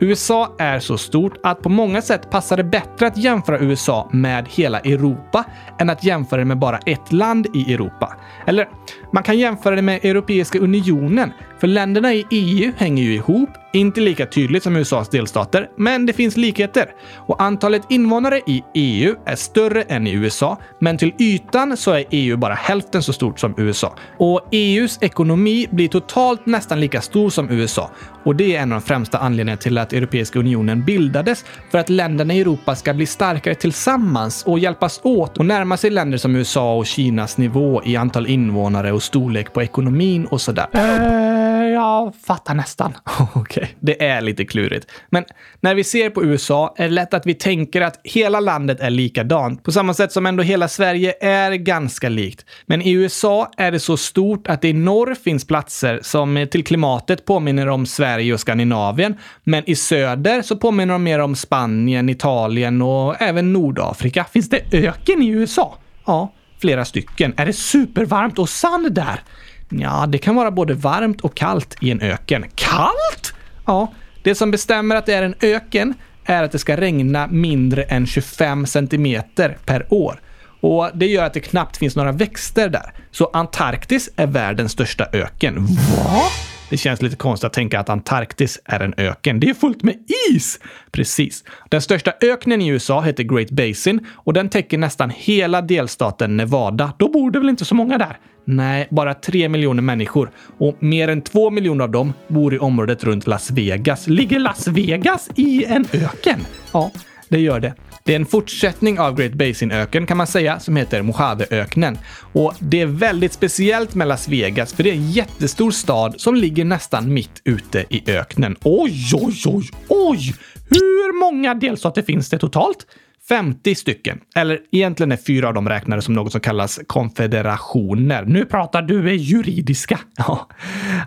USA 0.00 0.54
är 0.58 0.78
så 0.78 0.98
stort 0.98 1.38
att 1.42 1.62
på 1.62 1.68
många 1.68 2.02
sätt 2.02 2.30
passar 2.30 2.56
det 2.56 2.64
bättre 2.64 3.06
att 3.06 3.16
jämföra 3.16 3.58
USA 3.58 4.08
med 4.12 4.48
hela 4.48 4.80
Europa 4.80 5.44
än 5.78 5.90
att 5.90 6.04
jämföra 6.04 6.40
det 6.40 6.44
med 6.44 6.58
bara 6.58 6.78
ett 6.78 7.12
land 7.12 7.46
i 7.54 7.74
Europa. 7.74 8.16
Eller 8.46 8.68
man 9.14 9.22
kan 9.22 9.38
jämföra 9.38 9.76
det 9.76 9.82
med 9.82 10.04
Europeiska 10.04 10.58
unionen, 10.58 11.32
för 11.58 11.66
länderna 11.66 12.14
i 12.14 12.26
EU 12.30 12.72
hänger 12.76 13.02
ju 13.02 13.14
ihop, 13.14 13.48
inte 13.72 14.00
lika 14.00 14.26
tydligt 14.26 14.62
som 14.62 14.76
USAs 14.76 15.08
delstater, 15.08 15.68
men 15.76 16.06
det 16.06 16.12
finns 16.12 16.36
likheter. 16.36 16.86
Och 17.16 17.42
antalet 17.42 17.82
invånare 17.88 18.40
i 18.46 18.64
EU 18.74 19.14
är 19.26 19.36
större 19.36 19.82
än 19.82 20.06
i 20.06 20.12
USA, 20.12 20.58
men 20.78 20.98
till 20.98 21.12
ytan 21.18 21.76
så 21.76 21.90
är 21.90 22.04
EU 22.10 22.36
bara 22.36 22.54
hälften 22.54 23.02
så 23.02 23.12
stort 23.12 23.40
som 23.40 23.54
USA. 23.56 23.96
Och 24.18 24.40
EUs 24.50 24.98
ekonomi 25.00 25.66
blir 25.70 25.88
totalt 25.88 26.46
nästan 26.46 26.80
lika 26.80 27.00
stor 27.00 27.30
som 27.30 27.50
USA. 27.50 27.90
Och 28.24 28.36
det 28.36 28.56
är 28.56 28.62
en 28.62 28.72
av 28.72 28.80
de 28.80 28.86
främsta 28.86 29.18
anledningarna 29.18 29.56
till 29.56 29.78
att 29.78 29.92
Europeiska 29.92 30.38
unionen 30.38 30.84
bildades, 30.84 31.44
för 31.70 31.78
att 31.78 31.88
länderna 31.88 32.34
i 32.34 32.40
Europa 32.40 32.74
ska 32.74 32.94
bli 32.94 33.06
starkare 33.06 33.54
tillsammans 33.54 34.44
och 34.44 34.58
hjälpas 34.58 35.00
åt 35.02 35.38
och 35.38 35.46
närma 35.46 35.76
sig 35.76 35.90
länder 35.90 36.18
som 36.18 36.36
USA 36.36 36.76
och 36.76 36.86
Kinas 36.86 37.38
nivå 37.38 37.82
i 37.84 37.96
antal 37.96 38.26
invånare 38.26 38.92
och 38.92 39.02
storlek 39.04 39.52
på 39.52 39.62
ekonomin 39.62 40.26
och 40.26 40.40
sådär. 40.40 40.66
Uh, 40.74 41.34
jag 41.74 42.14
fattar 42.26 42.54
nästan. 42.54 42.92
Okej, 43.34 43.40
okay. 43.40 43.68
det 43.80 44.04
är 44.04 44.20
lite 44.20 44.44
klurigt. 44.44 44.86
Men 45.10 45.24
när 45.60 45.74
vi 45.74 45.84
ser 45.84 46.10
på 46.10 46.24
USA 46.24 46.74
är 46.76 46.84
det 46.84 46.94
lätt 46.94 47.14
att 47.14 47.26
vi 47.26 47.34
tänker 47.34 47.80
att 47.80 48.00
hela 48.04 48.40
landet 48.40 48.80
är 48.80 48.90
likadant, 48.90 49.62
på 49.62 49.72
samma 49.72 49.94
sätt 49.94 50.12
som 50.12 50.26
ändå 50.26 50.42
hela 50.42 50.68
Sverige 50.68 51.14
är 51.20 51.52
ganska 51.52 52.08
likt. 52.08 52.46
Men 52.66 52.82
i 52.82 52.92
USA 52.92 53.50
är 53.56 53.72
det 53.72 53.80
så 53.80 53.96
stort 53.96 54.48
att 54.48 54.62
det 54.62 54.68
i 54.68 54.72
norr 54.72 55.14
finns 55.14 55.46
platser 55.46 56.00
som 56.02 56.46
till 56.50 56.64
klimatet 56.64 57.24
påminner 57.24 57.68
om 57.68 57.86
Sverige 57.86 58.34
och 58.34 58.40
Skandinavien, 58.40 59.16
men 59.44 59.70
i 59.70 59.76
söder 59.76 60.42
så 60.42 60.56
påminner 60.56 60.92
de 60.92 61.02
mer 61.02 61.18
om 61.18 61.36
Spanien, 61.36 62.08
Italien 62.08 62.82
och 62.82 63.22
även 63.22 63.52
Nordafrika. 63.52 64.24
Finns 64.24 64.48
det 64.48 64.60
öken 64.72 65.22
i 65.22 65.28
USA? 65.28 65.78
Ja, 66.06 66.32
flera 66.64 66.84
stycken. 66.84 67.34
Är 67.36 67.46
det 67.46 67.52
supervarmt 67.52 68.38
och 68.38 68.48
sand 68.48 68.92
där? 68.92 69.20
Ja, 69.68 70.06
det 70.08 70.18
kan 70.18 70.34
vara 70.34 70.50
både 70.50 70.74
varmt 70.74 71.20
och 71.20 71.34
kallt 71.34 71.76
i 71.80 71.90
en 71.90 72.00
öken. 72.00 72.44
Kallt? 72.54 73.34
Ja, 73.66 73.92
det 74.22 74.34
som 74.34 74.50
bestämmer 74.50 74.96
att 74.96 75.06
det 75.06 75.14
är 75.14 75.22
en 75.22 75.34
öken 75.40 75.94
är 76.24 76.42
att 76.42 76.52
det 76.52 76.58
ska 76.58 76.76
regna 76.76 77.26
mindre 77.26 77.82
än 77.82 78.06
25 78.06 78.66
centimeter 78.66 79.58
per 79.64 79.86
år. 79.90 80.20
Och 80.60 80.90
det 80.94 81.06
gör 81.06 81.24
att 81.24 81.34
det 81.34 81.40
knappt 81.40 81.76
finns 81.76 81.96
några 81.96 82.12
växter 82.12 82.68
där. 82.68 82.92
Så 83.10 83.30
Antarktis 83.32 84.10
är 84.16 84.26
världens 84.26 84.72
största 84.72 85.06
öken. 85.12 85.66
Vad? 85.66 86.30
Det 86.70 86.76
känns 86.76 87.02
lite 87.02 87.16
konstigt 87.16 87.46
att 87.46 87.52
tänka 87.52 87.80
att 87.80 87.88
Antarktis 87.88 88.60
är 88.64 88.80
en 88.80 88.94
öken. 88.96 89.40
Det 89.40 89.50
är 89.50 89.54
fullt 89.54 89.82
med 89.82 89.94
is! 90.30 90.60
Precis. 90.92 91.44
Den 91.68 91.82
största 91.82 92.12
öknen 92.20 92.62
i 92.62 92.68
USA 92.68 93.00
heter 93.00 93.22
Great 93.22 93.50
Basin 93.50 94.06
och 94.12 94.32
den 94.32 94.48
täcker 94.48 94.78
nästan 94.78 95.10
hela 95.10 95.62
delstaten 95.62 96.36
Nevada. 96.36 96.92
Då 96.98 97.08
bor 97.08 97.30
det 97.30 97.38
väl 97.38 97.48
inte 97.48 97.64
så 97.64 97.74
många 97.74 97.98
där? 97.98 98.18
Nej, 98.44 98.88
bara 98.90 99.14
tre 99.14 99.48
miljoner 99.48 99.82
människor. 99.82 100.30
Och 100.58 100.82
mer 100.82 101.08
än 101.08 101.22
två 101.22 101.50
miljoner 101.50 101.84
av 101.84 101.90
dem 101.90 102.12
bor 102.28 102.54
i 102.54 102.58
området 102.58 103.04
runt 103.04 103.26
Las 103.26 103.50
Vegas. 103.50 104.06
Ligger 104.06 104.38
Las 104.38 104.68
Vegas 104.68 105.30
i 105.34 105.64
en 105.64 105.86
öken? 105.92 106.46
Ja, 106.72 106.90
det 107.28 107.40
gör 107.40 107.60
det. 107.60 107.74
Det 108.04 108.12
är 108.12 108.16
en 108.16 108.26
fortsättning 108.26 109.00
av 109.00 109.16
Great 109.16 109.32
Basin-öken 109.32 110.06
kan 110.06 110.16
man 110.16 110.26
säga, 110.26 110.60
som 110.60 110.76
heter 110.76 111.02
Mojaveöknen. 111.02 111.98
Och 112.32 112.54
det 112.58 112.80
är 112.80 112.86
väldigt 112.86 113.32
speciellt 113.32 113.94
med 113.94 114.08
Las 114.08 114.28
Vegas, 114.28 114.72
för 114.72 114.82
det 114.82 114.90
är 114.90 114.94
en 114.94 115.10
jättestor 115.10 115.70
stad 115.70 116.14
som 116.18 116.34
ligger 116.34 116.64
nästan 116.64 117.14
mitt 117.14 117.40
ute 117.44 117.84
i 117.88 118.10
öknen. 118.10 118.56
Oj, 118.62 119.10
oj, 119.14 119.42
oj, 119.46 119.70
oj! 119.88 120.34
Hur 120.70 121.20
många 121.20 121.54
delstater 121.54 122.02
finns 122.02 122.28
det 122.30 122.38
totalt? 122.38 122.86
50 123.28 123.74
stycken. 123.74 124.20
Eller 124.36 124.60
egentligen 124.72 125.12
är 125.12 125.16
fyra 125.16 125.48
av 125.48 125.54
dem 125.54 125.68
räknade 125.68 126.02
som 126.02 126.14
något 126.14 126.32
som 126.32 126.40
kallas 126.40 126.80
konfederationer. 126.86 128.24
Nu 128.24 128.44
pratar 128.44 128.82
du 128.82 129.14
juridiska. 129.14 130.00
Ja. 130.16 130.48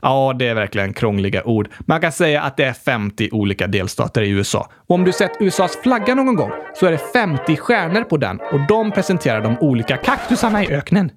ja, 0.01 0.35
det 0.39 0.47
är 0.47 0.55
verkligen 0.55 0.93
krångliga 0.93 1.43
ord. 1.43 1.69
Man 1.79 2.01
kan 2.01 2.11
säga 2.11 2.41
att 2.41 2.57
det 2.57 2.65
är 2.65 2.73
50 2.73 3.29
olika 3.31 3.67
delstater 3.67 4.21
i 4.21 4.29
USA. 4.29 4.69
Och 4.87 4.95
om 4.95 5.03
du 5.03 5.13
sett 5.13 5.31
USAs 5.39 5.77
flagga 5.83 6.15
någon 6.15 6.35
gång 6.35 6.51
så 6.75 6.85
är 6.85 6.91
det 6.91 7.01
50 7.13 7.55
stjärnor 7.57 8.03
på 8.03 8.17
den 8.17 8.39
och 8.39 8.67
de 8.67 8.91
presenterar 8.91 9.41
de 9.41 9.57
olika 9.59 9.97
kaktusarna 9.97 10.63
i 10.63 10.67
öknen. 10.67 11.11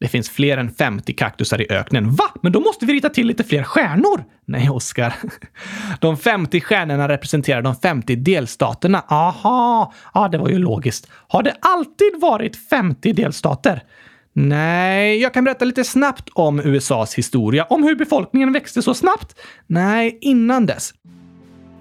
Det 0.00 0.08
finns 0.08 0.30
fler 0.30 0.58
än 0.58 0.70
50 0.70 1.12
kaktusar 1.12 1.60
i 1.60 1.66
öknen. 1.70 2.10
Va? 2.10 2.24
Men 2.42 2.52
då 2.52 2.60
måste 2.60 2.86
vi 2.86 2.92
rita 2.92 3.08
till 3.08 3.26
lite 3.26 3.44
fler 3.44 3.62
stjärnor! 3.62 4.24
Nej, 4.44 4.70
Oskar. 4.70 5.14
De 6.00 6.16
50 6.16 6.60
stjärnorna 6.60 7.08
representerar 7.08 7.62
de 7.62 7.74
50 7.74 8.16
delstaterna. 8.16 9.04
Aha! 9.08 9.92
Ja, 10.14 10.28
det 10.28 10.38
var 10.38 10.48
ju 10.48 10.58
logiskt. 10.58 11.10
Har 11.28 11.42
det 11.42 11.54
alltid 11.60 12.20
varit 12.20 12.68
50 12.68 13.12
delstater? 13.12 13.82
Nej, 14.32 15.18
jag 15.18 15.34
kan 15.34 15.44
berätta 15.44 15.64
lite 15.64 15.84
snabbt 15.84 16.28
om 16.32 16.60
USAs 16.60 17.14
historia, 17.14 17.64
om 17.64 17.82
hur 17.82 17.96
befolkningen 17.96 18.52
växte 18.52 18.82
så 18.82 18.94
snabbt. 18.94 19.40
Nej, 19.66 20.18
innan 20.20 20.66
dess. 20.66 20.94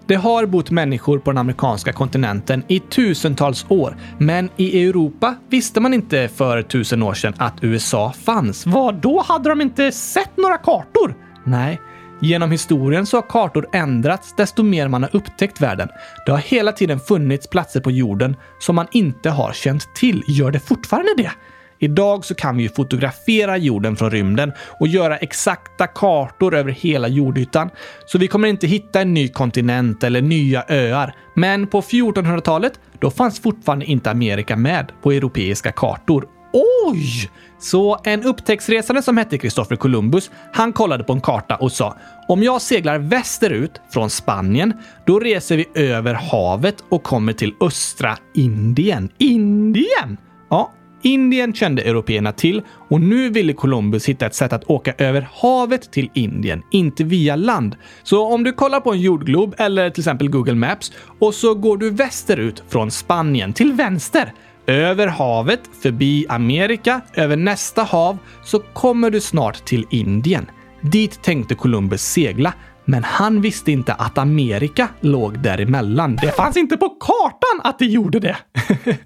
Det 0.10 0.16
har 0.16 0.46
bott 0.46 0.72
människor 0.72 1.20
på 1.20 1.32
den 1.32 1.38
amerikanska 1.38 1.94
kontinenten 1.94 2.64
i 2.68 2.80
tusentals 2.80 3.66
år, 3.70 3.98
men 4.18 4.50
i 4.58 4.88
Europa 4.88 5.36
visste 5.50 5.80
man 5.80 5.94
inte 5.94 6.28
för 6.28 6.62
tusen 6.62 7.04
år 7.04 7.14
sedan 7.14 7.34
att 7.38 7.54
USA 7.62 8.14
fanns. 8.26 8.66
Vad 8.66 8.96
då 8.96 9.24
hade 9.28 9.50
de 9.50 9.62
inte 9.62 9.92
sett 9.92 10.38
några 10.38 10.58
kartor? 10.58 11.16
Nej, 11.44 11.82
Genom 12.22 12.52
historien 12.52 13.06
så 13.06 13.18
har 13.18 13.22
kartor 13.22 13.68
ändrats 13.74 14.34
desto 14.38 14.64
mer 14.64 14.88
man 14.88 15.04
har 15.04 15.16
upptäckt 15.16 15.62
världen. 15.62 15.90
Det 16.26 16.32
har 16.32 16.40
hela 16.40 16.72
tiden 16.72 17.00
funnits 17.00 17.50
platser 17.50 17.80
på 17.80 17.92
jorden 17.92 18.36
som 18.60 18.76
man 18.76 18.88
inte 18.92 19.30
har 19.30 19.54
känt 19.54 19.96
till. 19.96 20.24
Gör 20.28 20.52
det 20.52 20.60
fortfarande 20.60 21.14
det? 21.18 21.32
Idag 21.80 22.26
så 22.26 22.36
kan 22.36 22.58
vi 22.58 22.64
ju 22.64 22.70
fotografera 22.70 23.58
jorden 23.58 23.96
från 23.96 24.12
rymden 24.12 24.52
och 24.80 24.88
göra 24.88 25.18
exakta 25.18 25.88
kartor 25.88 26.56
över 26.56 26.72
hela 26.72 27.08
jordytan. 27.08 27.70
Så 28.06 28.18
vi 28.18 28.28
kommer 28.28 28.48
inte 28.48 28.68
hitta 28.68 29.02
en 29.02 29.14
ny 29.14 29.28
kontinent 29.28 30.04
eller 30.04 30.22
nya 30.22 30.64
öar. 30.68 31.16
Men 31.36 31.68
på 31.68 31.82
1400-talet, 31.82 32.80
då 33.00 33.12
fanns 33.12 33.40
fortfarande 33.40 33.86
inte 33.86 34.12
Amerika 34.12 34.56
med 34.56 34.92
på 35.02 35.12
europeiska 35.12 35.72
kartor. 35.72 36.28
Oj! 36.54 37.30
Så 37.60 37.98
en 38.04 38.24
upptäcktsresande 38.24 39.02
som 39.02 39.18
hette 39.18 39.38
Kristoffer 39.38 39.76
Columbus, 39.76 40.32
han 40.54 40.74
kollade 40.74 41.04
på 41.04 41.14
en 41.14 41.22
karta 41.22 41.56
och 41.56 41.72
sa 41.72 41.98
om 42.28 42.44
jag 42.44 42.62
seglar 42.62 43.00
västerut 43.00 43.82
från 43.94 44.10
Spanien, 44.10 44.74
då 45.06 45.20
reser 45.20 45.58
vi 45.58 45.66
över 45.76 46.14
havet 46.14 46.76
och 46.90 47.04
kommer 47.04 47.34
till 47.34 47.54
östra 47.62 48.18
Indien. 48.34 49.10
Indien? 49.18 50.18
Ja, 50.50 50.72
Indien 51.02 51.54
kände 51.54 51.82
européerna 51.82 52.32
till 52.32 52.62
och 52.90 53.02
nu 53.02 53.30
ville 53.30 53.54
Columbus 53.54 54.06
hitta 54.10 54.26
ett 54.26 54.36
sätt 54.36 54.54
att 54.54 54.70
åka 54.70 54.94
över 54.98 55.30
havet 55.34 55.92
till 55.92 56.10
Indien, 56.14 56.64
inte 56.72 57.04
via 57.04 57.36
land. 57.36 57.76
Så 58.04 58.34
om 58.34 58.44
du 58.44 58.54
kollar 58.54 58.80
på 58.80 58.92
en 58.92 59.02
jordglob 59.02 59.56
eller 59.58 59.90
till 59.90 60.02
exempel 60.02 60.30
Google 60.30 60.56
Maps 60.56 60.92
och 61.20 61.34
så 61.34 61.56
går 61.56 61.78
du 61.78 61.90
västerut 61.90 62.64
från 62.70 62.92
Spanien 62.92 63.54
till 63.54 63.74
vänster 63.74 64.34
över 64.68 65.08
havet, 65.08 65.60
förbi 65.82 66.26
Amerika, 66.30 67.02
över 67.14 67.36
nästa 67.36 67.84
hav, 67.84 68.18
så 68.44 68.60
kommer 68.60 69.10
du 69.10 69.22
snart 69.22 69.66
till 69.66 69.86
Indien. 69.90 70.46
Dit 70.82 71.24
tänkte 71.24 71.56
Columbus 71.56 72.02
segla, 72.02 72.54
men 72.86 73.04
han 73.04 73.42
visste 73.42 73.72
inte 73.72 73.94
att 73.94 74.18
Amerika 74.18 74.88
låg 75.00 75.40
däremellan. 75.40 76.16
Det 76.16 76.32
fanns 76.32 76.58
inte 76.58 76.78
på 76.78 76.90
kartan 76.90 77.62
att 77.64 77.80
det 77.80 77.86
gjorde 77.86 78.20
det! 78.20 78.38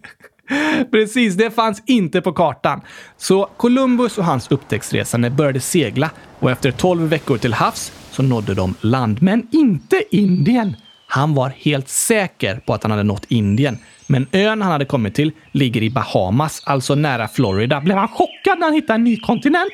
Precis, 0.91 1.36
det 1.36 1.51
fanns 1.51 1.84
inte 1.86 2.21
på 2.21 2.34
kartan. 2.34 2.82
Så 3.17 3.49
Columbus 3.58 4.17
och 4.17 4.25
hans 4.25 4.51
upptäcktsresande 4.51 5.29
började 5.29 5.60
segla 5.60 6.10
och 6.39 6.51
efter 6.51 6.71
12 6.71 7.10
veckor 7.10 7.38
till 7.38 7.53
havs 7.53 7.91
så 8.12 8.23
nådde 8.23 8.53
de 8.53 8.75
land, 8.82 9.21
men 9.21 9.47
inte 9.51 10.03
Indien. 10.12 10.75
Han 11.08 11.34
var 11.34 11.49
helt 11.49 11.89
säker 11.89 12.56
på 12.65 12.73
att 12.73 12.84
han 12.84 12.91
hade 12.91 13.03
nått 13.03 13.25
Indien, 13.27 13.77
men 14.08 14.27
ön 14.32 14.62
han 14.62 14.71
hade 14.71 14.86
kommit 14.86 15.15
till 15.15 15.32
ligger 15.51 15.84
i 15.84 15.89
Bahamas, 15.89 16.62
alltså 16.65 16.95
nära 16.95 17.28
Florida. 17.28 17.82
Blev 17.82 17.97
han 17.97 18.07
chockad 18.07 18.59
när 18.59 18.68
han 18.68 18.74
hittade 18.74 18.93
en 18.93 19.03
ny 19.03 19.20
kontinent? 19.20 19.72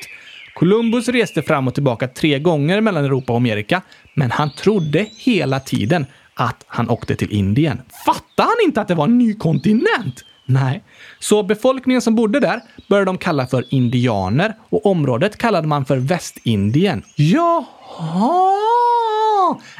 Columbus 0.54 1.08
reste 1.08 1.42
fram 1.42 1.68
och 1.68 1.74
tillbaka 1.74 2.08
tre 2.08 2.38
gånger 2.38 2.80
mellan 2.80 3.04
Europa 3.04 3.32
och 3.32 3.36
Amerika, 3.36 3.82
men 4.14 4.30
han 4.30 4.50
trodde 4.50 5.06
hela 5.16 5.60
tiden 5.60 6.06
att 6.34 6.64
han 6.66 6.90
åkte 6.90 7.16
till 7.16 7.32
Indien. 7.32 7.82
Fattade 8.06 8.48
han 8.48 8.64
inte 8.64 8.80
att 8.80 8.88
det 8.88 8.94
var 8.94 9.04
en 9.04 9.18
ny 9.18 9.34
kontinent? 9.34 10.24
Nej. 10.52 10.82
Så 11.18 11.42
befolkningen 11.42 12.02
som 12.02 12.14
bodde 12.14 12.40
där 12.40 12.62
började 12.88 13.04
de 13.04 13.18
kalla 13.18 13.46
för 13.46 13.64
indianer 13.68 14.54
och 14.68 14.86
området 14.86 15.38
kallade 15.38 15.68
man 15.68 15.84
för 15.84 15.96
Västindien. 15.96 17.02
Jaha! 17.16 18.60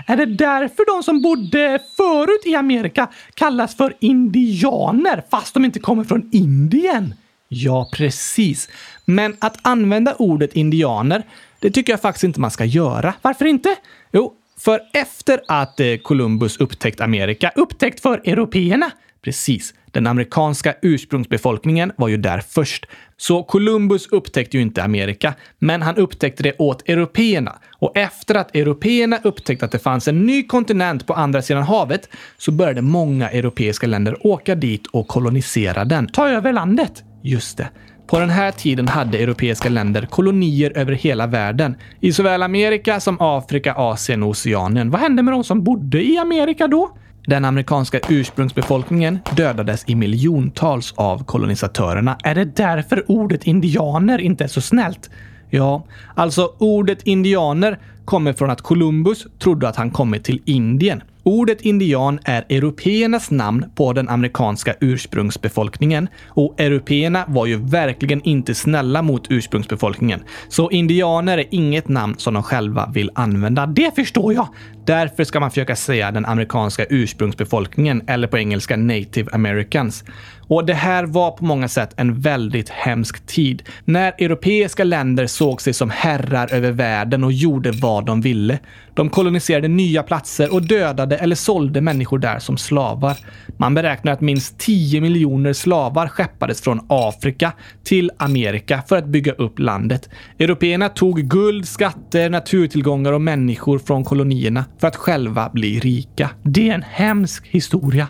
Är 0.07 0.17
det 0.17 0.27
därför 0.27 0.97
de 0.97 1.03
som 1.03 1.23
bodde 1.23 1.79
förut 1.97 2.43
i 2.47 2.55
Amerika 2.55 3.09
kallas 3.35 3.77
för 3.77 3.95
indianer 4.01 5.25
fast 5.31 5.55
de 5.55 5.65
inte 5.65 5.79
kommer 5.79 6.05
från 6.05 6.29
Indien? 6.33 7.15
Ja, 7.49 7.91
precis. 7.93 8.69
Men 9.05 9.37
att 9.39 9.59
använda 9.63 10.15
ordet 10.15 10.53
indianer, 10.53 11.23
det 11.61 11.71
tycker 11.71 11.93
jag 11.93 12.01
faktiskt 12.01 12.25
inte 12.25 12.41
man 12.41 12.51
ska 12.51 12.65
göra. 12.65 13.15
Varför 13.23 13.45
inte? 13.45 13.77
Jo, 14.13 14.35
för 14.59 14.81
efter 14.93 15.41
att 15.49 15.81
eh, 15.81 15.97
Columbus 15.97 16.57
upptäckt 16.57 17.01
Amerika, 17.01 17.53
upptäckt 17.57 18.01
för 18.01 18.21
européerna, 18.25 18.91
precis, 19.23 19.75
den 19.93 20.07
amerikanska 20.07 20.75
ursprungsbefolkningen 20.83 21.93
var 21.97 22.09
ju 22.09 22.17
där 22.17 22.41
först. 22.49 22.87
Så 23.17 23.43
Columbus 23.43 24.07
upptäckte 24.07 24.57
ju 24.57 24.63
inte 24.63 24.83
Amerika, 24.83 25.35
men 25.59 25.83
han 25.83 25.97
upptäckte 25.97 26.43
det 26.43 26.53
åt 26.59 26.89
européerna. 26.89 27.59
Och 27.79 27.97
efter 27.97 28.35
att 28.35 28.57
européerna 28.57 29.19
upptäckte 29.23 29.65
att 29.65 29.73
det 29.73 29.79
fanns 29.79 30.09
en 30.09 30.27
ny 30.27 30.43
kontinent 30.43 31.07
på 31.07 31.15
andra 31.15 31.43
sidan 31.43 31.63
havet 31.63 32.09
så 32.39 32.53
började 32.53 32.83
många 32.83 33.31
europeiska 33.31 33.87
länder 33.87 34.27
åka 34.27 34.55
dit 34.55 34.87
och 34.87 35.09
kolonisera 35.09 35.85
den. 35.85 36.07
Ta 36.07 36.29
över 36.29 36.53
landet! 36.53 37.05
Just 37.23 37.57
det. 37.57 37.69
På 38.07 38.19
den 38.19 38.31
här 38.31 38.53
tiden 38.53 38.89
hade 38.89 39.19
europeiska 39.19 39.69
länder 39.69 40.07
kolonier 40.07 40.79
över 40.79 40.93
hela 40.93 41.27
världen. 41.27 41.77
I 42.01 42.13
såväl 42.13 42.43
Amerika 42.43 43.01
som 43.01 43.17
Afrika, 43.21 43.75
Asien 43.75 44.23
och 44.23 44.29
Oceanien. 44.29 44.91
Vad 44.91 45.01
hände 45.01 45.23
med 45.23 45.35
de 45.35 45.45
som 45.45 45.65
bodde 45.65 46.03
i 46.03 46.19
Amerika 46.19 46.67
då? 46.67 46.91
Den 47.27 47.45
amerikanska 47.45 48.01
ursprungsbefolkningen 48.09 49.19
dödades 49.37 49.85
i 49.87 49.95
miljontals 49.95 50.95
av 50.97 51.25
kolonisatörerna. 51.25 52.17
Är 52.25 52.35
det 52.35 52.57
därför 52.57 53.11
ordet 53.11 53.45
indianer 53.45 54.19
inte 54.19 54.45
är 54.45 54.49
så 54.49 54.61
snällt? 54.61 55.11
Ja, 55.51 55.85
alltså 56.15 56.53
ordet 56.59 57.03
indianer 57.03 57.79
kommer 58.05 58.33
från 58.33 58.51
att 58.51 58.61
Columbus 58.61 59.27
trodde 59.39 59.69
att 59.69 59.77
han 59.77 59.91
kommit 59.91 60.25
till 60.25 60.43
Indien. 60.45 61.03
Ordet 61.23 61.61
indian 61.61 62.19
är 62.25 62.45
européernas 62.49 63.31
namn 63.31 63.65
på 63.75 63.93
den 63.93 64.09
amerikanska 64.09 64.75
ursprungsbefolkningen 64.81 66.09
och 66.29 66.61
européerna 66.61 67.25
var 67.29 67.47
ju 67.47 67.57
verkligen 67.57 68.23
inte 68.23 68.55
snälla 68.55 69.03
mot 69.03 69.27
ursprungsbefolkningen. 69.31 70.21
Så 70.49 70.71
indianer 70.71 71.39
är 71.39 71.47
inget 71.51 71.89
namn 71.89 72.15
som 72.19 72.35
de 72.35 72.43
själva 72.43 72.91
vill 72.95 73.11
använda. 73.15 73.67
Det 73.67 73.95
förstår 73.95 74.35
jag! 74.35 74.49
Därför 74.87 75.25
ska 75.25 75.41
man 75.41 75.51
försöka 75.51 75.77
säga 75.77 76.11
den 76.11 76.27
amerikanska 76.27 76.87
ursprungsbefolkningen 76.91 78.03
eller 78.07 78.29
på 78.29 78.39
engelska 78.39 78.77
native 78.77 79.31
americans. 79.33 80.05
Och 80.51 80.67
det 80.67 80.75
här 80.75 81.05
var 81.05 81.31
på 81.31 81.45
många 81.45 81.69
sätt 81.69 81.95
en 81.97 82.21
väldigt 82.21 82.69
hemsk 82.69 83.27
tid. 83.27 83.63
När 83.85 84.13
europeiska 84.19 84.85
länder 84.85 85.27
såg 85.27 85.63
sig 85.63 85.73
som 85.73 85.91
herrar 85.91 86.55
över 86.55 86.71
världen 86.71 87.25
och 87.25 87.33
gjorde 87.33 87.71
vad 87.71 88.07
de 88.07 88.21
ville. 88.21 88.59
De 88.95 89.11
koloniserade 89.11 89.69
nya 89.69 90.03
platser 90.03 90.53
och 90.53 90.63
dödade 90.63 91.10
eller 91.17 91.37
sålde 91.37 91.81
människor 91.81 92.19
där 92.19 92.39
som 92.39 92.57
slavar. 92.57 93.17
Man 93.57 93.75
beräknar 93.75 94.13
att 94.13 94.21
minst 94.21 94.59
10 94.59 95.01
miljoner 95.01 95.53
slavar 95.53 96.09
skeppades 96.09 96.61
från 96.61 96.81
Afrika 96.89 97.53
till 97.85 98.11
Amerika 98.19 98.83
för 98.89 98.97
att 98.97 99.07
bygga 99.07 99.33
upp 99.33 99.59
landet. 99.59 100.09
Européerna 100.39 100.89
tog 100.89 101.21
guld, 101.21 101.69
skatter, 101.69 102.31
naturtillgångar 102.31 103.13
och 103.13 103.21
människor 103.21 103.79
från 103.79 104.05
kolonierna 104.05 104.65
för 104.81 104.89
att 104.89 104.97
själva 104.97 105.51
bli 105.53 105.81
rika. 105.81 106.31
Det 106.43 106.69
är 106.69 106.75
en 106.75 106.83
hemsk 106.83 107.47
historia. 107.47 108.09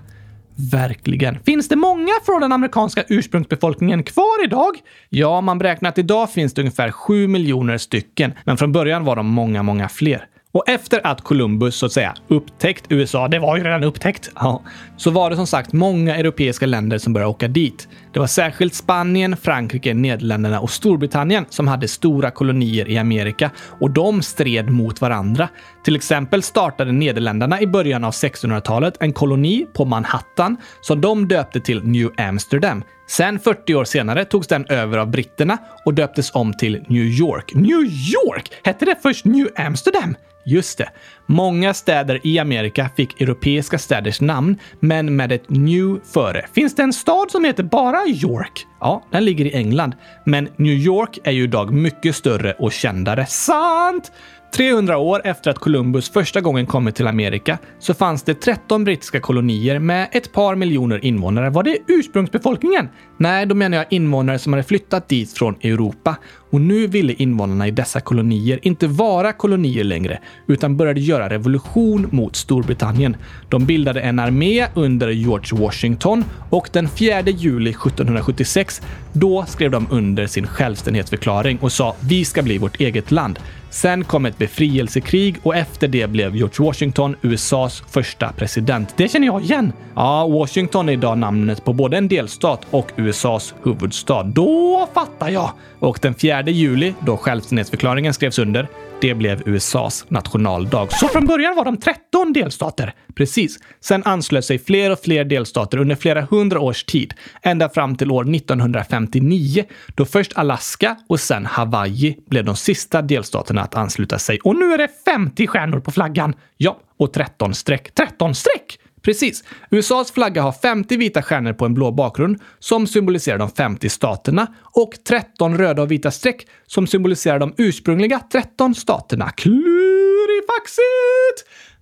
Verkligen. 0.72 1.38
Finns 1.42 1.68
det 1.68 1.76
många 1.76 2.12
från 2.26 2.40
den 2.40 2.52
amerikanska 2.52 3.04
ursprungsbefolkningen 3.08 4.02
kvar 4.02 4.44
idag? 4.44 4.70
Ja, 5.08 5.40
man 5.40 5.58
beräknar 5.58 5.88
att 5.88 5.98
idag 5.98 6.32
finns 6.32 6.54
det 6.54 6.62
ungefär 6.62 6.90
7 6.90 7.28
miljoner 7.28 7.78
stycken, 7.78 8.32
men 8.44 8.56
från 8.56 8.72
början 8.72 9.04
var 9.04 9.16
de 9.16 9.26
många, 9.26 9.62
många 9.62 9.88
fler. 9.88 10.26
Och 10.52 10.68
efter 10.68 11.06
att 11.06 11.20
Columbus 11.20 11.76
så 11.76 11.86
att 11.86 11.92
säga 11.92 12.14
upptäckt 12.28 12.86
USA, 12.88 13.28
det 13.28 13.38
var 13.38 13.56
ju 13.56 13.64
redan 13.64 13.84
upptäckt, 13.84 14.30
ja, 14.34 14.62
så 14.96 15.10
var 15.10 15.30
det 15.30 15.36
som 15.36 15.46
sagt 15.46 15.72
många 15.72 16.16
europeiska 16.16 16.66
länder 16.66 16.98
som 16.98 17.12
började 17.12 17.30
åka 17.30 17.48
dit. 17.48 17.88
Det 18.12 18.20
var 18.20 18.26
särskilt 18.26 18.74
Spanien, 18.74 19.36
Frankrike, 19.36 19.94
Nederländerna 19.94 20.60
och 20.60 20.70
Storbritannien 20.70 21.46
som 21.50 21.68
hade 21.68 21.88
stora 21.88 22.30
kolonier 22.30 22.88
i 22.88 22.98
Amerika 22.98 23.50
och 23.80 23.90
de 23.90 24.22
stred 24.22 24.70
mot 24.70 25.00
varandra. 25.00 25.48
Till 25.84 25.96
exempel 25.96 26.42
startade 26.42 26.92
Nederländerna 26.92 27.60
i 27.60 27.66
början 27.66 28.04
av 28.04 28.12
1600-talet 28.12 28.94
en 29.00 29.12
koloni 29.12 29.66
på 29.74 29.84
Manhattan 29.84 30.56
som 30.80 31.00
de 31.00 31.28
döpte 31.28 31.60
till 31.60 31.84
New 31.84 32.10
Amsterdam. 32.16 32.84
Sen 33.08 33.38
40 33.38 33.74
år 33.74 33.84
senare 33.84 34.24
togs 34.24 34.46
den 34.46 34.66
över 34.66 34.98
av 34.98 35.10
britterna 35.10 35.58
och 35.84 35.94
döptes 35.94 36.34
om 36.34 36.52
till 36.52 36.84
New 36.88 37.04
York. 37.04 37.54
New 37.54 37.80
York! 37.84 38.52
Hette 38.62 38.84
det 38.84 38.96
först 39.02 39.24
New 39.24 39.48
Amsterdam? 39.56 40.16
Just 40.44 40.78
det. 40.78 40.88
Många 41.26 41.74
städer 41.74 42.20
i 42.22 42.38
Amerika 42.38 42.90
fick 42.96 43.20
europeiska 43.20 43.78
städers 43.78 44.20
namn, 44.20 44.58
men 44.80 45.16
med 45.16 45.32
ett 45.32 45.50
new 45.50 46.00
före. 46.12 46.46
Finns 46.54 46.74
det 46.74 46.82
en 46.82 46.92
stad 46.92 47.30
som 47.30 47.44
heter 47.44 47.62
bara 47.62 47.99
York? 48.06 48.66
Ja, 48.80 49.02
den 49.10 49.24
ligger 49.24 49.44
i 49.44 49.54
England. 49.54 49.94
Men 50.24 50.48
New 50.56 50.72
York 50.74 51.18
är 51.24 51.30
ju 51.30 51.44
idag 51.44 51.72
mycket 51.72 52.16
större 52.16 52.52
och 52.52 52.72
kändare. 52.72 53.26
Sant! 53.26 54.12
300 54.52 54.98
år 54.98 55.20
efter 55.24 55.50
att 55.50 55.58
Columbus 55.58 56.10
första 56.10 56.40
gången 56.40 56.66
kommit 56.66 56.94
till 56.94 57.06
Amerika 57.06 57.58
så 57.78 57.94
fanns 57.94 58.22
det 58.22 58.34
13 58.34 58.84
brittiska 58.84 59.20
kolonier 59.20 59.78
med 59.78 60.08
ett 60.12 60.32
par 60.32 60.54
miljoner 60.54 61.04
invånare. 61.04 61.50
Var 61.50 61.62
det 61.62 61.78
ursprungsbefolkningen? 61.86 62.88
Nej, 63.16 63.46
då 63.46 63.54
menar 63.54 63.76
jag 63.76 63.86
invånare 63.90 64.38
som 64.38 64.52
hade 64.52 64.62
flyttat 64.62 65.08
dit 65.08 65.32
från 65.32 65.54
Europa. 65.62 66.16
Och 66.50 66.60
nu 66.60 66.86
ville 66.86 67.12
invånarna 67.12 67.68
i 67.68 67.70
dessa 67.70 68.00
kolonier 68.00 68.58
inte 68.62 68.86
vara 68.86 69.32
kolonier 69.32 69.84
längre, 69.84 70.18
utan 70.46 70.76
började 70.76 71.00
göra 71.00 71.30
revolution 71.30 72.08
mot 72.10 72.36
Storbritannien. 72.36 73.16
De 73.48 73.66
bildade 73.66 74.00
en 74.00 74.18
armé 74.18 74.66
under 74.74 75.08
George 75.08 75.60
Washington 75.60 76.24
och 76.50 76.68
den 76.72 76.88
4 76.88 77.20
juli 77.20 77.70
1776, 77.70 78.82
då 79.12 79.44
skrev 79.48 79.70
de 79.70 79.86
under 79.90 80.26
sin 80.26 80.46
självständighetsförklaring 80.46 81.58
och 81.60 81.72
sa 81.72 81.96
“Vi 82.00 82.24
ska 82.24 82.42
bli 82.42 82.58
vårt 82.58 82.80
eget 82.80 83.10
land”. 83.10 83.38
Sen 83.70 84.04
kom 84.04 84.26
ett 84.26 84.38
befrielsekrig 84.38 85.36
och 85.42 85.56
efter 85.56 85.88
det 85.88 86.06
blev 86.06 86.36
George 86.36 86.66
Washington 86.66 87.16
USAs 87.22 87.82
första 87.90 88.32
president. 88.32 88.94
Det 88.96 89.08
känner 89.08 89.26
jag 89.26 89.42
igen! 89.42 89.72
Ja, 89.94 90.26
Washington 90.26 90.88
är 90.88 90.92
idag 90.92 91.18
namnet 91.18 91.64
på 91.64 91.72
både 91.72 91.96
en 91.96 92.08
delstat 92.08 92.66
och 92.70 92.92
USAs 92.96 93.54
huvudstad. 93.62 94.22
Då 94.22 94.88
fattar 94.94 95.28
jag! 95.28 95.50
Och 95.78 95.98
den 96.02 96.14
4 96.14 96.42
juli, 96.42 96.94
då 97.00 97.16
självständighetsförklaringen 97.16 98.14
skrevs 98.14 98.38
under, 98.38 98.68
det 99.00 99.14
blev 99.14 99.48
USAs 99.48 100.04
nationaldag. 100.08 100.88
Så 100.92 101.08
från 101.08 101.26
början 101.26 101.56
var 101.56 101.64
de 101.64 101.76
13 101.76 102.32
delstater. 102.32 102.94
Precis. 103.14 103.58
Sen 103.80 104.02
anslöt 104.04 104.44
sig 104.44 104.58
fler 104.58 104.92
och 104.92 104.98
fler 104.98 105.24
delstater 105.24 105.78
under 105.78 105.96
flera 105.96 106.20
hundra 106.20 106.60
års 106.60 106.84
tid. 106.84 107.14
Ända 107.42 107.68
fram 107.68 107.96
till 107.96 108.10
år 108.10 108.34
1959 108.34 109.64
då 109.94 110.04
först 110.04 110.32
Alaska 110.36 110.96
och 111.08 111.20
sen 111.20 111.46
Hawaii 111.46 112.16
blev 112.30 112.44
de 112.44 112.56
sista 112.56 113.02
delstaterna 113.02 113.62
att 113.62 113.74
ansluta 113.74 114.18
sig. 114.18 114.38
Och 114.40 114.56
nu 114.56 114.72
är 114.72 114.78
det 114.78 114.88
50 115.04 115.46
stjärnor 115.46 115.80
på 115.80 115.90
flaggan! 115.90 116.34
Ja, 116.56 116.78
och 116.98 117.12
13 117.12 117.54
streck. 117.54 117.94
13 117.94 118.34
streck! 118.34 118.78
Precis. 119.02 119.44
USAs 119.70 120.12
flagga 120.12 120.42
har 120.42 120.52
50 120.52 120.96
vita 120.96 121.22
stjärnor 121.22 121.52
på 121.52 121.64
en 121.64 121.74
blå 121.74 121.92
bakgrund 121.92 122.40
som 122.58 122.86
symboliserar 122.86 123.38
de 123.38 123.50
50 123.50 123.88
staterna 123.88 124.46
och 124.62 124.94
13 125.08 125.58
röda 125.58 125.82
och 125.82 125.90
vita 125.90 126.10
streck 126.10 126.46
som 126.66 126.86
symboliserar 126.86 127.38
de 127.38 127.54
ursprungliga 127.58 128.20
13 128.32 128.74
staterna. 128.74 129.30
Klurifaxigt! 129.30 130.80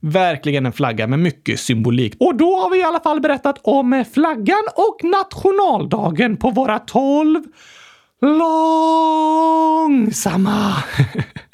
Verkligen 0.01 0.66
en 0.66 0.73
flagga 0.73 1.07
med 1.07 1.19
mycket 1.19 1.61
symbolik. 1.61 2.14
Och 2.21 2.37
då 2.37 2.57
har 2.57 2.71
vi 2.71 2.79
i 2.79 2.83
alla 2.83 3.01
fall 3.01 3.21
berättat 3.21 3.61
om 3.62 3.93
eh, 3.93 4.07
flaggan 4.14 4.64
och 4.75 5.05
nationaldagen 5.05 6.37
på 6.37 6.51
våra 6.51 6.79
12 6.79 7.45
långsamma 9.81 10.75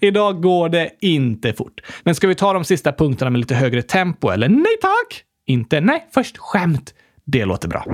Idag 0.00 0.42
går 0.42 0.68
det 0.68 0.90
inte 1.00 1.52
fort. 1.52 1.80
Men 2.02 2.14
ska 2.14 2.28
vi 2.28 2.34
ta 2.34 2.52
de 2.52 2.64
sista 2.64 2.92
punkterna 2.92 3.30
med 3.30 3.38
lite 3.38 3.54
högre 3.54 3.82
tempo 3.82 4.28
eller? 4.30 4.48
Nej 4.48 4.76
tack! 4.80 5.24
Inte 5.46 5.80
nej, 5.80 6.08
först 6.14 6.38
skämt. 6.38 6.94
Det 7.24 7.44
låter 7.44 7.68
bra. 7.68 7.84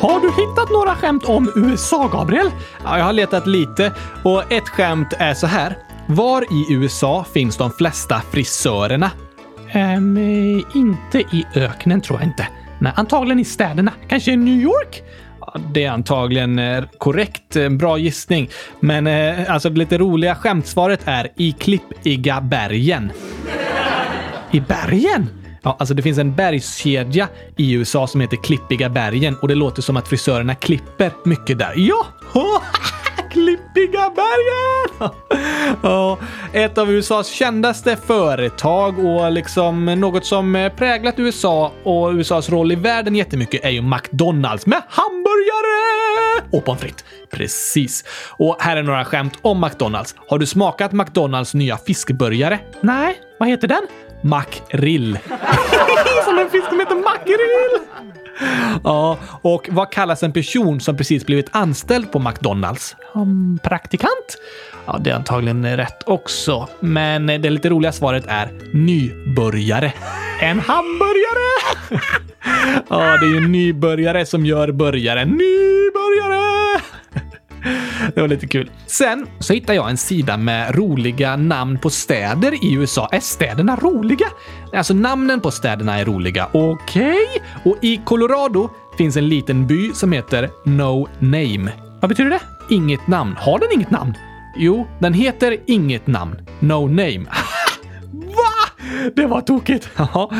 Har 0.00 0.20
du 0.20 0.28
hittat 0.28 0.70
några 0.70 0.94
skämt 0.94 1.24
om 1.24 1.52
USA, 1.56 2.08
Gabriel? 2.12 2.50
Ja, 2.84 2.98
jag 2.98 3.04
har 3.04 3.12
letat 3.12 3.46
lite 3.46 3.92
och 4.24 4.52
ett 4.52 4.68
skämt 4.68 5.12
är 5.18 5.34
så 5.34 5.46
här. 5.46 5.78
Var 6.06 6.42
i 6.42 6.66
USA 6.74 7.24
finns 7.32 7.56
de 7.56 7.70
flesta 7.70 8.22
frisörerna? 8.30 9.10
Ähm, 9.72 10.18
inte 10.74 11.18
i 11.18 11.46
öknen 11.54 12.00
tror 12.00 12.20
jag 12.20 12.28
inte. 12.28 12.48
Nej, 12.78 12.92
antagligen 12.96 13.38
i 13.38 13.44
städerna. 13.44 13.92
Kanske 14.08 14.32
i 14.32 14.36
New 14.36 14.60
York? 14.60 15.02
Det 15.72 15.84
är 15.84 15.90
antagligen 15.90 16.58
eh, 16.58 16.84
korrekt. 16.98 17.56
Eh, 17.56 17.68
bra 17.68 17.98
gissning. 17.98 18.48
Men 18.80 19.06
alltså 19.48 19.70
det 19.70 19.78
lite 19.78 19.98
roliga 19.98 20.34
skämtsvaret 20.34 21.00
är 21.04 21.28
i 21.36 21.52
klippiga 21.52 22.40
bergen. 22.40 23.12
I 24.50 24.60
bergen? 24.60 25.37
Ja, 25.62 25.76
alltså 25.78 25.94
det 25.94 26.02
finns 26.02 26.18
en 26.18 26.34
bergskedja 26.34 27.28
i 27.56 27.72
USA 27.72 28.06
som 28.06 28.20
heter 28.20 28.36
Klippiga 28.36 28.88
bergen 28.88 29.36
och 29.42 29.48
det 29.48 29.54
låter 29.54 29.82
som 29.82 29.96
att 29.96 30.08
frisörerna 30.08 30.54
klipper 30.54 31.12
mycket 31.24 31.58
där. 31.58 31.72
Ja! 31.76 32.06
Klippiga 33.30 34.12
bergen! 34.16 35.10
ja, 35.82 36.18
ett 36.52 36.78
av 36.78 36.90
USAs 36.90 37.28
kändaste 37.28 37.96
företag 37.96 38.98
och 38.98 39.32
liksom 39.32 39.84
något 39.84 40.26
som 40.26 40.70
präglat 40.76 41.18
USA 41.18 41.72
och 41.82 42.10
USAs 42.12 42.50
roll 42.50 42.72
i 42.72 42.74
världen 42.74 43.16
jättemycket 43.16 43.64
är 43.64 43.70
ju 43.70 43.82
McDonalds 43.82 44.66
med 44.66 44.82
hamburgare 44.88 46.48
och 46.52 46.64
pommes 46.64 46.80
frites. 46.80 47.04
Precis. 47.30 48.04
Och 48.36 48.56
här 48.60 48.76
är 48.76 48.82
några 48.82 49.04
skämt 49.04 49.38
om 49.42 49.60
McDonalds. 49.60 50.14
Har 50.28 50.38
du 50.38 50.46
smakat 50.46 50.92
McDonalds 50.92 51.54
nya 51.54 51.76
fiskburgare? 51.76 52.58
Nej, 52.80 53.16
vad 53.38 53.48
heter 53.48 53.68
den? 53.68 53.82
Makrill. 54.22 55.18
som 56.24 56.38
en 56.38 56.50
fisk 56.50 56.68
som 56.68 56.80
heter 56.80 56.94
makrill! 56.94 57.88
Ja, 58.84 59.18
och 59.42 59.68
vad 59.70 59.92
kallas 59.92 60.22
en 60.22 60.32
person 60.32 60.80
som 60.80 60.96
precis 60.96 61.26
blivit 61.26 61.48
anställd 61.50 62.12
på 62.12 62.18
McDonalds? 62.18 62.96
Um, 63.14 63.58
praktikant? 63.62 64.38
Ja, 64.86 64.98
det 65.00 65.10
är 65.10 65.14
antagligen 65.14 65.76
rätt 65.76 66.02
också. 66.06 66.68
Men 66.80 67.26
det 67.26 67.50
lite 67.50 67.68
roliga 67.68 67.92
svaret 67.92 68.24
är 68.28 68.50
nybörjare. 68.72 69.92
En 70.40 70.60
hamburgare! 70.60 71.48
ja, 72.88 73.16
det 73.16 73.26
är 73.26 73.34
ju 73.34 73.48
nybörjare 73.48 74.26
som 74.26 74.46
gör 74.46 74.72
burgare. 74.72 75.24
Nybörjare! 75.24 76.47
Det 78.18 78.22
var 78.22 78.28
lite 78.28 78.46
kul. 78.46 78.70
Sen 78.86 79.26
så 79.38 79.52
hittade 79.52 79.74
jag 79.74 79.90
en 79.90 79.96
sida 79.96 80.36
med 80.36 80.74
roliga 80.74 81.36
namn 81.36 81.78
på 81.78 81.90
städer 81.90 82.64
i 82.64 82.74
USA. 82.74 83.08
Är 83.12 83.20
städerna 83.20 83.76
roliga? 83.76 84.26
Alltså 84.72 84.94
namnen 84.94 85.40
på 85.40 85.50
städerna 85.50 85.98
är 85.98 86.04
roliga. 86.04 86.48
Okej? 86.52 87.12
Okay. 87.12 87.72
Och 87.72 87.84
i 87.84 88.00
Colorado 88.04 88.70
finns 88.96 89.16
en 89.16 89.28
liten 89.28 89.66
by 89.66 89.92
som 89.94 90.12
heter 90.12 90.50
No 90.64 91.08
Name. 91.18 91.72
Vad 92.00 92.08
betyder 92.08 92.30
det? 92.30 92.40
Inget 92.74 93.06
namn. 93.06 93.36
Har 93.38 93.58
den 93.58 93.68
inget 93.72 93.90
namn? 93.90 94.14
Jo, 94.56 94.86
den 94.98 95.14
heter 95.14 95.56
inget 95.66 96.06
namn. 96.06 96.36
No 96.60 96.86
Name. 96.86 97.20
Va? 98.12 98.84
Det 99.16 99.26
var 99.26 99.40
tokigt. 99.40 99.88
Ja, 99.96 100.30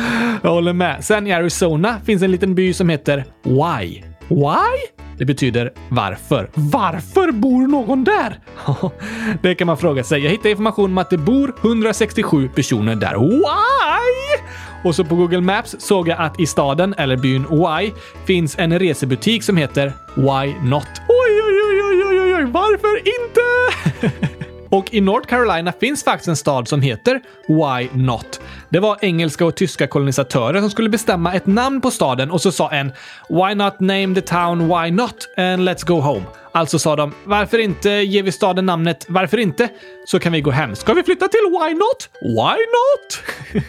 jag 0.41 0.49
håller 0.49 0.73
med. 0.73 1.03
Sen 1.05 1.27
i 1.27 1.31
Arizona 1.31 1.99
finns 2.05 2.23
en 2.23 2.31
liten 2.31 2.55
by 2.55 2.73
som 2.73 2.89
heter 2.89 3.25
Why. 3.43 4.03
Why? 4.29 4.98
Det 5.19 5.25
betyder 5.25 5.71
varför. 5.89 6.49
Varför 6.53 7.31
bor 7.31 7.67
någon 7.67 8.03
där? 8.03 8.39
det 9.41 9.55
kan 9.55 9.67
man 9.67 9.77
fråga 9.77 10.03
sig. 10.03 10.23
Jag 10.23 10.31
hittade 10.31 10.49
information 10.49 10.91
om 10.91 10.97
att 10.97 11.09
det 11.09 11.17
bor 11.17 11.55
167 11.61 12.49
personer 12.55 12.95
där. 12.95 13.15
Why? 13.19 14.43
Och 14.83 14.95
så 14.95 15.03
på 15.03 15.15
Google 15.15 15.41
Maps 15.41 15.75
såg 15.79 16.07
jag 16.07 16.19
att 16.19 16.39
i 16.39 16.45
staden, 16.45 16.93
eller 16.97 17.17
byn 17.17 17.45
Why, 17.49 17.91
finns 18.25 18.59
en 18.59 18.79
resebutik 18.79 19.43
som 19.43 19.57
heter 19.57 19.93
Why 20.15 20.69
Not. 20.69 20.87
Oj, 21.07 21.41
oj, 21.47 21.61
oj, 21.69 21.83
oj, 21.83 22.03
oj, 22.05 22.35
oj, 22.35 22.45
varför 22.45 22.97
inte? 22.97 24.29
Och 24.71 24.93
i 24.93 25.01
North 25.01 25.27
Carolina 25.27 25.73
finns 25.79 26.03
faktiskt 26.03 26.27
en 26.27 26.35
stad 26.35 26.67
som 26.67 26.81
heter 26.81 27.21
Why 27.47 27.89
Not. 28.03 28.41
Det 28.69 28.79
var 28.79 28.97
engelska 29.01 29.45
och 29.45 29.55
tyska 29.55 29.87
kolonisatörer 29.87 30.61
som 30.61 30.69
skulle 30.69 30.89
bestämma 30.89 31.33
ett 31.33 31.45
namn 31.45 31.81
på 31.81 31.91
staden 31.91 32.31
och 32.31 32.41
så 32.41 32.51
sa 32.51 32.71
en 32.71 32.91
“Why 33.29 33.55
not 33.55 33.79
name 33.79 34.15
the 34.15 34.21
town 34.21 34.67
Why 34.67 34.91
not 34.91 35.27
and 35.37 35.69
let's 35.69 35.85
go 35.85 35.99
home?” 35.99 36.23
Alltså 36.51 36.79
sa 36.79 36.95
de 36.95 37.13
“Varför 37.23 37.57
inte 37.57 37.89
ger 37.89 38.23
vi 38.23 38.31
staden 38.31 38.65
namnet 38.65 39.05
Varför 39.09 39.37
inte? 39.37 39.69
Så 40.05 40.19
kan 40.19 40.31
vi 40.31 40.41
gå 40.41 40.51
hem. 40.51 40.75
Ska 40.75 40.93
vi 40.93 41.03
flytta 41.03 41.27
till 41.27 41.45
Why 41.49 41.73
not? 41.73 42.09
Why 42.21 42.57
not?” 42.59 43.23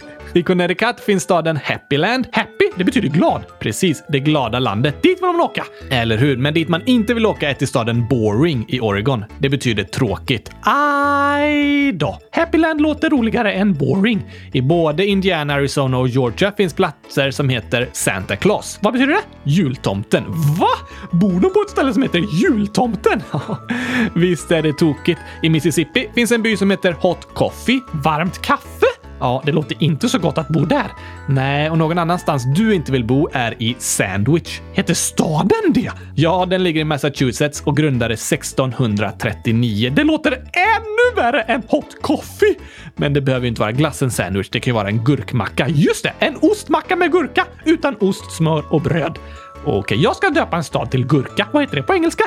I 0.34 0.42
Connecticut 0.42 1.00
finns 1.00 1.22
staden 1.22 1.58
Happyland. 1.64 2.26
Happy, 2.32 2.64
det 2.76 2.84
betyder 2.84 3.08
glad. 3.08 3.42
Precis, 3.58 4.04
det 4.08 4.20
glada 4.20 4.58
landet. 4.58 5.02
Dit 5.02 5.18
vill 5.18 5.26
man 5.26 5.40
åka. 5.40 5.64
Eller 5.90 6.16
hur? 6.16 6.36
Men 6.36 6.54
dit 6.54 6.68
man 6.68 6.82
inte 6.86 7.14
vill 7.14 7.26
åka 7.26 7.50
är 7.50 7.54
till 7.54 7.68
staden 7.68 8.08
Boring 8.08 8.64
i 8.68 8.80
Oregon. 8.80 9.24
Det 9.38 9.48
betyder 9.48 9.84
tråkigt. 9.84 10.50
Aj 10.62 11.92
då! 11.92 12.18
Happyland 12.32 12.80
låter 12.80 13.10
roligare 13.10 13.52
än 13.52 13.74
Boring. 13.74 14.22
I 14.52 14.62
både 14.62 15.06
Indiana, 15.06 15.54
Arizona 15.54 15.98
och 15.98 16.08
Georgia 16.08 16.52
finns 16.56 16.74
platser 16.74 17.30
som 17.30 17.48
heter 17.48 17.88
Santa 17.92 18.36
Claus. 18.36 18.78
Vad 18.82 18.92
betyder 18.92 19.12
det? 19.12 19.50
Jultomten. 19.50 20.24
Va? 20.60 20.68
Bor 21.10 21.40
de 21.40 21.52
på 21.52 21.60
ett 21.66 21.70
ställe 21.70 21.92
som 21.92 22.02
heter 22.02 22.24
Jultomten? 22.42 23.22
Visst 24.14 24.50
är 24.50 24.62
det 24.62 24.72
tokigt. 24.72 25.20
I 25.42 25.50
Mississippi 25.50 26.08
finns 26.14 26.32
en 26.32 26.42
by 26.42 26.56
som 26.56 26.70
heter 26.70 26.92
Hot 26.92 27.34
Coffee. 27.34 27.80
Varmt 27.92 28.42
kaffe? 28.42 28.79
Ja, 29.20 29.42
det 29.46 29.52
låter 29.52 29.82
inte 29.82 30.08
så 30.08 30.18
gott 30.18 30.38
att 30.38 30.48
bo 30.48 30.64
där. 30.64 30.86
Nej, 31.28 31.70
och 31.70 31.78
någon 31.78 31.98
annanstans 31.98 32.44
du 32.56 32.74
inte 32.74 32.92
vill 32.92 33.04
bo 33.04 33.28
är 33.32 33.62
i 33.62 33.76
Sandwich. 33.78 34.60
Heter 34.72 34.94
staden 34.94 35.72
det? 35.74 35.90
Ja, 36.14 36.46
den 36.46 36.62
ligger 36.62 36.80
i 36.80 36.84
Massachusetts 36.84 37.62
och 37.64 37.76
grundades 37.76 38.32
1639. 38.32 39.92
Det 39.96 40.04
låter 40.04 40.32
ännu 40.52 41.22
värre 41.22 41.40
än 41.40 41.62
hot 41.68 42.02
coffee! 42.02 42.56
Men 42.96 43.12
det 43.12 43.20
behöver 43.20 43.46
inte 43.46 43.60
vara 43.60 43.72
glassen 43.72 44.10
sandwich. 44.10 44.48
Det 44.50 44.60
kan 44.60 44.70
ju 44.70 44.74
vara 44.74 44.88
en 44.88 45.04
gurkmacka. 45.04 45.68
Just 45.68 46.02
det! 46.02 46.12
En 46.18 46.36
ostmacka 46.42 46.96
med 46.96 47.12
gurka 47.12 47.46
utan 47.64 47.96
ost, 48.00 48.32
smör 48.32 48.64
och 48.70 48.82
bröd. 48.82 49.18
Okej, 49.64 50.02
jag 50.02 50.16
ska 50.16 50.30
döpa 50.30 50.56
en 50.56 50.64
stad 50.64 50.90
till 50.90 51.06
gurka. 51.06 51.46
Vad 51.52 51.62
heter 51.62 51.76
det 51.76 51.82
på 51.82 51.94
engelska? 51.94 52.24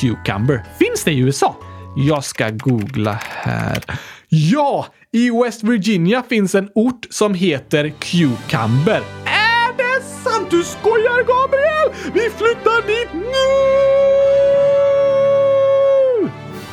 Cucumber. 0.00 0.64
Finns 0.78 1.04
det 1.04 1.12
i 1.12 1.18
USA? 1.18 1.56
Jag 1.96 2.24
ska 2.24 2.50
googla 2.50 3.18
här. 3.28 3.84
Ja! 4.28 4.86
I 5.14 5.30
West 5.30 5.62
Virginia 5.62 6.22
finns 6.22 6.54
en 6.54 6.70
ort 6.74 7.06
som 7.10 7.34
heter 7.34 7.88
Cucumber. 7.88 9.02
Är 9.26 9.76
det 9.76 10.04
sant? 10.04 10.50
Du 10.50 10.62
skojar 10.64 11.22
Gabriel! 11.22 12.12
Vi 12.14 12.20
flyttar 12.20 12.86
dit 12.86 13.08
nu! 13.12 13.30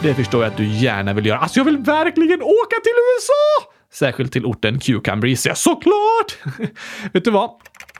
Det 0.01 0.13
förstår 0.13 0.43
jag 0.43 0.51
att 0.51 0.57
du 0.57 0.67
gärna 0.67 1.13
vill 1.13 1.25
göra. 1.25 1.39
Alltså, 1.39 1.59
jag 1.59 1.65
vill 1.65 1.77
verkligen 1.77 2.41
åka 2.41 2.75
till 2.83 2.93
USA! 3.15 3.71
Särskilt 3.93 4.33
till 4.33 4.45
orten 4.45 4.79
Cucumber 4.79 5.27
gissar 5.27 5.49
jag 5.49 5.57
såklart! 5.57 6.37
Vet 7.13 7.23
du 7.23 7.31
vad? 7.31 7.51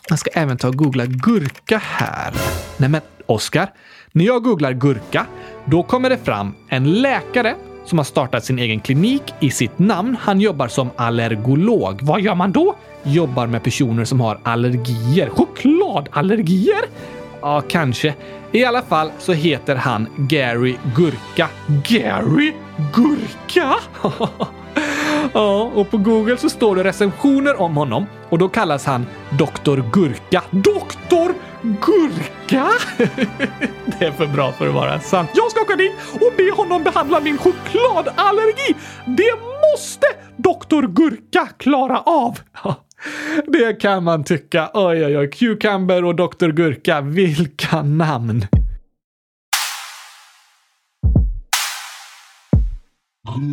Jag 0.10 0.20
ska 0.20 0.30
även 0.34 0.58
ta 0.58 0.68
och 0.68 0.76
googla 0.76 1.06
gurka 1.06 1.78
här. 1.84 2.34
Nej 2.78 2.90
men, 2.90 3.02
Oskar. 3.26 3.74
När 4.12 4.26
jag 4.26 4.44
googlar 4.44 4.72
gurka, 4.72 5.26
då 5.66 5.84
kommer 5.84 6.10
det 6.10 6.18
fram 6.18 6.56
en 6.70 6.94
läkare 6.94 7.56
som 7.86 7.98
har 7.98 8.06
startat 8.06 8.46
sin 8.46 8.60
egen 8.60 8.80
klinik 8.80 9.24
i 9.40 9.52
sitt 9.52 9.80
namn. 9.80 10.18
Han 10.22 10.42
jobbar 10.42 10.68
som 10.68 10.90
allergolog. 10.96 12.00
Vad 12.02 12.22
gör 12.22 12.36
man 12.36 12.52
då? 12.52 12.76
Jobbar 13.04 13.48
med 13.48 13.64
personer 13.64 14.06
som 14.06 14.20
har 14.20 14.40
allergier. 14.44 15.30
Chokladallergier? 15.30 16.82
Ja, 17.42 17.62
kanske. 17.68 18.14
I 18.52 18.66
alla 18.66 18.82
fall 18.82 19.12
så 19.20 19.34
heter 19.34 19.76
han 19.76 20.08
Gary 20.18 20.76
Gurka. 20.96 21.50
Gary 21.90 22.54
Gurka? 22.94 23.76
ja, 25.34 25.72
och 25.76 25.92
på 25.92 25.98
Google 25.98 26.38
så 26.38 26.50
står 26.50 26.76
det 26.76 26.84
recensioner 26.84 27.62
om 27.62 27.78
honom 27.78 28.06
och 28.30 28.38
då 28.38 28.50
kallas 28.50 28.86
han 28.86 29.06
Dr 29.30 29.82
Gurka. 29.94 30.44
Doktor 30.52 31.34
Gurka? 31.62 32.68
det 34.00 34.06
är 34.06 34.12
för 34.12 34.28
bra 34.28 34.52
för 34.52 34.68
att 34.68 34.74
vara 34.74 35.00
sant. 35.00 35.30
Jag 35.34 35.52
ska 35.52 35.62
åka 35.62 35.76
dit 35.76 35.92
och 36.14 36.34
be 36.38 36.52
honom 36.56 36.84
behandla 36.84 37.20
min 37.20 37.38
chokladallergi. 37.38 38.76
Det 39.06 39.34
måste 39.72 40.08
Dr 40.38 40.88
Gurka 40.88 41.48
klara 41.58 42.00
av. 42.00 42.40
Det 43.48 43.74
kan 43.74 44.04
man 44.04 44.24
tycka. 44.24 44.70
Oj, 44.74 45.06
oj, 45.06 45.18
oj. 45.18 45.30
Cucumber 45.30 46.06
och 46.06 46.16
Dr 46.16 46.50
Gurka. 46.50 47.02
Vilka 47.02 47.82
namn! 47.82 48.46
Mm. 53.36 53.52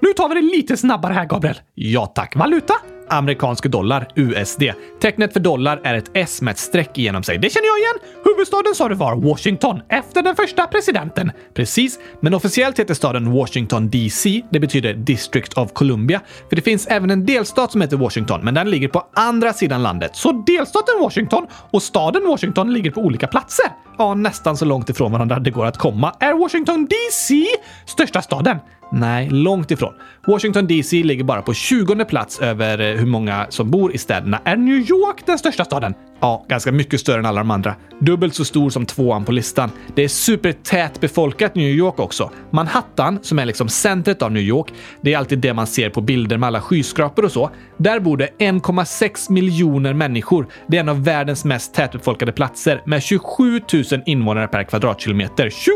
Nu 0.00 0.12
tar 0.16 0.28
vi 0.28 0.34
det 0.34 0.40
lite 0.56 0.76
snabbare 0.76 1.12
här, 1.12 1.24
Gabriel. 1.26 1.56
Ja 1.74 2.06
tack. 2.06 2.36
Valuta? 2.36 2.74
Amerikansk 3.10 3.66
dollar, 3.66 4.08
USD. 4.14 4.62
Tecknet 5.00 5.32
för 5.32 5.40
dollar 5.40 5.80
är 5.84 5.94
ett 5.94 6.10
S 6.14 6.42
med 6.42 6.52
ett 6.52 6.58
streck 6.58 6.98
igenom 6.98 7.22
sig. 7.22 7.38
Det 7.38 7.50
känner 7.50 7.66
jag 7.66 7.78
igen! 7.78 8.24
Huvudstaden 8.24 8.74
sa 8.74 8.88
du 8.88 8.94
var 8.94 9.16
Washington, 9.16 9.82
efter 9.88 10.22
den 10.22 10.36
första 10.36 10.66
presidenten. 10.66 11.32
Precis, 11.54 11.98
men 12.20 12.34
officiellt 12.34 12.78
heter 12.78 12.94
staden 12.94 13.32
Washington 13.32 13.90
DC. 13.90 14.42
Det 14.50 14.60
betyder 14.60 14.94
District 14.94 15.58
of 15.58 15.72
Columbia, 15.72 16.20
för 16.48 16.56
det 16.56 16.62
finns 16.62 16.86
även 16.86 17.10
en 17.10 17.26
delstat 17.26 17.72
som 17.72 17.80
heter 17.80 17.96
Washington, 17.96 18.40
men 18.44 18.54
den 18.54 18.70
ligger 18.70 18.88
på 18.88 19.06
andra 19.14 19.52
sidan 19.52 19.82
landet. 19.82 20.16
Så 20.16 20.32
delstaten 20.32 20.94
Washington 21.00 21.46
och 21.70 21.82
staden 21.82 22.26
Washington 22.26 22.72
ligger 22.72 22.90
på 22.90 23.00
olika 23.00 23.26
platser. 23.26 23.66
Ja, 23.98 24.14
nästan 24.14 24.56
så 24.56 24.64
långt 24.64 24.90
ifrån 24.90 25.12
varandra 25.12 25.38
det 25.38 25.50
går 25.50 25.66
att 25.66 25.78
komma. 25.78 26.14
Är 26.20 26.34
Washington 26.34 26.88
DC 26.90 27.46
största 27.86 28.22
staden? 28.22 28.58
Nej, 28.92 29.30
långt 29.30 29.70
ifrån. 29.70 29.94
Washington 30.26 30.66
DC 30.66 31.02
ligger 31.02 31.24
bara 31.24 31.42
på 31.42 31.54
20 31.54 32.04
plats 32.04 32.40
över 32.40 32.78
eh, 32.80 32.98
hur 32.98 33.06
många 33.06 33.46
som 33.48 33.70
bor 33.70 33.94
i 33.94 33.98
städerna. 33.98 34.40
Är 34.44 34.56
New 34.56 34.90
York 34.90 35.26
den 35.26 35.38
största 35.38 35.64
staden? 35.64 35.94
Ja, 36.20 36.44
ganska 36.48 36.72
mycket 36.72 37.00
större 37.00 37.18
än 37.18 37.26
alla 37.26 37.40
de 37.40 37.50
andra. 37.50 37.74
Dubbelt 37.98 38.34
så 38.34 38.44
stor 38.44 38.70
som 38.70 38.86
tvåan 38.86 39.24
på 39.24 39.32
listan. 39.32 39.70
Det 39.94 40.04
är 40.04 40.08
supertät 40.08 41.00
befolkat 41.00 41.54
New 41.54 41.68
York 41.68 41.98
också. 41.98 42.30
Manhattan, 42.50 43.18
som 43.22 43.38
är 43.38 43.44
liksom 43.44 43.68
centret 43.68 44.22
av 44.22 44.32
New 44.32 44.42
York, 44.42 44.72
det 45.00 45.14
är 45.14 45.18
alltid 45.18 45.38
det 45.38 45.54
man 45.54 45.66
ser 45.66 45.90
på 45.90 46.00
bilder 46.00 46.36
med 46.36 46.46
alla 46.46 46.60
skyskrapor 46.60 47.24
och 47.24 47.32
så. 47.32 47.50
Där 47.76 48.00
bor 48.00 48.16
det 48.16 48.28
1,6 48.38 49.32
miljoner 49.32 49.94
människor. 49.94 50.46
Det 50.66 50.76
är 50.76 50.80
en 50.80 50.88
av 50.88 51.04
världens 51.04 51.44
mest 51.44 51.74
tätbefolkade 51.74 52.32
platser 52.32 52.82
med 52.86 53.02
27 53.02 53.60
000 53.72 53.84
invånare 54.06 54.48
per 54.48 54.64
kvadratkilometer. 54.64 55.50
27 55.50 55.74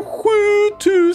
000! 0.86 1.14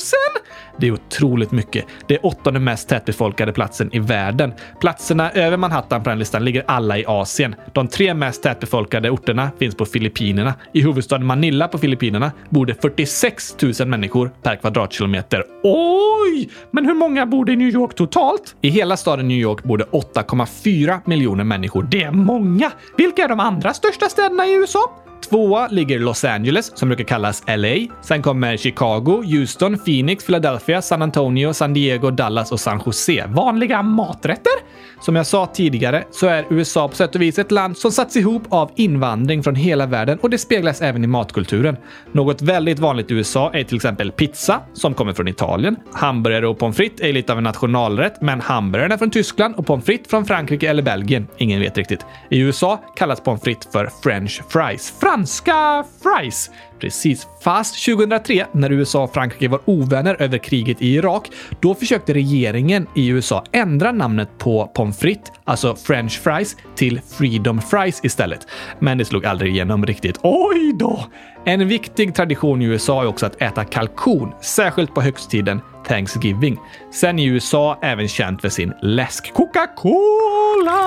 Det 0.80 0.88
är 0.88 0.92
otroligt 0.92 1.52
mycket. 1.52 1.86
Det 2.08 2.16
är 2.16 2.26
åttonde 2.26 2.60
mest 2.60 2.90
tätbefolkade 2.90 3.52
platsen 3.52 3.90
i 3.96 4.00
världen. 4.00 4.54
Platserna 4.82 5.32
över 5.32 5.58
Manhattan 5.58 6.04
på 6.04 6.10
den 6.10 6.20
listan 6.20 6.46
ligger 6.46 6.64
alla 6.68 6.98
i 6.98 7.06
Asien. 7.08 7.56
De 7.74 7.88
tre 7.88 8.14
mest 8.14 8.44
tätbefolkade 8.44 9.10
orterna 9.20 9.52
finns 9.60 9.76
på 9.76 9.86
Filippinerna. 9.86 10.54
I 10.74 10.82
huvudstaden 10.82 11.28
Manila 11.28 11.68
på 11.68 11.78
Filippinerna 11.78 12.32
bor 12.50 12.66
det 12.66 12.82
46 12.82 13.56
000 13.80 13.88
människor 13.88 14.32
per 14.44 14.56
kvadratkilometer. 14.56 15.44
Oj! 15.64 16.50
Men 16.72 16.86
hur 16.86 16.94
många 16.94 17.26
bor 17.26 17.46
det 17.46 17.54
i 17.54 17.56
New 17.56 17.70
York 17.70 17.96
totalt? 17.96 18.56
I 18.62 18.70
hela 18.70 18.98
staden 18.98 19.28
New 19.28 19.38
York 19.38 19.64
bor 19.64 19.78
det 19.78 19.86
8,4 19.86 21.00
miljoner 21.06 21.44
människor. 21.44 21.88
Det 21.92 22.04
är 22.04 22.12
många! 22.12 22.72
Vilka 22.98 23.24
är 23.24 23.28
de 23.28 23.40
andra 23.40 23.74
största 23.74 24.10
städerna 24.10 24.46
i 24.46 24.54
USA? 24.54 24.92
Tvåa 25.22 25.68
ligger 25.68 26.00
Los 26.00 26.24
Angeles, 26.24 26.72
som 26.78 26.90
brukar 26.90 27.04
kallas 27.04 27.44
LA. 27.48 27.76
Sen 28.02 28.22
kommer 28.22 28.58
Chicago, 28.58 29.24
Houston, 29.24 29.78
Phoenix, 29.78 30.26
Philadelphia, 30.26 30.82
San 30.82 31.02
Antonio, 31.02 31.54
San 31.54 31.74
Diego, 31.74 32.12
Dallas 32.12 32.52
och 32.52 32.60
San 32.60 32.82
Jose. 32.86 33.26
Vanliga 33.28 33.84
maträtter? 33.84 34.54
Som 35.02 35.16
jag 35.16 35.26
sa 35.26 35.46
tidigare 35.46 36.04
så 36.12 36.28
är 36.28 36.46
USA 36.50 36.88
på 36.88 36.96
sätt 36.96 37.16
och 37.16 37.22
vis 37.22 37.40
ett 37.40 37.52
land 37.52 37.78
som 37.78 37.92
satts 37.92 38.16
ihop 38.16 38.44
av 38.50 38.72
invandring 38.76 39.44
från 39.44 39.56
hela 39.56 39.86
världen 39.86 40.20
och 40.22 40.30
det 40.30 40.38
speglas 40.38 40.82
även 40.82 41.04
i 41.04 41.08
matkulturen. 41.08 41.78
Något 42.12 42.42
väldigt 42.42 42.80
vanligt 42.80 43.12
i 43.12 43.14
USA 43.14 43.52
är 43.54 43.64
till 43.64 43.76
exempel 43.76 44.12
pizza, 44.12 44.62
som 44.74 44.94
kommer 44.94 45.14
från 45.14 45.28
Italien. 45.28 45.76
Hamburgare 45.94 46.48
och 46.48 46.60
pommes 46.60 46.78
frites 46.78 47.02
är 47.02 47.14
lite 47.14 47.32
av 47.32 47.38
en 47.38 47.44
nationalrätt, 47.44 48.22
men 48.22 48.42
hamburgaren 48.42 48.92
är 48.92 48.98
från 48.98 49.10
Tyskland 49.10 49.56
och 49.56 49.66
pommes 49.66 49.86
frites 49.86 50.10
från 50.10 50.26
Frankrike 50.26 50.70
eller 50.70 50.84
Belgien. 50.84 51.28
Ingen 51.38 51.60
vet 51.60 51.78
riktigt. 51.78 52.06
I 52.30 52.40
USA 52.40 52.80
kallas 52.96 53.22
pommes 53.22 53.42
frites 53.42 53.72
för 53.72 53.90
French 54.04 54.42
fries. 54.50 54.94
Franska 55.10 55.84
fries! 56.04 56.52
Precis. 56.80 57.28
Fast 57.44 57.86
2003, 57.86 58.46
när 58.52 58.72
USA 58.72 59.04
och 59.04 59.14
Frankrike 59.14 59.48
var 59.48 59.60
ovänner 59.66 60.22
över 60.22 60.38
kriget 60.38 60.82
i 60.82 60.96
Irak, 60.96 61.32
då 61.60 61.76
försökte 61.76 62.14
regeringen 62.14 62.88
i 62.96 63.08
USA 63.08 63.44
ändra 63.52 63.92
namnet 63.92 64.30
på 64.38 64.68
pommes 64.68 65.00
frites, 65.00 65.32
alltså 65.44 65.76
french 65.76 66.20
fries, 66.20 66.58
till 66.76 67.02
freedom 67.02 67.62
fries 67.62 68.00
istället. 68.04 68.48
Men 68.80 68.98
det 68.98 69.06
slog 69.06 69.26
aldrig 69.26 69.54
igenom 69.54 69.86
riktigt. 69.86 70.20
Oj 70.24 70.74
då! 70.80 71.06
En 71.46 71.68
viktig 71.68 72.16
tradition 72.16 72.62
i 72.62 72.66
USA 72.66 73.02
är 73.02 73.08
också 73.08 73.26
att 73.26 73.42
äta 73.42 73.66
kalkon, 73.66 74.34
särskilt 74.42 74.94
på 74.94 75.02
högtiden 75.02 75.62
Thanksgiving. 75.88 76.58
Sen 76.94 77.20
är 77.20 77.28
USA 77.28 77.80
även 77.82 78.08
känt 78.08 78.42
för 78.42 78.50
sin 78.50 78.74
läsk 78.82 79.34
Coca-Cola! 79.34 80.80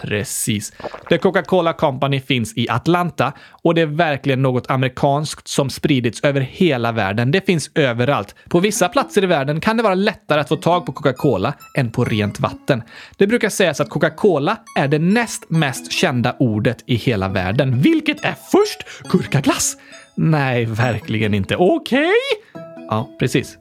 Precis. 0.00 0.72
The 1.08 1.18
Coca-Cola 1.18 1.72
Company 1.72 2.20
finns 2.20 2.52
i 2.56 2.68
Atlanta 2.68 3.32
och 3.62 3.74
det 3.74 3.80
är 3.80 3.86
verkligen 3.86 4.42
något 4.42 4.70
amerikanskt 4.70 5.48
som 5.48 5.70
spridits 5.70 6.20
över 6.24 6.40
hela 6.40 6.92
världen. 6.92 7.30
Det 7.30 7.46
finns 7.46 7.70
överallt. 7.74 8.34
På 8.48 8.60
vissa 8.60 8.88
platser 8.88 9.24
i 9.24 9.26
världen 9.26 9.60
kan 9.60 9.76
det 9.76 9.82
vara 9.82 9.94
lättare 9.94 10.40
att 10.40 10.48
få 10.48 10.56
tag 10.56 10.86
på 10.86 10.92
Coca-Cola 10.92 11.54
än 11.76 11.90
på 11.90 12.04
rent 12.04 12.40
vatten. 12.40 12.82
Det 13.16 13.26
brukar 13.26 13.48
sägas 13.48 13.80
att 13.80 13.90
Coca-Cola 13.90 14.56
är 14.78 14.88
det 14.88 14.98
näst 14.98 15.50
mest 15.50 15.92
kända 15.92 16.36
ordet 16.38 16.84
i 16.86 16.94
hela 16.94 17.28
världen. 17.28 17.80
Vilket 17.80 18.24
är 18.24 18.34
först? 18.50 19.10
Gurkaglass? 19.12 19.76
Nej, 20.14 20.64
verkligen 20.64 21.34
inte. 21.34 21.56
Okej? 21.56 21.98
Okay? 21.98 22.62
Ja, 22.88 23.16
precis. 23.18 23.58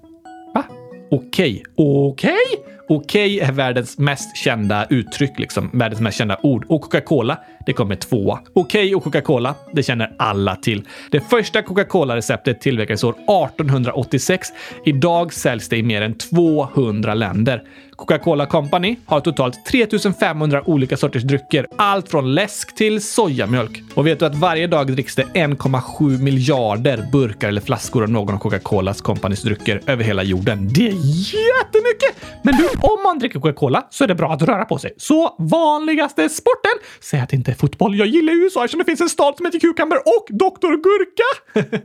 Va? 0.54 0.64
Okej. 1.12 1.52
Okay. 1.52 1.64
Okej? 1.76 2.38
Okay? 2.58 2.71
Okej 2.94 3.40
är 3.40 3.52
världens 3.52 3.98
mest 3.98 4.38
kända 4.38 4.86
uttryck, 4.90 5.40
liksom 5.40 5.70
världens 5.74 6.02
mest 6.02 6.18
kända 6.18 6.38
ord. 6.44 6.66
Och 6.70 6.82
Coca-Cola, 6.82 7.38
det 7.66 7.74
kommer 7.74 7.96
tvåa. 7.96 8.40
Okej 8.54 8.96
och 8.96 9.04
Coca-Cola, 9.04 9.56
det 9.74 9.84
känner 9.84 10.14
alla 10.18 10.56
till. 10.56 10.88
Det 11.12 11.20
första 11.20 11.62
Coca-Cola-receptet 11.62 12.62
tillverkades 12.62 13.04
år 13.04 13.12
1886. 13.12 14.48
Idag 14.86 15.34
säljs 15.34 15.70
det 15.70 15.78
i 15.78 15.84
mer 15.84 16.02
än 16.02 16.18
200 16.18 17.14
länder. 17.14 17.64
Coca-Cola 18.02 18.46
Company 18.46 18.98
har 19.06 19.22
totalt 19.22 19.66
3500 19.66 20.64
olika 20.66 20.98
sorters 20.98 21.24
drycker. 21.24 21.68
Allt 21.78 22.10
från 22.10 22.34
läsk 22.34 22.76
till 22.76 23.02
sojamjölk. 23.02 23.84
Och 23.96 24.08
vet 24.08 24.20
du 24.20 24.26
att 24.26 24.36
varje 24.36 24.68
dag 24.68 24.88
dricks 24.88 25.16
det 25.16 25.24
1,7 25.24 26.22
miljarder 26.22 27.10
burkar 27.12 27.48
eller 27.48 27.62
flaskor 27.62 28.04
av 28.04 28.10
någon 28.10 28.36
av 28.36 28.40
Coca-Colas 28.40 29.02
Companys 29.02 29.42
drycker 29.42 29.82
över 29.88 30.04
hela 30.04 30.24
jorden. 30.24 30.70
Det 30.74 30.88
är 30.88 30.94
jättemycket! 30.94 32.42
Men 32.42 32.56
du, 32.56 32.68
om 32.68 33.04
man 33.04 33.20
dricker 33.20 33.40
Coca-Cola 33.40 33.88
så 33.90 34.04
är 34.04 34.08
det 34.08 34.16
bra 34.16 34.34
att 34.34 34.42
röra 34.42 34.66
på 34.66 34.78
sig. 34.78 34.94
Så 34.98 35.36
vanligaste 35.40 36.30
sporten? 36.30 36.72
Säg 37.02 37.20
att 37.20 37.30
det 37.30 37.36
inte 37.36 37.52
är 37.52 37.56
fotboll. 37.56 37.96
Jag 37.96 38.08
gillar 38.08 38.34
USA 38.34 38.66
eftersom 38.66 38.80
det 38.80 38.86
finns 38.86 39.02
en 39.02 39.10
stad 39.10 39.38
som 39.38 39.46
heter 39.46 39.60
Cucumber 39.60 39.98
och 39.98 40.28
Dr. 40.30 40.72
Gurka. 40.84 41.78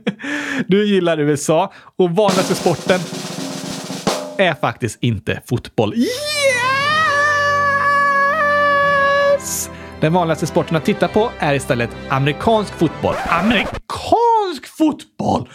du 0.67 0.87
gillar 0.87 1.19
USA 1.19 1.73
och 1.95 2.09
vanligaste 2.09 2.55
sporten 2.55 2.99
är 4.39 4.53
faktiskt 4.53 4.97
inte 5.01 5.41
fotboll. 5.45 5.93
Yes! 5.95 6.07
Den 10.01 10.13
vanligaste 10.13 10.47
sporten 10.47 10.75
att 10.75 10.85
titta 10.85 11.07
på 11.07 11.31
är 11.39 11.53
istället 11.53 11.89
amerikansk 12.09 12.73
fotboll. 12.73 13.15
Amerikansk 13.29 14.67
fotboll! 14.77 15.49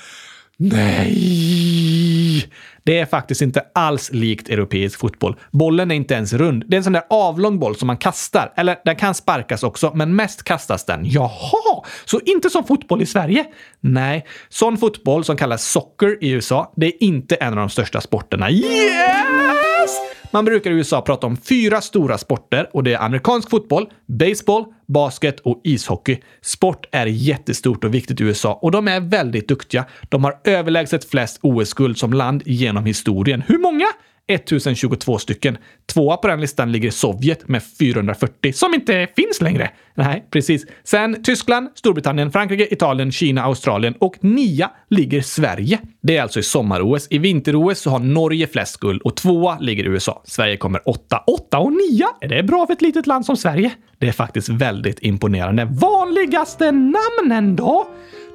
Nej! 0.63 2.53
Det 2.85 2.99
är 2.99 3.07
faktiskt 3.07 3.43
inte 3.43 3.63
alls 3.75 4.13
likt 4.13 4.49
europeisk 4.49 4.99
fotboll. 4.99 5.37
Bollen 5.51 5.91
är 5.91 5.95
inte 5.95 6.15
ens 6.15 6.33
rund. 6.33 6.65
Det 6.69 6.77
är 6.77 6.79
en 6.79 6.85
sån 6.85 6.93
där 6.93 7.03
avlång 7.11 7.59
boll 7.59 7.77
som 7.77 7.87
man 7.87 7.97
kastar. 7.97 8.53
Eller 8.57 8.77
den 8.85 8.97
kan 8.97 9.15
sparkas 9.15 9.63
också, 9.63 9.93
men 9.95 10.17
mest 10.17 10.43
kastas 10.43 10.85
den. 10.85 11.01
Jaha! 11.05 11.85
Så 12.05 12.21
inte 12.25 12.51
som 12.51 12.65
fotboll 12.65 13.03
i 13.03 13.07
Sverige? 13.07 13.45
Nej, 13.81 14.27
sån 14.49 14.79
fotboll 14.79 15.25
som 15.25 15.37
kallas 15.37 15.65
soccer 15.65 16.25
i 16.25 16.31
USA, 16.31 16.73
det 16.77 16.87
är 16.87 17.03
inte 17.03 17.35
en 17.35 17.49
av 17.49 17.57
de 17.57 17.69
största 17.69 18.01
sporterna. 18.01 18.51
Yes! 18.51 20.22
Man 20.35 20.45
brukar 20.45 20.71
i 20.71 20.75
USA 20.75 21.01
prata 21.01 21.27
om 21.27 21.37
fyra 21.37 21.81
stora 21.81 22.19
sporter 22.19 22.71
och 22.73 22.85
det 22.85 22.93
är 22.95 22.99
amerikansk 22.99 23.51
fotboll, 23.51 23.87
baseball, 24.07 24.65
basket 24.89 25.41
och 25.41 25.61
ishockey. 25.65 26.19
Sport 26.41 26.87
är 26.93 27.07
jättestort 27.07 27.85
och 27.85 27.95
viktigt 27.95 28.21
i 28.21 28.25
USA 28.25 28.59
och 28.63 28.71
de 28.71 28.89
är 28.89 29.01
väldigt 29.01 29.49
duktiga. 29.49 29.85
De 30.09 30.25
har 30.25 30.39
överlägset 30.45 31.11
flest 31.11 31.39
OS-guld 31.43 31.99
som 31.99 32.13
land 32.13 32.43
genom 32.47 32.85
historien. 32.85 33.43
Hur 33.47 33.59
många? 33.59 33.87
1022 34.29 35.19
stycken. 35.19 35.59
Tvåa 35.93 36.17
på 36.17 36.29
den 36.29 36.41
listan 36.41 36.73
ligger 36.73 36.91
Sovjet 36.91 37.49
med 37.49 37.63
440, 37.79 38.53
som 38.53 38.75
inte 38.75 39.09
finns 39.17 39.41
längre. 39.41 39.71
Nej, 39.95 40.27
precis. 40.31 40.67
Sen 40.85 41.23
Tyskland, 41.23 41.69
Storbritannien, 41.75 42.33
Frankrike, 42.33 42.75
Italien, 42.75 43.13
Kina, 43.13 43.43
Australien 43.43 43.95
och 43.99 44.15
nia 44.21 44.71
ligger 44.91 45.21
Sverige. 45.21 45.79
Det 46.03 46.17
är 46.17 46.23
alltså 46.23 46.41
i 46.41 46.43
sommar-OS. 46.43 47.07
I 47.11 47.19
vinter-OS 47.19 47.79
så 47.79 47.91
har 47.91 47.99
Norge 47.99 48.47
flest 48.47 48.77
guld 48.77 49.03
och 49.03 49.17
tvåa 49.17 49.59
ligger 49.59 49.85
USA. 49.85 50.23
Sverige 50.25 50.57
kommer 50.57 50.89
åtta. 50.89 51.23
Åtta 51.27 51.59
och 51.59 51.73
nia? 51.73 52.07
Är 52.21 52.29
det 52.29 52.43
bra 52.43 52.67
för 52.67 52.73
ett 52.73 52.83
litet 52.83 53.07
land 53.07 53.27
som 53.27 53.37
Sverige? 53.37 53.73
Det 53.99 54.09
är 54.09 54.13
faktiskt 54.13 54.49
väldigt 54.49 54.99
imponerande. 55.03 55.65
Vanligaste 55.65 56.73
namnen 56.73 57.57
då? 57.57 57.87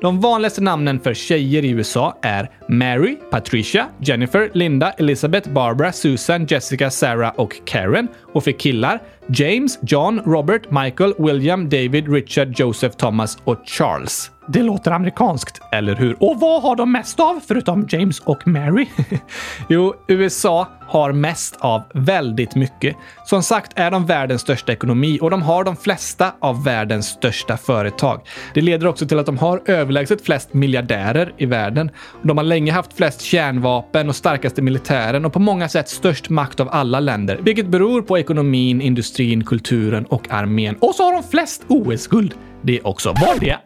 De 0.01 0.19
vanligaste 0.19 0.61
namnen 0.61 0.99
för 0.99 1.13
tjejer 1.13 1.65
i 1.65 1.69
USA 1.69 2.17
är 2.21 2.51
Mary, 2.67 3.15
Patricia, 3.31 3.87
Jennifer, 4.01 4.51
Linda, 4.53 4.91
Elizabeth, 4.91 5.49
Barbara, 5.49 5.91
Susan, 5.91 6.45
Jessica, 6.45 6.89
Sarah 6.89 7.33
och 7.35 7.55
Karen. 7.65 8.07
Och 8.33 8.43
för 8.43 8.51
killar 8.51 9.01
James, 9.27 9.79
John, 9.81 10.21
Robert, 10.25 10.71
Michael, 10.71 11.13
William, 11.17 11.69
David, 11.69 12.13
Richard, 12.13 12.59
Joseph, 12.59 12.95
Thomas 12.95 13.37
och 13.43 13.57
Charles. 13.65 14.31
Det 14.49 14.63
låter 14.63 14.91
amerikanskt, 14.91 15.61
eller 15.71 15.95
hur? 15.95 16.23
Och 16.23 16.39
vad 16.39 16.61
har 16.61 16.75
de 16.75 16.91
mest 16.91 17.19
av, 17.19 17.41
förutom 17.47 17.87
James 17.89 18.19
och 18.19 18.47
Mary? 18.47 18.87
jo, 19.69 19.93
USA 20.07 20.67
har 20.87 21.11
mest 21.11 21.55
av 21.59 21.81
väldigt 21.93 22.55
mycket. 22.55 22.95
Som 23.25 23.43
sagt 23.43 23.71
är 23.75 23.91
de 23.91 24.05
världens 24.05 24.41
största 24.41 24.71
ekonomi 24.71 25.19
och 25.21 25.29
de 25.29 25.41
har 25.41 25.63
de 25.63 25.75
flesta 25.75 26.31
av 26.39 26.63
världens 26.63 27.07
största 27.07 27.57
företag. 27.57 28.21
Det 28.53 28.61
leder 28.61 28.87
också 28.87 29.07
till 29.07 29.19
att 29.19 29.25
de 29.25 29.37
har 29.37 29.61
överlägset 29.65 30.25
flest 30.25 30.53
miljardärer 30.53 31.33
i 31.37 31.45
världen. 31.45 31.91
De 32.23 32.37
har 32.37 32.43
länge 32.43 32.71
haft 32.71 32.93
flest 32.93 33.21
kärnvapen 33.21 34.09
och 34.09 34.15
starkaste 34.15 34.61
militären 34.61 35.25
och 35.25 35.33
på 35.33 35.39
många 35.39 35.69
sätt 35.69 35.89
störst 35.89 36.29
makt 36.29 36.59
av 36.59 36.69
alla 36.71 36.99
länder, 36.99 37.39
vilket 37.41 37.67
beror 37.67 38.01
på 38.01 38.17
ekonomin, 38.17 38.81
industrin, 38.81 39.45
kulturen 39.45 40.05
och 40.05 40.31
armén. 40.31 40.75
Och 40.79 40.95
så 40.95 41.03
har 41.03 41.13
de 41.13 41.23
flest 41.23 41.65
OS-guld. 41.67 42.33
Det 42.61 42.81
också. 42.81 43.09
Var 43.09 43.39
det 43.39 43.57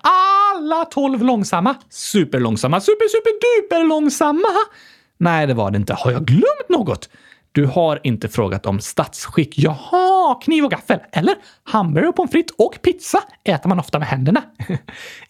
alla 0.72 0.86
tolv 0.86 1.24
långsamma? 1.24 1.76
Superlångsamma? 1.90 2.82
Super, 2.82 3.08
super, 3.08 3.62
duper 3.62 3.88
långsamma? 3.88 4.48
Nej, 5.18 5.48
det 5.48 5.54
var 5.54 5.72
det 5.72 5.78
inte. 5.78 5.94
Har 5.94 6.12
jag 6.12 6.26
glömt 6.26 6.70
något? 6.70 7.10
Du 7.52 7.66
har 7.66 8.00
inte 8.04 8.30
frågat 8.30 8.66
om 8.66 8.80
statsskick. 8.80 9.60
Jaha, 9.60 10.36
kniv 10.36 10.66
och 10.66 10.72
gaffel. 10.72 11.00
Eller 11.12 11.36
hamburgare, 11.64 12.12
pommes 12.12 12.32
frites 12.32 12.56
och 12.58 12.82
pizza 12.82 13.24
äter 13.44 13.70
man 13.70 13.80
ofta 13.80 14.00
med 14.00 14.08
händerna. 14.08 14.44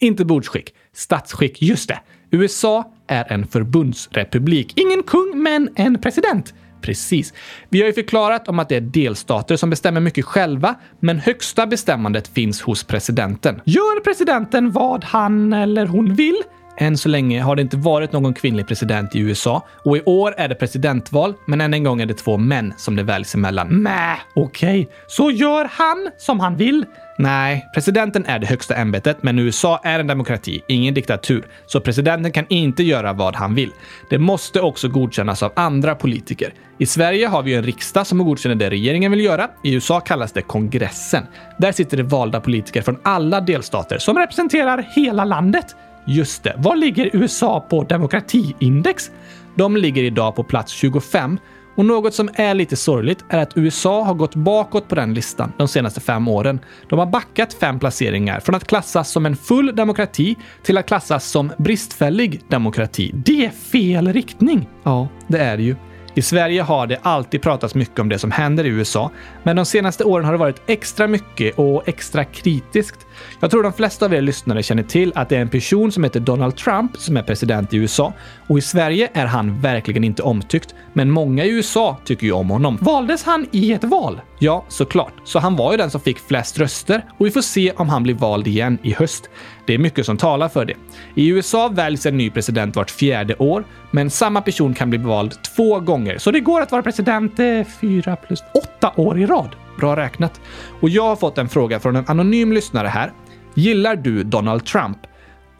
inte 0.00 0.24
bordsskick. 0.24 0.74
Statsskick, 0.94 1.62
just 1.62 1.88
det. 1.88 2.00
USA 2.30 2.92
är 3.06 3.32
en 3.32 3.46
förbundsrepublik. 3.46 4.78
Ingen 4.78 5.02
kung, 5.02 5.42
men 5.42 5.70
en 5.74 6.00
president. 6.00 6.54
Precis. 6.82 7.32
Vi 7.68 7.80
har 7.80 7.86
ju 7.86 7.92
förklarat 7.92 8.48
om 8.48 8.58
att 8.58 8.68
det 8.68 8.76
är 8.76 8.80
delstater 8.80 9.56
som 9.56 9.70
bestämmer 9.70 10.00
mycket 10.00 10.24
själva, 10.24 10.74
men 11.00 11.18
högsta 11.18 11.66
bestämmandet 11.66 12.28
finns 12.28 12.62
hos 12.62 12.84
presidenten. 12.84 13.60
Gör 13.64 14.00
presidenten 14.00 14.70
vad 14.70 15.04
han 15.04 15.52
eller 15.52 15.86
hon 15.86 16.14
vill? 16.14 16.42
Än 16.78 16.96
så 16.98 17.08
länge 17.08 17.42
har 17.42 17.56
det 17.56 17.62
inte 17.62 17.76
varit 17.76 18.12
någon 18.12 18.34
kvinnlig 18.34 18.66
president 18.66 19.14
i 19.14 19.18
USA 19.18 19.66
och 19.84 19.96
i 19.96 20.02
år 20.02 20.34
är 20.36 20.48
det 20.48 20.54
presidentval, 20.54 21.34
men 21.46 21.60
än 21.60 21.74
en 21.74 21.84
gång 21.84 22.00
är 22.00 22.06
det 22.06 22.14
två 22.14 22.36
män 22.36 22.74
som 22.76 22.96
det 22.96 23.02
väljs 23.02 23.34
emellan. 23.34 23.68
Mä, 23.68 24.16
okej. 24.34 24.80
Okay. 24.80 24.94
Så 25.06 25.30
gör 25.30 25.68
han 25.72 26.10
som 26.18 26.40
han 26.40 26.56
vill? 26.56 26.84
Nej, 27.18 27.70
presidenten 27.74 28.24
är 28.26 28.38
det 28.38 28.46
högsta 28.46 28.74
ämbetet, 28.74 29.22
men 29.22 29.38
USA 29.38 29.80
är 29.84 30.00
en 30.00 30.06
demokrati, 30.06 30.62
ingen 30.68 30.94
diktatur. 30.94 31.46
Så 31.66 31.80
presidenten 31.80 32.32
kan 32.32 32.46
inte 32.48 32.82
göra 32.82 33.12
vad 33.12 33.36
han 33.36 33.54
vill. 33.54 33.70
Det 34.10 34.18
måste 34.18 34.60
också 34.60 34.88
godkännas 34.88 35.42
av 35.42 35.52
andra 35.56 35.94
politiker. 35.94 36.54
I 36.78 36.86
Sverige 36.86 37.26
har 37.26 37.42
vi 37.42 37.54
en 37.54 37.62
riksdag 37.62 38.06
som 38.06 38.18
godkänner 38.18 38.54
det 38.56 38.70
regeringen 38.70 39.10
vill 39.10 39.24
göra. 39.24 39.50
I 39.64 39.74
USA 39.74 40.00
kallas 40.00 40.32
det 40.32 40.42
kongressen. 40.42 41.26
Där 41.58 41.72
sitter 41.72 41.96
det 41.96 42.02
valda 42.02 42.40
politiker 42.40 42.82
från 42.82 42.98
alla 43.02 43.40
delstater 43.40 43.98
som 43.98 44.18
representerar 44.18 44.88
hela 44.96 45.24
landet. 45.24 45.76
Just 46.06 46.42
det. 46.42 46.54
Var 46.58 46.76
ligger 46.76 47.10
USA 47.12 47.60
på 47.60 47.84
demokratiindex? 47.84 49.10
De 49.54 49.76
ligger 49.76 50.02
idag 50.02 50.36
på 50.36 50.44
plats 50.44 50.72
25 50.72 51.38
och 51.74 51.84
något 51.84 52.14
som 52.14 52.28
är 52.34 52.54
lite 52.54 52.76
sorgligt 52.76 53.24
är 53.28 53.38
att 53.38 53.56
USA 53.56 54.02
har 54.02 54.14
gått 54.14 54.34
bakåt 54.34 54.88
på 54.88 54.94
den 54.94 55.14
listan 55.14 55.52
de 55.58 55.68
senaste 55.68 56.00
fem 56.00 56.28
åren. 56.28 56.60
De 56.88 56.98
har 56.98 57.06
backat 57.06 57.54
fem 57.54 57.78
placeringar 57.78 58.40
från 58.40 58.54
att 58.54 58.66
klassas 58.66 59.10
som 59.10 59.26
en 59.26 59.36
full 59.36 59.76
demokrati 59.76 60.36
till 60.62 60.78
att 60.78 60.86
klassas 60.86 61.30
som 61.30 61.52
bristfällig 61.58 62.40
demokrati. 62.48 63.10
Det 63.14 63.44
är 63.44 63.50
fel 63.50 64.12
riktning! 64.12 64.68
Ja, 64.82 65.08
det 65.28 65.38
är 65.38 65.56
det 65.56 65.62
ju. 65.62 65.76
I 66.14 66.22
Sverige 66.22 66.62
har 66.62 66.86
det 66.86 66.98
alltid 67.02 67.42
pratats 67.42 67.74
mycket 67.74 67.98
om 67.98 68.08
det 68.08 68.18
som 68.18 68.30
händer 68.30 68.64
i 68.64 68.68
USA, 68.68 69.10
men 69.42 69.56
de 69.56 69.64
senaste 69.64 70.04
åren 70.04 70.24
har 70.24 70.32
det 70.32 70.38
varit 70.38 70.62
extra 70.66 71.06
mycket 71.06 71.58
och 71.58 71.88
extra 71.88 72.24
kritiskt. 72.24 73.06
Jag 73.40 73.50
tror 73.50 73.62
de 73.62 73.72
flesta 73.72 74.06
av 74.06 74.14
er 74.14 74.20
lyssnare 74.20 74.62
känner 74.62 74.82
till 74.82 75.12
att 75.14 75.28
det 75.28 75.36
är 75.36 75.40
en 75.40 75.48
person 75.48 75.92
som 75.92 76.04
heter 76.04 76.20
Donald 76.20 76.56
Trump 76.56 76.96
som 76.96 77.16
är 77.16 77.22
president 77.22 77.74
i 77.74 77.76
USA 77.76 78.12
och 78.46 78.58
i 78.58 78.60
Sverige 78.60 79.10
är 79.12 79.26
han 79.26 79.60
verkligen 79.60 80.04
inte 80.04 80.22
omtyckt. 80.22 80.74
Men 80.92 81.10
många 81.10 81.44
i 81.44 81.50
USA 81.50 81.98
tycker 82.04 82.26
ju 82.26 82.32
om 82.32 82.50
honom. 82.50 82.78
Valdes 82.80 83.24
han 83.24 83.46
i 83.50 83.72
ett 83.72 83.84
val? 83.84 84.20
Ja, 84.38 84.64
såklart. 84.68 85.12
Så 85.24 85.38
han 85.38 85.56
var 85.56 85.72
ju 85.72 85.78
den 85.78 85.90
som 85.90 86.00
fick 86.00 86.18
flest 86.18 86.58
röster 86.58 87.04
och 87.18 87.26
vi 87.26 87.30
får 87.30 87.40
se 87.40 87.72
om 87.76 87.88
han 87.88 88.02
blir 88.02 88.14
vald 88.14 88.46
igen 88.46 88.78
i 88.82 88.92
höst. 88.92 89.30
Det 89.66 89.74
är 89.74 89.78
mycket 89.78 90.06
som 90.06 90.16
talar 90.16 90.48
för 90.48 90.64
det. 90.64 90.74
I 91.14 91.28
USA 91.28 91.68
väljs 91.68 92.06
en 92.06 92.16
ny 92.16 92.30
president 92.30 92.76
vart 92.76 92.90
fjärde 92.90 93.34
år, 93.34 93.64
men 93.90 94.10
samma 94.10 94.40
person 94.40 94.74
kan 94.74 94.90
bli 94.90 94.98
vald 94.98 95.42
två 95.56 95.80
gånger. 95.80 96.18
Så 96.18 96.30
det 96.30 96.40
går 96.40 96.60
att 96.60 96.72
vara 96.72 96.82
president 96.82 97.38
eh, 97.38 97.64
fyra 97.80 98.16
plus 98.16 98.40
åtta 98.54 98.92
år 98.96 99.20
i 99.20 99.26
rad. 99.26 99.56
Bra 99.78 99.96
räknat. 99.96 100.40
Och 100.80 100.88
jag 100.88 101.02
har 101.02 101.16
fått 101.16 101.38
en 101.38 101.48
fråga 101.48 101.80
från 101.80 101.96
en 101.96 102.04
anonym 102.06 102.52
lyssnare 102.52 102.88
här. 102.88 103.12
Gillar 103.54 103.96
du 103.96 104.22
Donald 104.22 104.64
Trump? 104.64 104.98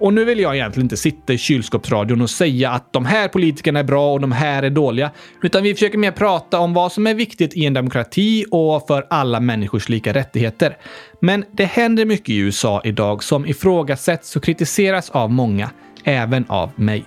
Och 0.02 0.14
nu 0.14 0.24
vill 0.24 0.40
jag 0.40 0.54
egentligen 0.54 0.84
inte 0.84 0.96
sitta 0.96 1.32
i 1.32 1.38
kylskåpsradion 1.38 2.20
och 2.20 2.30
säga 2.30 2.70
att 2.70 2.92
de 2.92 3.06
här 3.06 3.28
politikerna 3.28 3.78
är 3.78 3.84
bra 3.84 4.12
och 4.12 4.20
de 4.20 4.32
här 4.32 4.62
är 4.62 4.70
dåliga, 4.70 5.10
utan 5.42 5.62
vi 5.62 5.74
försöker 5.74 5.98
mer 5.98 6.10
prata 6.10 6.58
om 6.58 6.74
vad 6.74 6.92
som 6.92 7.06
är 7.06 7.14
viktigt 7.14 7.54
i 7.54 7.66
en 7.66 7.74
demokrati 7.74 8.44
och 8.50 8.86
för 8.86 9.06
alla 9.10 9.40
människors 9.40 9.88
lika 9.88 10.14
rättigheter. 10.14 10.76
Men 11.20 11.44
det 11.52 11.64
händer 11.64 12.04
mycket 12.04 12.28
i 12.28 12.38
USA 12.38 12.80
idag 12.84 13.24
som 13.24 13.46
ifrågasätts 13.46 14.36
och 14.36 14.44
kritiseras 14.44 15.10
av 15.10 15.30
många, 15.30 15.70
även 16.04 16.44
av 16.48 16.70
mig. 16.76 17.04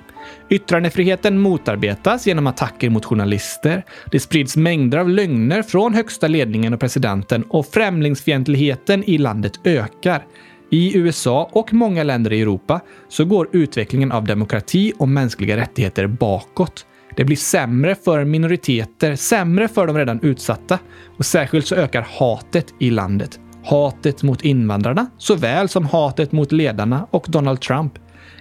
Yttrandefriheten 0.50 1.40
motarbetas 1.40 2.28
genom 2.28 2.48
attacker 2.48 2.90
mot 2.90 3.06
journalister. 3.06 3.86
Det 4.12 4.20
sprids 4.20 4.58
mängder 4.58 4.98
av 4.98 5.10
lögner 5.10 5.62
från 5.62 5.94
högsta 5.94 6.28
ledningen 6.28 6.74
och 6.74 6.80
presidenten 6.80 7.44
och 7.44 7.66
främlingsfientligheten 7.66 9.04
i 9.04 9.18
landet 9.18 9.60
ökar. 9.64 10.26
I 10.72 10.98
USA 10.98 11.50
och 11.52 11.74
många 11.74 12.04
länder 12.04 12.34
i 12.34 12.42
Europa 12.42 12.82
så 13.10 13.26
går 13.26 13.50
utvecklingen 13.52 14.12
av 14.12 14.26
demokrati 14.26 14.94
och 14.98 15.10
mänskliga 15.10 15.58
rättigheter 15.58 16.08
bakåt. 16.08 16.86
Det 17.16 17.24
blir 17.26 17.36
sämre 17.36 17.96
för 17.96 18.24
minoriteter, 18.24 19.16
sämre 19.16 19.68
för 19.68 19.88
de 19.88 19.98
redan 19.98 20.20
utsatta 20.22 20.80
och 21.18 21.26
särskilt 21.26 21.68
så 21.68 21.76
ökar 21.76 22.08
hatet 22.20 22.74
i 22.80 22.90
landet. 22.90 23.40
Hatet 23.66 24.24
mot 24.24 24.42
invandrarna 24.42 25.08
såväl 25.18 25.70
som 25.70 25.86
hatet 25.86 26.32
mot 26.32 26.52
ledarna 26.52 27.08
och 27.12 27.26
Donald 27.30 27.62
Trump. 27.62 27.94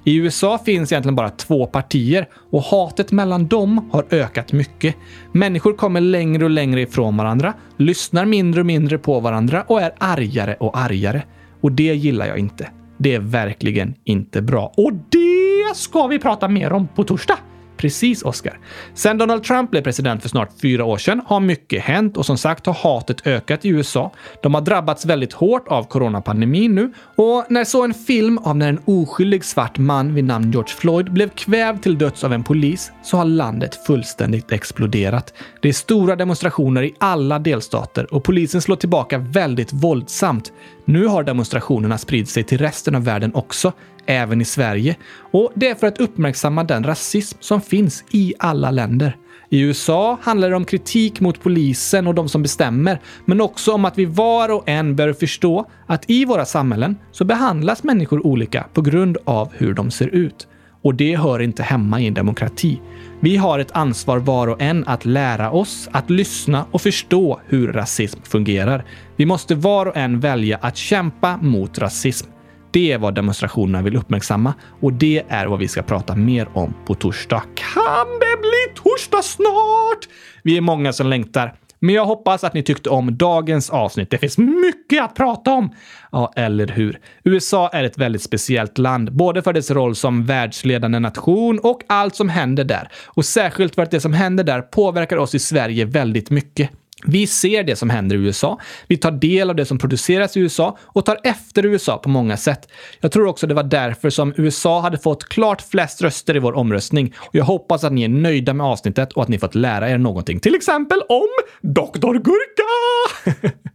I 0.07 0.17
USA 0.17 0.59
finns 0.59 0.93
egentligen 0.93 1.15
bara 1.15 1.31
två 1.31 1.67
partier 1.67 2.29
och 2.51 2.63
hatet 2.63 3.13
mellan 3.13 3.47
dem 3.47 3.91
har 3.93 4.05
ökat 4.11 4.53
mycket. 4.53 4.97
Människor 5.33 5.73
kommer 5.73 6.01
längre 6.01 6.45
och 6.45 6.51
längre 6.51 6.81
ifrån 6.81 7.17
varandra, 7.17 7.55
lyssnar 7.77 8.25
mindre 8.25 8.61
och 8.61 8.67
mindre 8.67 8.99
på 8.99 9.21
varandra 9.21 9.63
och 9.63 9.83
är 9.83 9.93
argare 9.99 10.57
och 10.61 10.79
argare. 10.79 11.23
Och 11.61 11.73
det 11.73 11.95
gillar 11.95 12.27
jag 12.27 12.39
inte. 12.39 12.71
Det 12.99 13.15
är 13.15 13.19
verkligen 13.19 13.95
inte 14.05 14.43
bra. 14.43 14.73
Och 14.77 14.93
det 14.93 15.77
ska 15.77 16.07
vi 16.07 16.19
prata 16.19 16.49
mer 16.49 16.73
om 16.73 16.89
på 16.89 17.05
torsdag. 17.05 17.39
Precis, 17.85 18.23
Oscar. 18.23 18.59
Sen 18.95 19.19
Donald 19.19 19.45
Trump 19.45 19.71
blev 19.71 19.83
president 19.83 20.23
för 20.23 20.29
snart 20.29 20.51
fyra 20.63 20.85
år 20.85 20.99
sedan 20.99 21.23
har 21.27 21.41
mycket 21.41 21.83
hänt 21.83 22.17
och 22.17 22.27
som 22.27 22.39
sagt 22.39 22.67
har 22.67 22.75
hatet 22.75 23.27
ökat 23.27 23.65
i 23.65 23.69
USA. 23.69 24.13
De 24.43 24.55
har 24.55 24.61
drabbats 24.61 25.07
väldigt 25.07 25.33
hårt 25.33 25.69
av 25.69 25.85
coronapandemin 25.85 26.75
nu 26.75 26.93
och 27.17 27.45
när 27.49 27.65
så 27.65 27.85
en 27.85 27.95
film 27.95 28.39
av 28.39 28.57
när 28.57 28.69
en 28.69 28.81
oskyldig 28.85 29.45
svart 29.45 29.79
man 29.79 30.15
vid 30.15 30.25
namn 30.25 30.53
George 30.53 30.75
Floyd 30.75 31.13
blev 31.13 31.29
kvävd 31.29 31.83
till 31.83 31.99
döds 31.99 32.25
av 32.25 32.33
en 32.33 32.45
polis 32.45 32.93
så 33.03 33.17
har 33.17 33.25
landet 33.25 33.87
fullständigt 33.87 34.53
exploderat. 34.53 35.35
Det 35.63 35.69
är 35.69 35.73
stora 35.73 36.17
demonstrationer 36.17 36.83
i 36.83 36.95
alla 36.99 37.39
delstater 37.39 38.15
och 38.15 38.25
polisen 38.25 38.63
slår 38.63 38.77
tillbaka 38.77 39.19
väldigt 39.19 39.73
våldsamt. 39.73 40.53
Nu 40.85 41.07
har 41.07 41.23
demonstrationerna 41.23 41.99
spridit 41.99 42.29
sig 42.29 42.45
till 42.45 42.59
resten 42.59 42.95
av 42.95 43.05
världen 43.05 43.35
också, 43.35 43.73
även 44.07 44.41
i 44.41 44.45
Sverige. 44.45 44.97
Och 45.33 45.53
det 45.55 45.69
är 45.69 45.75
för 45.75 45.87
att 45.87 46.01
uppmärksamma 46.01 46.65
den 46.65 46.85
rasism 46.85 47.39
som 47.41 47.61
finns 47.61 48.05
i 48.11 48.35
alla 48.39 48.71
länder. 48.71 49.17
I 49.49 49.61
USA 49.61 50.19
handlar 50.23 50.51
det 50.51 50.57
om 50.57 50.65
kritik 50.65 51.21
mot 51.21 51.43
polisen 51.43 52.07
och 52.07 52.15
de 52.15 52.29
som 52.29 52.43
bestämmer, 52.43 53.01
men 53.25 53.41
också 53.41 53.73
om 53.73 53.85
att 53.85 53.99
vi 53.99 54.05
var 54.05 54.49
och 54.49 54.69
en 54.69 54.97
bör 54.97 55.13
förstå 55.13 55.67
att 55.87 56.11
i 56.11 56.25
våra 56.25 56.45
samhällen 56.45 56.97
så 57.13 57.25
behandlas 57.25 57.83
människor 57.83 58.27
olika 58.27 58.67
på 58.73 58.83
grund 58.83 59.19
av 59.25 59.53
hur 59.53 59.75
de 59.75 59.91
ser 59.91 60.09
ut. 60.09 60.49
Och 60.83 60.95
det 60.95 61.17
hör 61.17 61.43
inte 61.43 61.63
hemma 61.63 62.01
i 62.01 62.07
en 62.07 62.15
demokrati. 62.15 62.81
Vi 63.21 63.37
har 63.37 63.59
ett 63.59 63.73
ansvar 63.73 64.19
var 64.19 64.47
och 64.47 64.63
en 64.63 64.85
att 64.87 65.05
lära 65.05 65.51
oss, 65.51 65.89
att 65.93 66.11
lyssna 66.11 66.67
och 66.71 66.81
förstå 66.81 67.41
hur 67.47 67.73
rasism 67.73 68.21
fungerar. 68.23 68.85
Vi 69.17 69.27
måste 69.27 69.55
var 69.55 69.87
och 69.87 69.97
en 69.97 70.21
välja 70.21 70.59
att 70.63 70.77
kämpa 70.77 71.37
mot 71.37 71.79
rasism. 71.79 72.34
Det 72.75 72.93
är 72.93 72.99
vad 72.99 73.15
demonstrationerna 73.15 73.83
vill 73.83 73.97
uppmärksamma 73.97 74.55
och 74.81 74.93
det 74.93 75.23
är 75.29 75.47
vad 75.47 75.59
vi 75.59 75.69
ska 75.69 75.83
prata 75.83 76.17
mer 76.17 76.49
om 76.53 76.75
på 76.87 76.95
torsdag. 76.95 77.43
Kan 77.55 78.07
det 78.21 78.41
bli 78.41 78.83
torsdag 78.83 79.23
snart? 79.23 80.09
Vi 80.43 80.57
är 80.57 80.61
många 80.61 80.93
som 80.93 81.07
längtar. 81.07 81.55
Men 81.79 81.95
jag 81.95 82.05
hoppas 82.05 82.45
att 82.45 82.55
ni 82.55 82.63
tyckte 82.63 82.91
om 82.91 83.19
dagens 83.19 83.71
avsnitt. 83.71 84.11
Det 84.11 84.19
finns 84.19 84.39
mycket 84.39 85.05
att 85.05 85.15
prata 85.15 85.53
om! 85.53 85.75
Ja, 86.13 86.33
eller 86.37 86.67
hur? 86.67 86.99
USA 87.25 87.69
är 87.69 87.85
ett 87.85 87.99
väldigt 87.99 88.23
speciellt 88.23 88.79
land, 88.79 89.13
både 89.13 89.43
för 89.43 89.53
dess 89.53 89.71
roll 89.71 89.95
som 89.95 90.25
världsledande 90.25 90.99
nation 90.99 91.59
och 91.59 91.81
allt 91.87 92.15
som 92.15 92.29
händer 92.29 92.65
där. 92.65 92.89
Och 93.07 93.25
särskilt 93.25 93.75
för 93.75 93.83
att 93.83 93.91
det 93.91 94.01
som 94.01 94.13
händer 94.13 94.45
där 94.45 94.63
påverkar 94.63 95.17
oss 95.17 95.35
i 95.35 95.39
Sverige 95.39 95.85
väldigt 95.85 96.31
mycket. 96.31 96.71
Vi 97.05 97.27
ser 97.27 97.63
det 97.65 97.77
som 97.77 97.91
händer 97.91 98.17
i 98.17 98.19
USA, 98.19 98.61
vi 98.87 98.97
tar 98.97 99.11
del 99.11 99.51
av 99.51 99.57
det 99.57 99.67
som 99.67 99.79
produceras 99.79 100.37
i 100.37 100.41
USA 100.41 100.79
och 100.83 101.05
tar 101.05 101.19
efter 101.25 101.67
USA 101.67 101.99
på 101.99 102.09
många 102.09 102.37
sätt. 102.37 102.69
Jag 103.01 103.13
tror 103.13 103.27
också 103.27 103.47
det 103.47 103.55
var 103.55 103.63
därför 103.63 104.11
som 104.11 104.35
USA 104.37 104.81
hade 104.81 104.99
fått 104.99 105.29
klart 105.29 105.63
flest 105.63 106.03
röster 106.03 106.37
i 106.37 106.39
vår 106.39 106.53
omröstning 106.53 107.15
och 107.17 107.35
jag 107.35 107.45
hoppas 107.45 107.85
att 107.85 107.93
ni 107.93 108.03
är 108.03 108.09
nöjda 108.09 108.55
med 108.55 108.67
avsnittet 108.67 109.13
och 109.13 109.23
att 109.23 109.29
ni 109.29 109.39
fått 109.39 109.55
lära 109.55 109.91
er 109.91 109.99
någonting. 109.99 110.41
Till 110.41 110.55
exempel 110.55 111.01
om 111.09 111.29
Dr. 111.63 112.13
Gurka! 112.13 113.55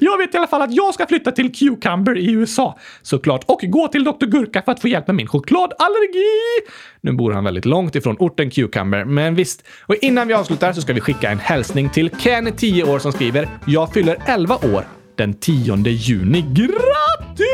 Jag 0.00 0.18
vet 0.18 0.34
i 0.34 0.36
alla 0.36 0.46
fall 0.46 0.62
att 0.62 0.74
jag 0.74 0.94
ska 0.94 1.06
flytta 1.06 1.32
till 1.32 1.52
Cucumber 1.52 2.18
i 2.18 2.32
USA, 2.32 2.78
såklart, 3.02 3.44
och 3.46 3.60
gå 3.62 3.88
till 3.88 4.04
Dr. 4.04 4.26
Gurka 4.26 4.62
för 4.62 4.72
att 4.72 4.80
få 4.80 4.88
hjälp 4.88 5.06
med 5.06 5.16
min 5.16 5.26
chokladallergi. 5.26 6.68
Nu 7.00 7.12
bor 7.12 7.32
han 7.32 7.44
väldigt 7.44 7.64
långt 7.64 7.94
ifrån 7.94 8.16
orten 8.18 8.50
Cucumber, 8.50 9.04
men 9.04 9.34
visst. 9.34 9.64
Och 9.86 9.94
innan 9.94 10.28
vi 10.28 10.34
avslutar 10.34 10.72
så 10.72 10.80
ska 10.80 10.92
vi 10.92 11.00
skicka 11.00 11.30
en 11.30 11.38
hälsning 11.38 11.90
till 11.90 12.10
Ken, 12.18 12.52
10 12.56 12.84
år, 12.84 12.98
som 12.98 13.12
skriver 13.12 13.48
“Jag 13.66 13.92
fyller 13.92 14.16
11 14.26 14.54
år 14.54 14.84
den 15.16 15.34
10 15.34 15.76
juni. 15.76 16.44
Grattis!” 16.54 17.48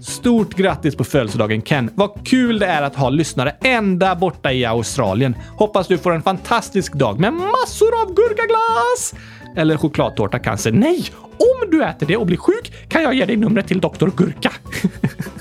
Stort 0.00 0.54
grattis 0.54 0.96
på 0.96 1.04
födelsedagen 1.04 1.62
Ken! 1.62 1.90
Vad 1.94 2.26
kul 2.26 2.58
det 2.58 2.66
är 2.66 2.82
att 2.82 2.96
ha 2.96 3.10
lyssnare 3.10 3.50
ända 3.50 4.14
borta 4.14 4.52
i 4.52 4.64
Australien. 4.64 5.36
Hoppas 5.58 5.88
du 5.88 5.98
får 5.98 6.14
en 6.14 6.22
fantastisk 6.22 6.92
dag 6.92 7.20
med 7.20 7.32
massor 7.32 8.00
av 8.02 8.14
gurkaglass! 8.14 9.14
Eller 9.56 9.76
chokladtårta 9.76 10.38
kanske. 10.38 10.70
Nej! 10.70 11.04
Om 11.38 11.70
du 11.70 11.84
äter 11.84 12.06
det 12.06 12.16
och 12.16 12.26
blir 12.26 12.36
sjuk 12.36 12.72
kan 12.88 13.02
jag 13.02 13.14
ge 13.14 13.24
dig 13.24 13.36
numret 13.36 13.66
till 13.66 13.80
Dr. 13.80 14.08
Gurka. 14.16 14.52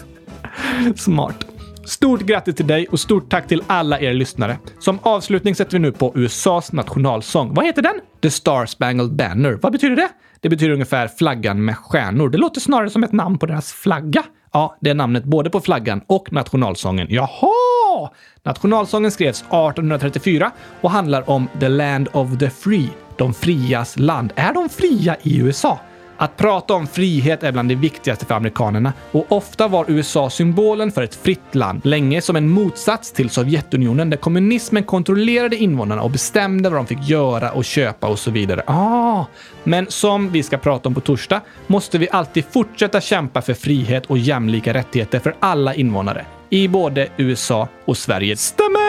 Smart. 0.95 1.45
Stort 1.86 2.22
grattis 2.22 2.55
till 2.55 2.68
dig 2.68 2.88
och 2.88 2.99
stort 2.99 3.30
tack 3.30 3.47
till 3.47 3.63
alla 3.68 3.99
er 3.99 4.13
lyssnare. 4.13 4.57
Som 4.80 4.99
avslutning 5.01 5.55
sätter 5.55 5.72
vi 5.72 5.80
nu 5.80 5.91
på 5.91 6.11
USAs 6.16 6.72
nationalsång. 6.72 7.53
Vad 7.53 7.66
heter 7.66 7.82
den? 7.82 7.95
The 8.22 8.30
Star 8.30 8.66
Spangled 8.66 9.16
Banner. 9.16 9.59
Vad 9.61 9.72
betyder 9.72 9.95
det? 9.95 10.09
Det 10.39 10.49
betyder 10.49 10.74
ungefär 10.74 11.07
flaggan 11.07 11.66
med 11.66 11.78
stjärnor. 11.78 12.30
Det 12.30 12.38
låter 12.38 12.61
snarare 12.61 12.89
som 12.89 13.03
ett 13.03 13.11
namn 13.11 13.38
på 13.38 13.45
deras 13.45 13.74
flagga. 13.74 14.24
Ja, 14.53 14.78
det 14.82 14.89
är 14.89 14.93
namnet 14.93 15.24
både 15.24 15.49
på 15.49 15.59
flaggan 15.59 16.01
och 16.07 16.34
nationalsången. 16.34 17.07
Jaha! 17.09 18.09
Nationalsången 18.43 19.11
skrevs 19.11 19.41
1834 19.41 20.51
och 20.82 20.91
handlar 20.91 21.30
om 21.30 21.47
the 21.59 21.70
land 21.70 22.07
of 22.13 22.38
the 22.39 22.49
free, 22.49 22.89
de 23.18 23.34
frias 23.34 23.99
land. 23.99 24.34
Är 24.36 24.53
de 24.53 24.70
fria 24.70 25.16
i 25.22 25.38
USA? 25.38 25.80
Att 26.18 26.38
prata 26.38 26.74
om 26.74 26.88
frihet 26.88 27.43
är 27.43 27.51
bland 27.51 27.70
det 27.70 27.76
viktigaste 27.76 28.26
för 28.26 28.36
amerikanerna 28.36 28.93
och 29.11 29.32
ofta 29.32 29.68
var 29.68 29.86
USA 29.88 30.30
symbolen 30.30 30.91
för 30.91 31.03
ett 31.03 31.16
fritt 31.16 31.55
land, 31.55 31.82
länge 31.86 32.22
som 32.22 32.36
en 32.36 32.49
motsats 32.49 33.11
till 33.11 33.30
Sovjetunionen 33.30 34.09
där 34.09 34.18
kommunismen 34.18 34.84
kontrollerade 34.84 35.55
invånarna 35.55 36.01
och 36.01 36.11
bestämde 36.11 36.70
vad 36.70 36.80
de 36.80 36.88
fick 36.88 37.09
göra 37.09 37.51
och 37.51 37.66
köpa 37.66 38.07
och 38.07 38.20
så 38.20 38.32
vidare. 38.32 38.63
Ah, 38.68 39.26
men 39.63 39.86
som 39.89 40.32
vi 40.32 40.43
ska 40.43 40.57
prata 40.57 40.89
om 40.89 40.95
på 40.95 41.01
torsdag 41.01 41.41
måste 41.68 41.97
vi 41.97 42.07
alltid 42.11 42.45
fortsätta 42.51 43.01
kämpa 43.01 43.41
för 43.41 43.53
frihet 43.53 44.05
och 44.05 44.18
jämlika 44.18 44.74
rättigheter 44.74 45.20
för 45.20 45.36
alla 45.39 45.74
invånare 45.74 46.26
i 46.49 46.68
både 46.68 47.07
USA 47.18 47.68
och 47.86 47.97
Sverige. 47.97 48.38
Stämmer! 48.38 48.84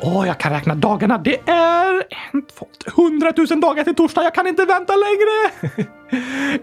Åh, 0.00 0.20
oh, 0.20 0.26
jag 0.26 0.38
kan 0.38 0.52
räkna 0.52 0.74
dagarna. 0.74 1.18
Det 1.18 1.38
är 1.46 2.02
en, 2.32 2.42
två, 2.42 2.66
hundratusen 2.96 3.60
dagar 3.60 3.84
till 3.84 3.94
torsdag. 3.94 4.22
Jag 4.22 4.34
kan 4.34 4.46
inte 4.46 4.64
vänta 4.64 4.92
längre. 4.96 5.88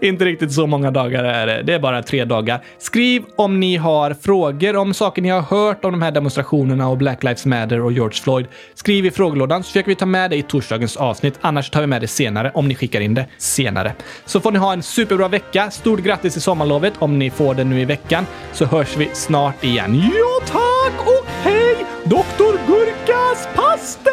inte 0.00 0.24
riktigt 0.24 0.52
så 0.52 0.66
många 0.66 0.90
dagar 0.90 1.24
är 1.24 1.46
det. 1.46 1.62
Det 1.62 1.74
är 1.74 1.78
bara 1.78 2.02
tre 2.02 2.24
dagar. 2.24 2.64
Skriv 2.78 3.24
om 3.36 3.60
ni 3.60 3.76
har 3.76 4.14
frågor 4.14 4.76
om 4.76 4.94
saker 4.94 5.22
ni 5.22 5.28
har 5.28 5.40
hört 5.40 5.84
om 5.84 5.92
de 5.92 6.02
här 6.02 6.10
demonstrationerna 6.10 6.88
och 6.88 6.98
Black 6.98 7.22
Lives 7.22 7.46
Matter 7.46 7.80
och 7.80 7.92
George 7.92 8.18
Floyd. 8.22 8.46
Skriv 8.74 9.06
i 9.06 9.10
frågelådan 9.10 9.62
så 9.62 9.66
försöker 9.66 9.88
vi 9.88 9.94
ta 9.94 10.06
med 10.06 10.30
det 10.30 10.36
i 10.36 10.42
torsdagens 10.42 10.96
avsnitt. 10.96 11.38
Annars 11.40 11.70
tar 11.70 11.80
vi 11.80 11.86
med 11.86 12.00
det 12.00 12.08
senare 12.08 12.50
om 12.54 12.68
ni 12.68 12.74
skickar 12.74 13.00
in 13.00 13.14
det 13.14 13.26
senare. 13.38 13.92
Så 14.24 14.40
får 14.40 14.52
ni 14.52 14.58
ha 14.58 14.72
en 14.72 14.82
superbra 14.82 15.28
vecka. 15.28 15.70
Stort 15.70 16.00
grattis 16.00 16.36
i 16.36 16.40
sommarlovet 16.40 16.92
om 16.98 17.18
ni 17.18 17.30
får 17.30 17.54
det 17.54 17.64
nu 17.64 17.80
i 17.80 17.84
veckan. 17.84 18.26
Så 18.52 18.64
hörs 18.64 18.96
vi 18.96 19.10
snart 19.12 19.64
igen. 19.64 20.02
Ja, 20.14 20.46
tack 20.46 21.06
och 21.06 21.26
hej! 21.42 21.55
Doktor 22.04 22.58
Gurkas 22.66 23.48
pastej! 23.54 24.12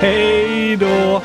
Hej 0.00 0.76
då! 0.76 1.22